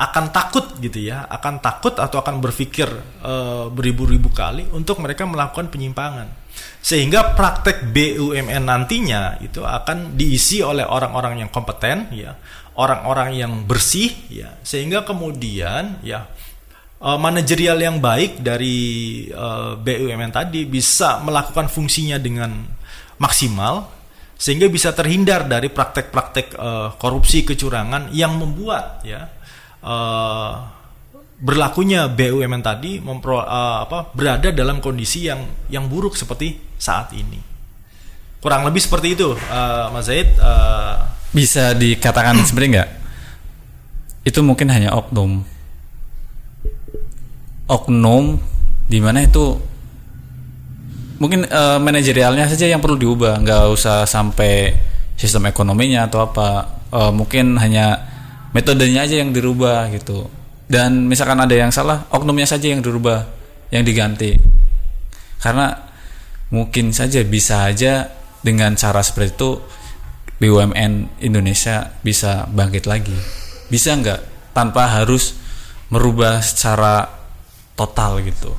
akan 0.00 0.24
takut 0.32 0.78
gitu 0.80 1.10
ya 1.10 1.26
akan 1.28 1.60
takut 1.60 1.98
atau 1.98 2.22
akan 2.22 2.38
berpikir 2.38 2.86
e, 3.20 3.34
beribu-ribu 3.74 4.30
kali 4.30 4.70
untuk 4.70 5.02
mereka 5.02 5.26
melakukan 5.26 5.66
penyimpangan. 5.68 6.38
Sehingga 6.80 7.36
praktek 7.36 7.92
BUMN 7.92 8.64
nantinya 8.64 9.38
itu 9.42 9.64
akan 9.64 10.16
diisi 10.16 10.64
oleh 10.64 10.84
orang-orang 10.84 11.44
yang 11.44 11.50
kompeten 11.52 12.10
ya 12.14 12.36
orang-orang 12.80 13.36
yang 13.36 13.52
bersih 13.68 14.08
ya 14.32 14.56
sehingga 14.64 15.04
kemudian 15.04 16.00
ya 16.00 16.24
uh, 17.00 17.18
manajerial 17.18 17.80
yang 17.80 17.98
baik 17.98 18.44
dari 18.44 18.78
uh, 19.32 19.74
eh, 19.76 19.98
BUMN 19.98 20.30
tadi 20.30 20.68
bisa 20.68 21.24
melakukan 21.24 21.66
fungsinya 21.72 22.20
dengan 22.20 22.52
maksimal 23.20 23.88
sehingga 24.40 24.72
bisa 24.72 24.96
terhindar 24.96 25.44
dari 25.44 25.68
praktek-praktek 25.68 26.46
uh, 26.56 26.88
korupsi 26.96 27.44
kecurangan 27.44 28.08
yang 28.12 28.40
membuat 28.40 29.04
ya 29.04 29.28
uh, 29.84 30.52
berlakunya 31.40 32.08
BUMN 32.08 32.60
tadi 32.64 33.00
mempro, 33.00 33.40
uh, 33.40 33.84
apa 33.84 34.12
berada 34.12 34.52
dalam 34.52 34.80
kondisi 34.80 35.28
yang 35.28 35.44
yang 35.72 35.88
buruk 35.88 36.16
seperti 36.16 36.56
saat 36.80 37.12
ini. 37.16 37.40
Kurang 38.40 38.64
lebih 38.64 38.80
seperti 38.80 39.12
itu 39.12 39.36
uh, 39.36 39.92
Mas 39.92 40.08
Zaid 40.08 40.32
uh, 40.40 40.96
bisa 41.30 41.76
dikatakan 41.76 42.40
sebenarnya 42.40 42.72
nggak 42.72 42.90
itu 44.24 44.40
mungkin 44.40 44.68
hanya 44.72 44.96
oknum 44.96 45.44
oknum 47.70 48.42
di 48.90 48.98
mana 48.98 49.22
itu 49.22 49.54
mungkin 51.22 51.46
uh, 51.46 51.78
manajerialnya 51.78 52.50
saja 52.50 52.66
yang 52.66 52.82
perlu 52.82 52.98
diubah. 52.98 53.38
Nggak 53.38 53.62
usah 53.70 54.02
sampai 54.10 54.74
sistem 55.14 55.46
ekonominya 55.46 56.10
atau 56.10 56.26
apa. 56.26 56.80
Uh, 56.90 57.14
mungkin 57.14 57.54
hanya 57.62 58.02
metodenya 58.50 59.06
aja 59.06 59.22
yang 59.22 59.30
dirubah 59.30 59.86
gitu. 59.94 60.26
Dan 60.66 61.06
misalkan 61.06 61.38
ada 61.38 61.54
yang 61.54 61.70
salah 61.70 62.10
oknumnya 62.10 62.50
saja 62.50 62.66
yang 62.66 62.82
dirubah 62.82 63.30
yang 63.70 63.86
diganti. 63.86 64.34
Karena 65.38 65.70
mungkin 66.50 66.90
saja 66.90 67.22
bisa 67.22 67.70
aja 67.70 68.10
dengan 68.42 68.74
cara 68.74 68.98
seperti 69.06 69.38
itu 69.38 69.50
BUMN 70.42 71.22
Indonesia 71.22 71.94
bisa 72.02 72.48
bangkit 72.50 72.90
lagi. 72.90 73.14
Bisa 73.70 73.94
nggak? 73.94 74.50
Tanpa 74.50 74.98
harus 74.98 75.38
merubah 75.94 76.42
secara 76.42 77.19
total 77.80 78.20
gitu. 78.20 78.52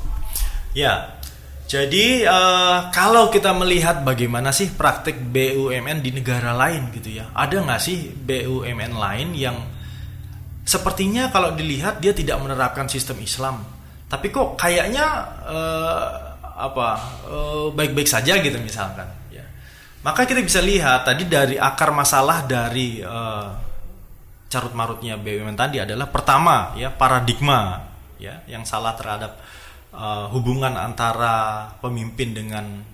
Ya, 0.74 1.22
jadi 1.70 2.26
uh, 2.26 2.90
kalau 2.90 3.30
kita 3.30 3.54
melihat 3.54 4.02
bagaimana 4.02 4.50
sih 4.50 4.74
praktik 4.74 5.22
BUMN 5.22 6.02
di 6.02 6.10
negara 6.10 6.58
lain 6.58 6.90
gitu 6.90 7.22
ya, 7.22 7.30
ada 7.38 7.62
nggak 7.62 7.82
sih 7.82 8.10
BUMN 8.10 8.98
lain 8.98 9.30
yang 9.38 9.58
sepertinya 10.66 11.30
kalau 11.30 11.54
dilihat 11.54 12.02
dia 12.02 12.18
tidak 12.18 12.42
menerapkan 12.42 12.90
sistem 12.90 13.22
Islam, 13.22 13.62
tapi 14.10 14.34
kok 14.34 14.58
kayaknya 14.58 15.06
uh, 15.46 16.06
apa 16.58 16.88
uh, 17.30 17.68
baik-baik 17.76 18.10
saja 18.10 18.42
gitu 18.42 18.58
misalkan. 18.58 19.06
Ya. 19.30 19.46
Maka 20.02 20.26
kita 20.26 20.42
bisa 20.42 20.64
lihat 20.64 21.06
tadi 21.06 21.30
dari 21.30 21.62
akar 21.62 21.94
masalah 21.94 22.48
dari 22.48 23.04
uh, 23.06 23.48
carut 24.52 24.74
marutnya 24.76 25.16
BUMN 25.16 25.56
tadi 25.56 25.80
adalah 25.80 26.12
pertama 26.12 26.76
ya 26.76 26.92
paradigma 26.92 27.91
ya 28.22 28.46
yang 28.46 28.62
salah 28.64 28.94
terhadap 28.94 29.42
uh, 29.92 30.30
hubungan 30.30 30.78
antara 30.78 31.68
pemimpin 31.82 32.38
dengan 32.38 32.86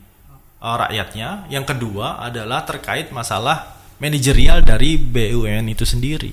uh, 0.64 0.76
rakyatnya. 0.88 1.52
Yang 1.52 1.76
kedua 1.76 2.24
adalah 2.24 2.64
terkait 2.64 3.12
masalah 3.12 3.78
manajerial 4.00 4.64
dari 4.64 4.96
BUMN 4.98 5.68
itu 5.68 5.84
sendiri. 5.84 6.32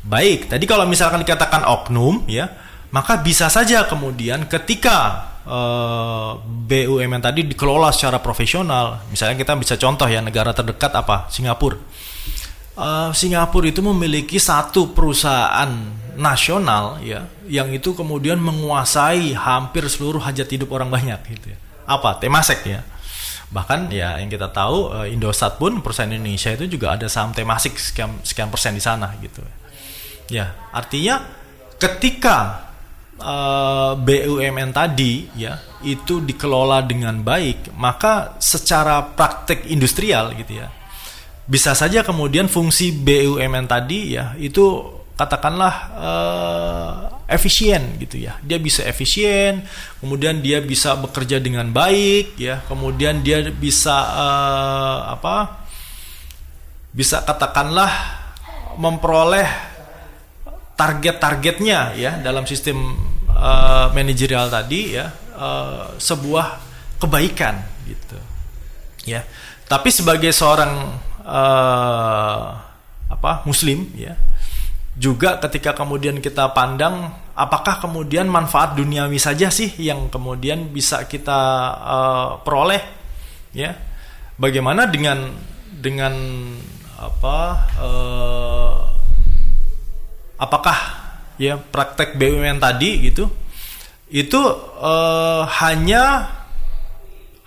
Baik, 0.00 0.48
tadi 0.48 0.64
kalau 0.64 0.88
misalkan 0.88 1.20
dikatakan 1.24 1.64
oknum 1.64 2.24
ya, 2.24 2.48
maka 2.90 3.20
bisa 3.20 3.52
saja 3.52 3.84
kemudian 3.84 4.48
ketika 4.48 5.28
uh, 5.44 6.40
BUMN 6.40 7.20
tadi 7.20 7.44
dikelola 7.44 7.92
secara 7.92 8.18
profesional, 8.18 9.04
misalnya 9.12 9.36
kita 9.36 9.52
bisa 9.60 9.74
contoh 9.76 10.08
ya 10.08 10.24
negara 10.24 10.56
terdekat 10.56 10.92
apa? 10.96 11.28
Singapura. 11.28 11.76
Uh, 12.80 13.12
Singapura 13.12 13.68
itu 13.68 13.84
memiliki 13.84 14.40
satu 14.40 14.96
perusahaan 14.96 15.68
nasional 16.16 17.00
ya 17.04 17.24
yang 17.50 17.74
itu 17.74 17.90
kemudian 17.98 18.38
menguasai 18.38 19.34
hampir 19.34 19.82
seluruh 19.90 20.22
hajat 20.22 20.46
hidup 20.46 20.70
orang 20.70 20.86
banyak 20.86 21.18
gitu 21.26 21.50
ya. 21.50 21.58
Apa? 21.90 22.22
Temasek 22.22 22.62
ya. 22.62 22.86
Bahkan 23.50 23.90
ya 23.90 24.22
yang 24.22 24.30
kita 24.30 24.54
tahu 24.54 24.94
eh, 24.94 25.10
Indosat 25.10 25.58
pun 25.58 25.82
perusahaan 25.82 26.06
Indonesia 26.06 26.54
itu 26.54 26.70
juga 26.70 26.94
ada 26.94 27.10
saham 27.10 27.34
Temasek 27.34 27.74
sekian 27.74 28.22
sekian 28.22 28.46
persen 28.46 28.78
di 28.78 28.82
sana 28.82 29.10
gitu. 29.18 29.42
Ya, 30.30 30.54
artinya 30.70 31.26
ketika 31.74 32.70
uh, 33.18 33.98
eh, 33.98 34.22
BUMN 34.22 34.70
tadi 34.70 35.26
ya 35.34 35.58
itu 35.82 36.22
dikelola 36.22 36.86
dengan 36.86 37.18
baik, 37.26 37.74
maka 37.74 38.38
secara 38.38 39.02
praktek 39.02 39.66
industrial 39.66 40.38
gitu 40.38 40.62
ya. 40.62 40.70
Bisa 41.50 41.74
saja 41.74 42.06
kemudian 42.06 42.46
fungsi 42.46 42.94
BUMN 42.94 43.66
tadi 43.66 44.14
ya 44.14 44.38
itu 44.38 44.99
katakanlah 45.20 45.74
uh, 46.00 46.92
efisien 47.28 48.00
gitu 48.00 48.16
ya. 48.16 48.40
Dia 48.40 48.56
bisa 48.56 48.80
efisien, 48.88 49.68
kemudian 50.00 50.40
dia 50.40 50.64
bisa 50.64 50.96
bekerja 50.96 51.36
dengan 51.36 51.68
baik 51.68 52.40
ya, 52.40 52.64
kemudian 52.64 53.20
dia 53.20 53.44
bisa 53.52 53.92
uh, 54.16 55.12
apa? 55.12 55.68
Bisa 56.96 57.20
katakanlah 57.20 57.92
memperoleh 58.80 59.44
target-targetnya 60.80 62.00
ya 62.00 62.16
dalam 62.24 62.48
sistem 62.48 62.96
uh, 63.28 63.92
manajerial 63.92 64.48
tadi 64.48 64.96
ya 64.96 65.12
uh, 65.36 66.00
sebuah 66.00 66.56
kebaikan 66.96 67.60
gitu. 67.84 68.16
Ya. 69.04 69.28
Tapi 69.68 69.92
sebagai 69.92 70.32
seorang 70.32 70.96
uh, 71.28 72.48
apa 73.10 73.44
muslim 73.44 73.84
ya 73.94 74.16
juga 74.98 75.38
ketika 75.38 75.72
kemudian 75.72 76.18
kita 76.18 76.50
pandang 76.50 77.14
apakah 77.38 77.78
kemudian 77.78 78.26
manfaat 78.26 78.74
duniawi 78.74 79.16
saja 79.22 79.48
sih 79.48 79.70
yang 79.78 80.10
kemudian 80.10 80.74
bisa 80.74 81.06
kita 81.06 81.40
uh, 81.78 82.28
peroleh 82.42 82.82
ya 83.54 83.70
bagaimana 84.36 84.90
dengan 84.90 85.30
dengan 85.70 86.14
apa 87.00 87.38
uh, 87.80 88.76
apakah 90.36 90.78
ya 91.40 91.56
praktek 91.56 92.18
BUMN 92.20 92.60
tadi 92.60 93.08
gitu 93.08 93.30
itu 94.10 94.42
uh, 94.82 95.46
hanya 95.64 96.34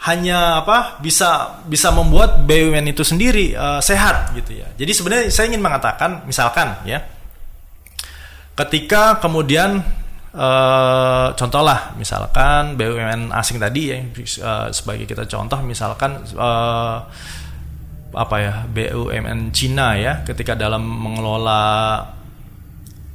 hanya 0.03 0.63
apa 0.63 0.99
bisa 0.99 1.63
bisa 1.63 1.91
membuat 1.91 2.43
BUMN 2.43 2.91
itu 2.91 3.07
sendiri 3.07 3.55
uh, 3.55 3.79
sehat 3.79 4.35
gitu 4.35 4.59
ya. 4.59 4.67
Jadi 4.75 4.91
sebenarnya 4.91 5.27
saya 5.31 5.47
ingin 5.47 5.63
mengatakan 5.63 6.27
misalkan 6.27 6.75
ya 6.83 6.99
ketika 8.53 9.17
kemudian 9.17 9.81
uh, 10.33 11.27
contohlah 11.33 11.97
misalkan 11.97 12.77
BUMN 12.77 13.33
asing 13.33 13.57
tadi 13.57 13.81
ya 13.89 13.97
uh, 13.97 14.69
sebagai 14.69 15.09
kita 15.09 15.25
contoh 15.25 15.57
misalkan 15.65 16.21
uh, 16.37 16.97
apa 18.13 18.35
ya 18.37 18.53
BUMN 18.69 19.49
Cina 19.49 19.97
ya 19.97 20.21
ketika 20.21 20.53
dalam 20.53 20.85
mengelola 20.85 22.05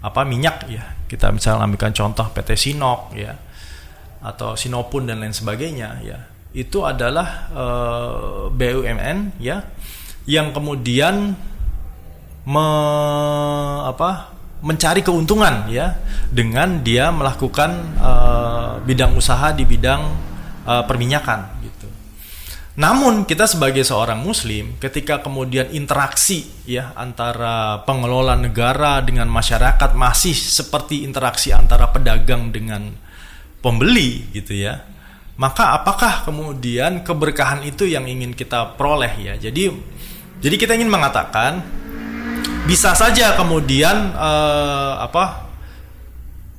apa 0.03 0.20
minyak 0.26 0.66
ya 0.66 0.84
kita 1.07 1.30
misalnya 1.30 1.66
ambilkan 1.66 1.95
contoh 1.95 2.26
PT 2.34 2.59
Sinok 2.59 3.14
ya 3.14 3.34
atau 4.18 4.59
Sinopun 4.59 5.07
dan 5.07 5.22
lain 5.22 5.30
sebagainya 5.30 6.03
ya 6.03 6.18
itu 6.51 6.82
adalah 6.82 7.51
uh, 7.55 8.51
BUMN 8.51 9.39
ya 9.39 9.62
yang 10.26 10.51
kemudian 10.51 11.39
me, 12.49 12.66
apa 13.86 14.38
mencari 14.59 15.06
keuntungan 15.06 15.70
ya 15.70 15.94
dengan 16.28 16.82
dia 16.82 17.14
melakukan 17.14 17.70
uh, 18.02 18.82
bidang 18.82 19.14
usaha 19.14 19.54
di 19.54 19.62
bidang 19.62 20.02
uh, 20.66 20.82
perminyakan 20.82 21.62
gitu. 21.62 21.86
Namun 22.78 23.26
kita 23.26 23.46
sebagai 23.46 23.82
seorang 23.86 24.18
muslim 24.22 24.78
ketika 24.82 25.22
kemudian 25.22 25.70
interaksi 25.70 26.46
ya 26.66 26.94
antara 26.98 27.82
pengelola 27.86 28.34
negara 28.34 28.98
dengan 29.02 29.30
masyarakat 29.30 29.94
masih 29.94 30.34
seperti 30.34 31.06
interaksi 31.06 31.54
antara 31.54 31.90
pedagang 31.90 32.50
dengan 32.50 32.90
pembeli 33.62 34.30
gitu 34.34 34.59
ya. 34.59 34.82
Maka 35.38 35.78
apakah 35.78 36.26
kemudian 36.26 37.06
keberkahan 37.06 37.62
itu 37.62 37.86
yang 37.86 38.11
ingin 38.11 38.34
kita 38.34 38.74
peroleh 38.74 39.14
ya. 39.22 39.34
Jadi 39.38 39.70
jadi 40.42 40.54
kita 40.54 40.74
ingin 40.74 40.90
mengatakan 40.90 41.62
bisa 42.68 42.92
saja 42.92 43.32
kemudian 43.32 44.12
uh, 44.12 45.00
apa 45.00 45.48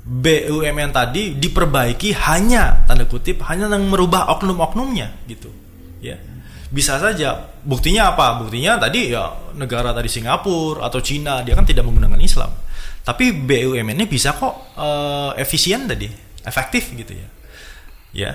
BUMN 0.09 0.89
tadi 0.89 1.37
diperbaiki 1.37 2.17
hanya 2.17 2.81
tanda 2.89 3.05
kutip 3.05 3.45
hanya 3.45 3.69
yang 3.69 3.85
merubah 3.85 4.25
oknum-oknumnya 4.33 5.13
gitu. 5.29 5.53
Ya. 6.01 6.17
Bisa 6.73 6.97
saja. 6.97 7.53
Buktinya 7.61 8.17
apa? 8.17 8.41
Buktinya 8.41 8.81
tadi 8.81 9.13
ya 9.13 9.53
negara 9.53 9.93
tadi 9.93 10.09
Singapura 10.09 10.89
atau 10.89 10.97
Cina 10.97 11.45
dia 11.45 11.53
kan 11.53 11.61
tidak 11.61 11.85
menggunakan 11.85 12.17
Islam. 12.17 12.49
Tapi 13.05 13.45
BUMN-nya 13.45 14.09
bisa 14.09 14.33
kok 14.33 14.73
uh, 14.81 15.37
efisien 15.37 15.85
tadi 15.85 16.09
efektif 16.41 16.89
gitu 16.97 17.13
ya. 17.13 17.29
Ya. 18.09 18.31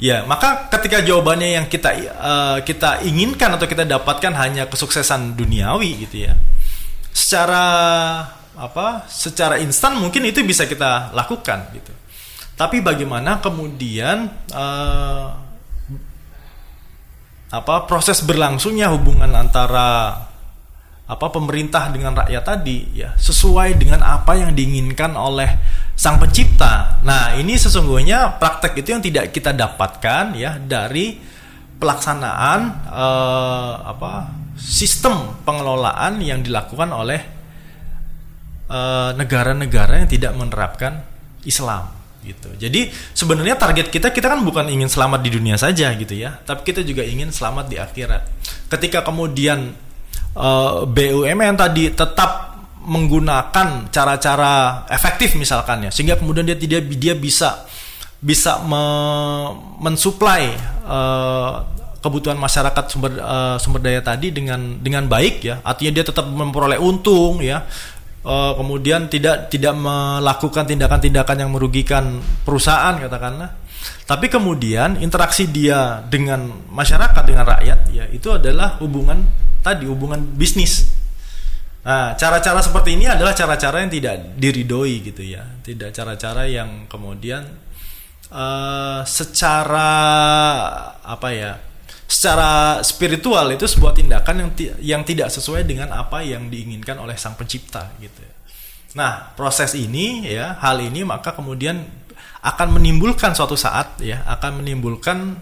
Ya 0.00 0.24
maka 0.24 0.72
ketika 0.72 1.04
jawabannya 1.04 1.60
yang 1.60 1.66
kita 1.68 1.92
uh, 2.20 2.58
kita 2.64 3.04
inginkan 3.04 3.52
atau 3.52 3.68
kita 3.68 3.84
dapatkan 3.84 4.32
hanya 4.32 4.64
kesuksesan 4.68 5.36
duniawi 5.36 6.08
gitu 6.08 6.28
ya 6.28 6.36
secara 7.16 7.64
apa 8.56 9.08
secara 9.08 9.56
instan 9.56 9.96
mungkin 9.96 10.28
itu 10.28 10.44
bisa 10.44 10.68
kita 10.68 11.16
lakukan 11.16 11.72
gitu 11.72 11.92
tapi 12.56 12.84
bagaimana 12.84 13.40
kemudian 13.40 14.28
uh, 14.52 15.28
apa 17.52 17.74
proses 17.88 18.20
berlangsungnya 18.20 18.92
hubungan 18.92 19.32
antara 19.32 20.24
apa 21.06 21.26
pemerintah 21.30 21.86
dengan 21.94 22.18
rakyat 22.18 22.42
tadi 22.42 22.98
ya 22.98 23.14
sesuai 23.14 23.78
dengan 23.78 24.02
apa 24.02 24.34
yang 24.34 24.50
diinginkan 24.50 25.14
oleh 25.14 25.46
sang 25.94 26.18
pencipta. 26.18 26.98
Nah, 27.06 27.38
ini 27.38 27.54
sesungguhnya 27.54 28.42
praktek 28.42 28.82
itu 28.82 28.90
yang 28.90 28.98
tidak 28.98 29.30
kita 29.30 29.54
dapatkan 29.54 30.34
ya 30.34 30.58
dari 30.58 31.14
pelaksanaan 31.78 32.60
eh, 32.90 33.74
apa 33.86 34.12
sistem 34.56 35.36
pengelolaan 35.44 36.18
yang 36.24 36.40
dilakukan 36.40 36.88
oleh 36.90 37.20
eh, 38.72 39.10
negara-negara 39.14 39.92
uh, 39.94 39.98
yang 40.02 40.10
tidak 40.10 40.32
menerapkan 40.34 41.04
Islam 41.46 41.96
gitu. 42.26 42.50
Jadi 42.58 42.90
sebenarnya 43.14 43.54
target 43.54 43.86
kita 43.88 44.10
kita 44.10 44.26
kan 44.26 44.42
bukan 44.42 44.66
ingin 44.66 44.90
selamat 44.90 45.22
di 45.22 45.30
dunia 45.30 45.54
saja 45.54 45.94
gitu 45.94 46.18
ya, 46.18 46.42
tapi 46.42 46.66
kita 46.66 46.82
juga 46.82 47.06
ingin 47.06 47.30
selamat 47.30 47.70
di 47.70 47.78
akhirat. 47.78 48.22
Ketika 48.66 49.06
kemudian 49.06 49.70
uh, 50.34 50.82
eh, 50.82 50.90
BUMN 50.90 51.54
tadi 51.54 51.94
tetap 51.94 52.58
menggunakan 52.86 53.90
cara-cara 53.90 54.86
efektif 54.90 55.38
misalkan 55.38 55.86
ya, 55.86 55.90
sehingga 55.94 56.18
kemudian 56.18 56.42
dia 56.42 56.58
tidak 56.58 56.90
dia 56.98 57.14
bisa 57.14 57.62
bisa 58.18 58.58
me, 58.66 58.82
mensuplai 59.78 60.50
uh, 60.82 61.62
kebutuhan 62.06 62.38
masyarakat 62.38 62.84
sumber 62.86 63.18
uh, 63.18 63.58
sumber 63.58 63.82
daya 63.82 63.98
tadi 63.98 64.30
dengan 64.30 64.78
dengan 64.78 65.10
baik 65.10 65.42
ya. 65.42 65.58
Artinya 65.66 65.98
dia 65.98 66.04
tetap 66.06 66.30
memperoleh 66.30 66.78
untung 66.78 67.42
ya. 67.42 67.66
Uh, 68.26 68.58
kemudian 68.58 69.06
tidak 69.06 69.50
tidak 69.50 69.74
melakukan 69.74 70.66
tindakan-tindakan 70.66 71.46
yang 71.46 71.50
merugikan 71.50 72.22
perusahaan 72.46 72.94
katakanlah. 72.98 73.58
Tapi 74.06 74.26
kemudian 74.30 74.98
interaksi 75.02 75.50
dia 75.50 76.02
dengan 76.06 76.46
masyarakat 76.70 77.22
dengan 77.26 77.46
rakyat 77.46 77.90
ya 77.90 78.06
itu 78.10 78.34
adalah 78.34 78.78
hubungan 78.78 79.26
tadi 79.62 79.86
hubungan 79.86 80.22
bisnis. 80.34 80.94
Nah 81.86 82.18
cara-cara 82.18 82.58
seperti 82.62 82.98
ini 82.98 83.06
adalah 83.06 83.30
cara-cara 83.34 83.82
yang 83.82 83.90
tidak 83.90 84.34
diridoi 84.38 85.06
gitu 85.06 85.22
ya. 85.22 85.46
Tidak 85.62 85.94
cara-cara 85.94 86.50
yang 86.50 86.90
kemudian 86.90 87.46
uh, 88.30 89.06
secara 89.06 89.90
apa 91.02 91.28
ya 91.30 91.65
secara 92.06 92.80
spiritual 92.86 93.50
itu 93.50 93.66
sebuah 93.66 93.92
tindakan 93.98 94.46
yang 94.46 94.50
yang 94.78 95.02
tidak 95.02 95.28
sesuai 95.34 95.66
dengan 95.66 95.90
apa 95.90 96.22
yang 96.22 96.46
diinginkan 96.46 96.94
oleh 97.02 97.18
sang 97.18 97.34
pencipta 97.34 97.90
gitu. 97.98 98.22
Nah, 98.96 99.36
proses 99.36 99.76
ini 99.76 100.24
ya, 100.24 100.56
hal 100.56 100.80
ini 100.80 101.04
maka 101.04 101.36
kemudian 101.36 101.84
akan 102.40 102.80
menimbulkan 102.80 103.36
suatu 103.36 103.58
saat 103.58 104.00
ya, 104.00 104.24
akan 104.24 104.64
menimbulkan 104.64 105.36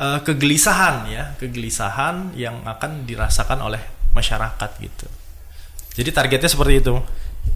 uh, 0.00 0.24
kegelisahan 0.24 1.10
ya, 1.10 1.36
kegelisahan 1.36 2.32
yang 2.38 2.64
akan 2.64 3.04
dirasakan 3.04 3.60
oleh 3.60 3.82
masyarakat 4.16 4.70
gitu. 4.80 5.06
Jadi 5.96 6.10
targetnya 6.14 6.48
seperti 6.48 6.74
itu. 6.80 6.94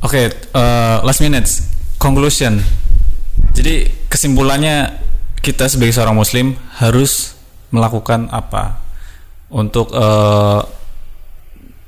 Oke, 0.05 0.16
okay, 0.16 0.24
uh, 0.53 0.61
eh, 0.61 0.96
last 1.09 1.20
minutes 1.24 1.64
conclusion. 1.96 2.61
Jadi 3.57 3.88
kesimpulannya 4.12 5.01
kita 5.40 5.68
sebagai 5.72 5.96
seorang 5.96 6.16
muslim 6.16 6.57
harus 6.76 7.39
melakukan 7.71 8.31
apa. 8.31 8.79
Untuk 9.51 9.91
uh, 9.91 10.62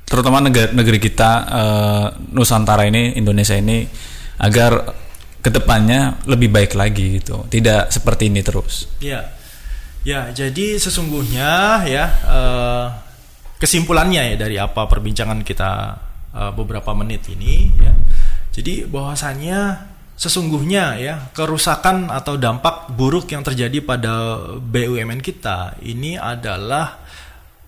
terutama 0.03 0.43
negeri, 0.43 0.75
negeri 0.75 0.99
kita 0.99 1.31
uh, 1.47 2.07
Nusantara 2.35 2.83
ini 2.83 3.15
Indonesia 3.15 3.55
ini 3.55 3.87
agar 4.39 4.91
ke 5.43 5.49
depannya 5.51 6.23
lebih 6.27 6.51
baik 6.51 6.75
lagi 6.75 7.19
gitu. 7.19 7.47
Tidak 7.47 7.91
seperti 7.91 8.27
ini 8.31 8.41
terus. 8.43 8.87
Ya. 8.99 9.31
Ya 10.03 10.35
jadi 10.35 10.75
sesungguhnya 10.75 11.83
ya 11.87 12.05
uh, 12.27 12.87
kesimpulannya 13.55 14.35
ya 14.35 14.35
dari 14.35 14.59
apa 14.59 14.83
perbincangan 14.91 15.47
kita 15.47 15.71
uh, 16.35 16.51
beberapa 16.51 16.91
menit 16.91 17.31
ini 17.31 17.71
ya. 17.79 17.95
Jadi 18.51 18.83
bahwasannya 18.83 19.92
sesungguhnya 20.13 21.01
ya 21.01 21.15
kerusakan 21.33 22.13
atau 22.13 22.37
dampak 22.37 22.93
buruk 22.93 23.33
yang 23.33 23.41
terjadi 23.41 23.81
pada 23.81 24.37
BUMN 24.61 25.19
kita 25.25 25.81
ini 25.81 26.15
adalah 26.15 27.01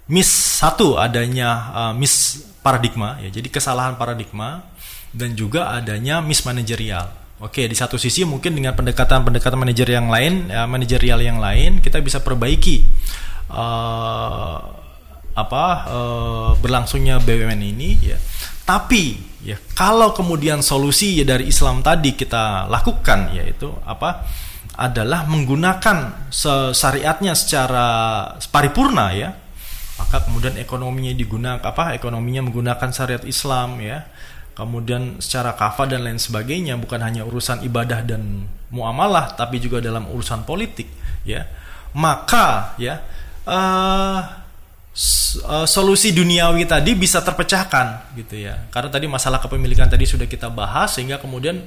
miss 0.05 0.29
satu 0.61 1.01
adanya 1.01 1.49
uh, 1.73 1.93
miss 1.97 2.45
paradigma 2.61 3.17
ya 3.21 3.33
jadi 3.33 3.49
kesalahan 3.49 3.97
paradigma 3.97 4.61
dan 5.15 5.31
juga 5.33 5.71
adanya 5.71 6.19
miss 6.19 6.43
manajerial. 6.43 7.07
Oke 7.39 7.67
di 7.67 7.75
satu 7.75 7.95
sisi 7.99 8.23
mungkin 8.23 8.55
dengan 8.55 8.75
pendekatan-pendekatan 8.75 9.59
manajer 9.59 9.87
yang 9.91 10.07
lain 10.07 10.51
ya, 10.51 10.63
manajerial 10.67 11.19
yang 11.19 11.39
lain 11.39 11.83
kita 11.83 11.99
bisa 11.99 12.23
perbaiki 12.23 12.83
uh, 13.51 14.59
apa 15.35 15.65
uh, 15.91 16.51
berlangsungnya 16.59 17.19
BUMN 17.23 17.59
ini 17.59 17.89
ya. 17.99 18.19
Tapi 18.63 19.34
ya 19.45 19.61
kalau 19.77 20.11
kemudian 20.17 20.65
solusi 20.65 21.21
ya 21.21 21.25
dari 21.37 21.53
Islam 21.53 21.85
tadi 21.85 22.17
kita 22.17 22.65
lakukan 22.65 23.31
yaitu 23.37 23.69
apa? 23.85 24.25
Adalah 24.75 25.23
menggunakan 25.31 26.27
syariatnya 26.75 27.31
secara 27.37 27.87
paripurna 28.51 29.15
ya. 29.15 29.31
Maka 29.95 30.27
kemudian 30.27 30.59
ekonominya 30.59 31.15
digunakan 31.15 31.63
apa? 31.63 31.95
Ekonominya 31.95 32.43
menggunakan 32.43 32.89
syariat 32.91 33.23
Islam 33.23 33.79
ya. 33.79 34.03
Kemudian 34.55 35.23
secara 35.23 35.55
kafa 35.55 35.87
dan 35.87 36.03
lain 36.03 36.19
sebagainya 36.19 36.75
bukan 36.75 36.99
hanya 36.99 37.23
urusan 37.23 37.63
ibadah 37.63 38.03
dan 38.03 38.47
muamalah 38.71 39.35
tapi 39.35 39.63
juga 39.63 39.79
dalam 39.79 40.11
urusan 40.11 40.43
politik 40.43 40.91
ya. 41.23 41.47
Maka 41.95 42.75
ya 42.75 42.99
uh, 43.47 44.44
Eh, 45.43 45.67
solusi 45.67 46.15
duniawi 46.15 46.63
tadi 46.63 46.95
bisa 46.95 47.19
terpecahkan 47.19 48.15
gitu 48.15 48.39
ya. 48.39 48.69
Karena 48.71 48.87
tadi 48.87 49.05
masalah 49.09 49.43
kepemilikan 49.43 49.89
tadi 49.91 50.07
sudah 50.07 50.29
kita 50.29 50.47
bahas 50.47 50.95
sehingga 50.95 51.19
kemudian 51.19 51.65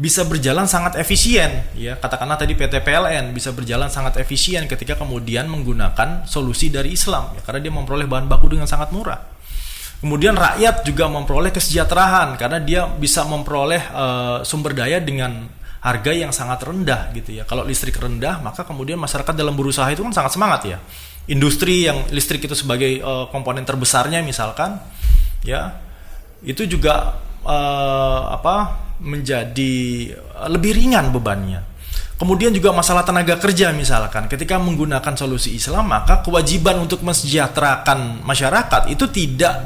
bisa 0.00 0.24
berjalan 0.24 0.68
sangat 0.68 0.96
efisien 1.00 1.64
ya. 1.76 1.96
Katakanlah 1.96 2.36
tadi 2.36 2.52
PT 2.52 2.84
PLN 2.84 3.32
bisa 3.32 3.52
berjalan 3.56 3.88
sangat 3.88 4.20
efisien 4.20 4.68
ketika 4.68 4.96
kemudian 4.96 5.48
menggunakan 5.48 6.28
solusi 6.28 6.68
dari 6.68 6.92
Islam 6.92 7.32
ya. 7.36 7.40
Karena 7.44 7.60
dia 7.64 7.72
memperoleh 7.72 8.06
bahan 8.10 8.26
baku 8.28 8.52
dengan 8.52 8.68
sangat 8.68 8.92
murah. 8.92 9.20
Kemudian 10.00 10.32
rakyat 10.32 10.88
juga 10.88 11.12
memperoleh 11.12 11.52
kesejahteraan 11.52 12.40
karena 12.40 12.56
dia 12.56 12.88
bisa 12.88 13.20
memperoleh 13.28 13.82
uh, 13.92 14.38
sumber 14.48 14.72
daya 14.72 14.96
dengan 14.96 15.44
harga 15.84 16.12
yang 16.16 16.32
sangat 16.32 16.64
rendah 16.64 17.12
gitu 17.12 17.36
ya. 17.36 17.44
Kalau 17.44 17.68
listrik 17.68 18.00
rendah 18.00 18.40
maka 18.40 18.64
kemudian 18.64 18.96
masyarakat 18.96 19.36
dalam 19.36 19.52
berusaha 19.52 19.84
itu 19.92 20.00
kan 20.00 20.16
sangat 20.16 20.32
semangat 20.32 20.62
ya 20.64 20.80
industri 21.30 21.86
yang 21.86 22.10
listrik 22.10 22.42
itu 22.42 22.58
sebagai 22.58 22.98
uh, 23.00 23.30
komponen 23.30 23.62
terbesarnya 23.62 24.20
misalkan 24.26 24.82
ya 25.46 25.78
itu 26.42 26.66
juga 26.66 27.16
uh, 27.46 28.34
apa 28.34 28.88
menjadi 29.00 29.74
eh, 30.12 30.48
lebih 30.52 30.76
ringan 30.76 31.08
bebannya. 31.12 31.64
Kemudian 32.20 32.52
juga 32.52 32.76
masalah 32.76 33.00
tenaga 33.00 33.40
kerja 33.40 33.72
misalkan, 33.72 34.28
ketika 34.28 34.60
menggunakan 34.60 35.16
solusi 35.16 35.56
Islam 35.56 35.88
maka 35.88 36.20
kewajiban 36.20 36.76
untuk 36.76 37.00
mensejahterakan 37.00 38.20
masyarakat 38.20 38.92
itu 38.92 39.08
tidak 39.08 39.64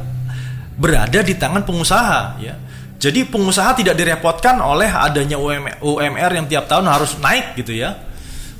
berada 0.78 1.18
di 1.26 1.34
tangan 1.34 1.66
pengusaha 1.66 2.38
ya. 2.38 2.54
Jadi 2.94 3.26
pengusaha 3.26 3.74
tidak 3.74 3.98
direpotkan 3.98 4.62
oleh 4.62 4.86
adanya 4.86 5.34
UMR 5.82 6.30
yang 6.30 6.46
tiap 6.46 6.70
tahun 6.70 6.86
harus 6.86 7.18
naik 7.18 7.58
gitu 7.58 7.74
ya. 7.74 7.98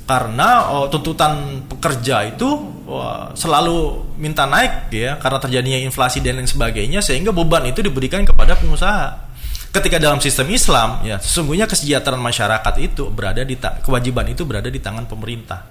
Karena 0.05 0.69
oh, 0.69 0.85
tuntutan 0.85 1.65
pekerja 1.65 2.29
itu 2.29 2.75
selalu 3.33 4.05
minta 4.21 4.45
naik 4.45 4.93
ya 4.93 5.17
karena 5.17 5.41
terjadinya 5.41 5.79
inflasi 5.81 6.21
dan 6.21 6.37
lain 6.37 6.45
sebagainya 6.45 7.01
sehingga 7.01 7.33
beban 7.33 7.65
itu 7.65 7.81
diberikan 7.81 8.21
kepada 8.21 8.53
pengusaha 8.53 9.25
ketika 9.73 9.97
dalam 9.99 10.21
sistem 10.23 10.47
Islam 10.53 11.03
ya 11.03 11.17
sesungguhnya 11.19 11.67
kesejahteraan 11.67 12.21
masyarakat 12.21 12.73
itu 12.79 13.09
berada 13.11 13.41
di 13.43 13.57
kewajiban 13.59 14.29
itu 14.31 14.45
berada 14.45 14.69
di 14.69 14.79
tangan 14.79 15.09
pemerintah. 15.09 15.65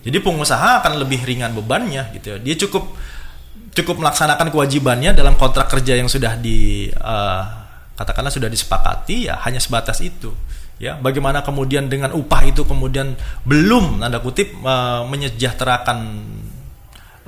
Jadi 0.00 0.16
pengusaha 0.20 0.80
akan 0.84 1.00
lebih 1.00 1.24
ringan 1.24 1.52
bebannya 1.56 2.12
gitu 2.14 2.36
ya. 2.36 2.38
Dia 2.38 2.54
cukup 2.60 2.84
cukup 3.74 3.96
melaksanakan 4.00 4.48
kewajibannya 4.52 5.16
dalam 5.16 5.34
kontrak 5.40 5.66
kerja 5.72 5.96
yang 5.98 6.06
sudah 6.06 6.38
di 6.38 6.88
uh, 6.92 7.42
katakanlah 7.96 8.32
sudah 8.32 8.48
disepakati 8.52 9.32
ya 9.32 9.40
hanya 9.48 9.58
sebatas 9.58 9.98
itu. 10.04 10.30
Ya, 10.80 10.96
bagaimana 10.96 11.44
kemudian 11.44 11.92
dengan 11.92 12.16
upah 12.16 12.40
itu 12.48 12.64
kemudian 12.64 13.12
belum 13.44 14.00
tanda 14.00 14.16
kutip 14.24 14.56
uh, 14.64 15.04
menyejahterakan 15.04 16.24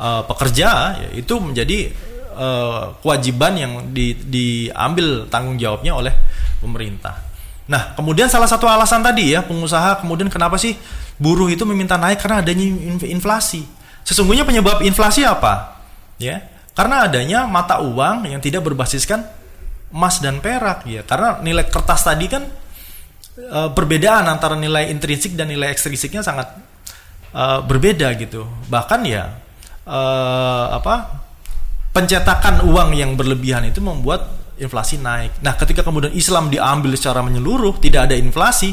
uh, 0.01 0.25
pekerja 0.25 0.97
ya, 0.97 1.09
itu 1.13 1.37
menjadi 1.37 1.93
uh, 2.33 2.97
kewajiban 3.05 3.53
yang 3.61 3.73
di, 3.93 4.17
diambil 4.17 5.29
tanggung 5.29 5.61
jawabnya 5.61 5.93
oleh 5.93 6.17
pemerintah. 6.65 7.21
Nah, 7.69 7.93
kemudian 7.93 8.33
salah 8.33 8.49
satu 8.49 8.65
alasan 8.65 9.05
tadi 9.05 9.37
ya 9.37 9.45
pengusaha 9.45 10.01
kemudian 10.01 10.33
kenapa 10.33 10.57
sih 10.57 10.73
buruh 11.21 11.53
itu 11.53 11.69
meminta 11.69 12.01
naik 12.01 12.25
karena 12.25 12.41
adanya 12.41 12.65
inflasi. 13.05 13.69
Sesungguhnya 14.01 14.49
penyebab 14.49 14.81
inflasi 14.81 15.29
apa? 15.29 15.77
Ya, 16.17 16.41
karena 16.73 17.05
adanya 17.05 17.45
mata 17.45 17.85
uang 17.85 18.33
yang 18.33 18.41
tidak 18.41 18.65
berbasiskan 18.65 19.29
emas 19.93 20.25
dan 20.25 20.41
perak 20.41 20.89
ya. 20.89 21.05
Karena 21.05 21.37
nilai 21.45 21.69
kertas 21.69 22.01
tadi 22.01 22.33
kan 22.33 22.62
e, 23.37 23.61
perbedaan 23.73 24.29
antara 24.29 24.59
nilai 24.59 24.93
intrinsik 24.93 25.37
dan 25.37 25.49
nilai 25.49 25.73
ekstrinsiknya 25.73 26.21
sangat 26.25 26.53
e, 27.33 27.43
berbeda 27.67 28.13
gitu. 28.19 28.45
Bahkan 28.69 29.01
ya 29.09 29.37
e, 29.85 30.01
apa 30.73 31.25
pencetakan 31.93 32.65
uang 32.69 32.97
yang 32.97 33.15
berlebihan 33.17 33.69
itu 33.69 33.85
membuat 33.85 34.29
inflasi 34.57 35.01
naik. 35.01 35.43
Nah, 35.45 35.59
ketika 35.59 35.85
kemudian 35.85 36.15
Islam 36.15 36.49
diambil 36.49 36.95
secara 36.97 37.21
menyeluruh, 37.21 37.77
tidak 37.83 38.09
ada 38.09 38.17
inflasi, 38.17 38.73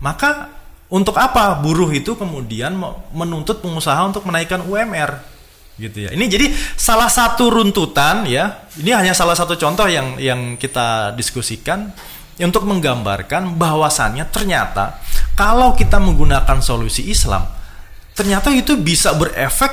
maka 0.00 0.48
untuk 0.88 1.18
apa 1.18 1.58
buruh 1.58 1.90
itu 1.90 2.14
kemudian 2.14 2.78
menuntut 3.10 3.60
pengusaha 3.60 3.98
untuk 4.06 4.24
menaikkan 4.24 4.62
UMR? 4.64 5.36
gitu 5.76 6.08
ya. 6.08 6.10
Ini 6.12 6.24
jadi 6.24 6.46
salah 6.74 7.12
satu 7.12 7.52
runtutan 7.52 8.24
ya. 8.24 8.64
Ini 8.80 8.96
hanya 8.96 9.12
salah 9.12 9.36
satu 9.36 9.60
contoh 9.60 9.84
yang 9.84 10.16
yang 10.16 10.56
kita 10.56 11.12
diskusikan 11.12 11.92
untuk 12.44 12.68
menggambarkan 12.68 13.56
bahwasannya 13.56 14.28
ternyata 14.28 15.00
kalau 15.32 15.72
kita 15.72 15.96
menggunakan 15.96 16.60
solusi 16.60 17.08
Islam, 17.08 17.48
ternyata 18.12 18.52
itu 18.52 18.76
bisa 18.76 19.16
berefek 19.16 19.72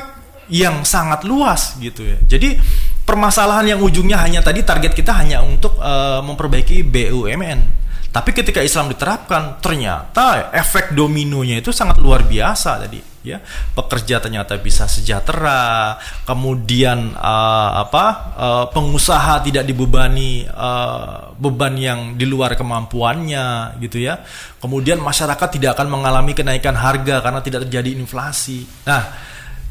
yang 0.52 0.84
sangat 0.88 1.24
luas 1.28 1.76
gitu 1.80 2.04
ya. 2.04 2.18
Jadi 2.24 2.56
permasalahan 3.04 3.76
yang 3.76 3.80
ujungnya 3.84 4.20
hanya 4.20 4.40
tadi 4.44 4.64
target 4.64 4.96
kita 4.96 5.12
hanya 5.16 5.44
untuk 5.44 5.76
uh, 5.80 6.24
memperbaiki 6.24 6.84
BUMN. 6.84 7.83
Tapi 8.14 8.30
ketika 8.30 8.62
Islam 8.62 8.94
diterapkan, 8.94 9.58
ternyata 9.58 10.54
efek 10.54 10.94
dominonya 10.94 11.58
itu 11.58 11.74
sangat 11.74 11.98
luar 11.98 12.22
biasa 12.30 12.86
tadi, 12.86 13.02
ya. 13.26 13.42
Pekerja 13.74 14.22
ternyata 14.22 14.54
bisa 14.62 14.86
sejahtera, 14.86 15.98
kemudian 16.22 17.18
uh, 17.18 17.82
apa? 17.82 18.06
Uh, 18.38 18.66
pengusaha 18.70 19.42
tidak 19.42 19.66
dibebani 19.66 20.46
uh, 20.46 21.34
beban 21.42 21.74
yang 21.74 22.14
di 22.14 22.30
luar 22.30 22.54
kemampuannya, 22.54 23.82
gitu 23.82 23.98
ya. 23.98 24.22
Kemudian 24.62 25.02
masyarakat 25.02 25.50
tidak 25.50 25.74
akan 25.74 25.90
mengalami 25.90 26.38
kenaikan 26.38 26.78
harga 26.78 27.18
karena 27.18 27.42
tidak 27.42 27.66
terjadi 27.66 27.98
inflasi. 27.98 28.62
Nah, 28.86 29.10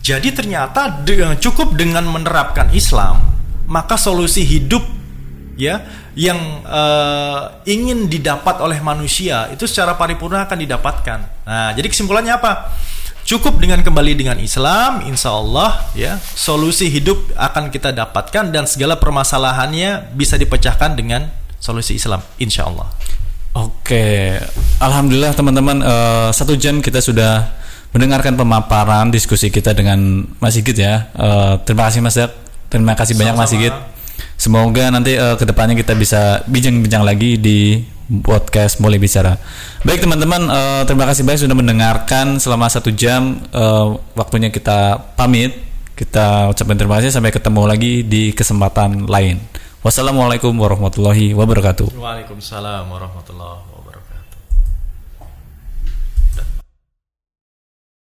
jadi 0.02 0.34
ternyata 0.34 0.98
dengan, 1.06 1.38
cukup 1.38 1.78
dengan 1.78 2.02
menerapkan 2.10 2.74
Islam, 2.74 3.22
maka 3.70 3.94
solusi 3.94 4.42
hidup 4.42 4.82
ya 5.56 5.84
yang 6.16 6.38
uh, 6.64 7.62
ingin 7.68 8.08
didapat 8.08 8.60
oleh 8.60 8.80
manusia 8.80 9.48
itu 9.52 9.68
secara 9.68 9.96
paripurna 9.96 10.44
akan 10.48 10.58
didapatkan. 10.60 11.18
Nah, 11.44 11.70
jadi 11.76 11.88
kesimpulannya 11.88 12.34
apa? 12.36 12.72
Cukup 13.22 13.62
dengan 13.62 13.78
kembali 13.86 14.18
dengan 14.18 14.34
Islam, 14.42 15.06
insya 15.06 15.30
Allah 15.30 15.78
ya 15.94 16.18
solusi 16.18 16.90
hidup 16.90 17.30
akan 17.38 17.70
kita 17.70 17.94
dapatkan 17.94 18.50
dan 18.50 18.66
segala 18.66 18.98
permasalahannya 18.98 20.10
bisa 20.18 20.34
dipecahkan 20.34 20.98
dengan 20.98 21.30
solusi 21.62 21.94
Islam, 21.94 22.18
insya 22.42 22.66
Allah. 22.66 22.90
Oke, 23.52 24.40
alhamdulillah 24.82 25.36
teman-teman 25.38 25.84
uh, 25.86 26.28
satu 26.34 26.58
jam 26.58 26.82
kita 26.82 26.98
sudah 26.98 27.46
mendengarkan 27.92 28.34
pemaparan 28.34 29.12
diskusi 29.12 29.52
kita 29.52 29.76
dengan 29.76 30.26
Mas 30.40 30.56
Sigit 30.56 30.74
ya. 30.74 31.12
Uh, 31.14 31.60
terima 31.62 31.86
kasih 31.86 32.00
Mas 32.00 32.16
Dak. 32.16 32.32
Terima 32.72 32.96
kasih 32.96 33.14
banyak 33.14 33.36
Mas 33.36 33.52
Sigit. 33.52 33.74
Semoga 34.36 34.90
nanti 34.90 35.14
uh, 35.14 35.38
ke 35.38 35.46
depannya 35.46 35.78
kita 35.78 35.94
bisa 35.94 36.42
bincang-bincang 36.50 37.06
lagi 37.06 37.38
di 37.38 37.78
podcast 38.20 38.82
mulai 38.82 38.98
bicara. 38.98 39.38
Baik 39.86 40.04
teman-teman, 40.04 40.50
uh, 40.50 40.82
terima 40.84 41.06
kasih 41.08 41.22
banyak 41.24 41.46
sudah 41.46 41.56
mendengarkan 41.56 42.36
selama 42.42 42.66
satu 42.68 42.90
jam. 42.92 43.40
Uh, 43.54 43.96
waktunya 44.18 44.50
kita 44.52 44.98
pamit. 45.14 45.54
Kita 45.92 46.50
ucapkan 46.50 46.74
terima 46.74 46.98
kasih 46.98 47.14
sampai 47.14 47.30
ketemu 47.30 47.62
lagi 47.68 48.02
di 48.02 48.34
kesempatan 48.34 49.06
lain. 49.06 49.38
Wassalamualaikum 49.86 50.50
warahmatullahi 50.56 51.36
wabarakatuh. 51.36 51.94
Waalaikumsalam 51.94 52.90
warahmatullahi 52.90 53.50
wabarakatuh. 53.60 53.71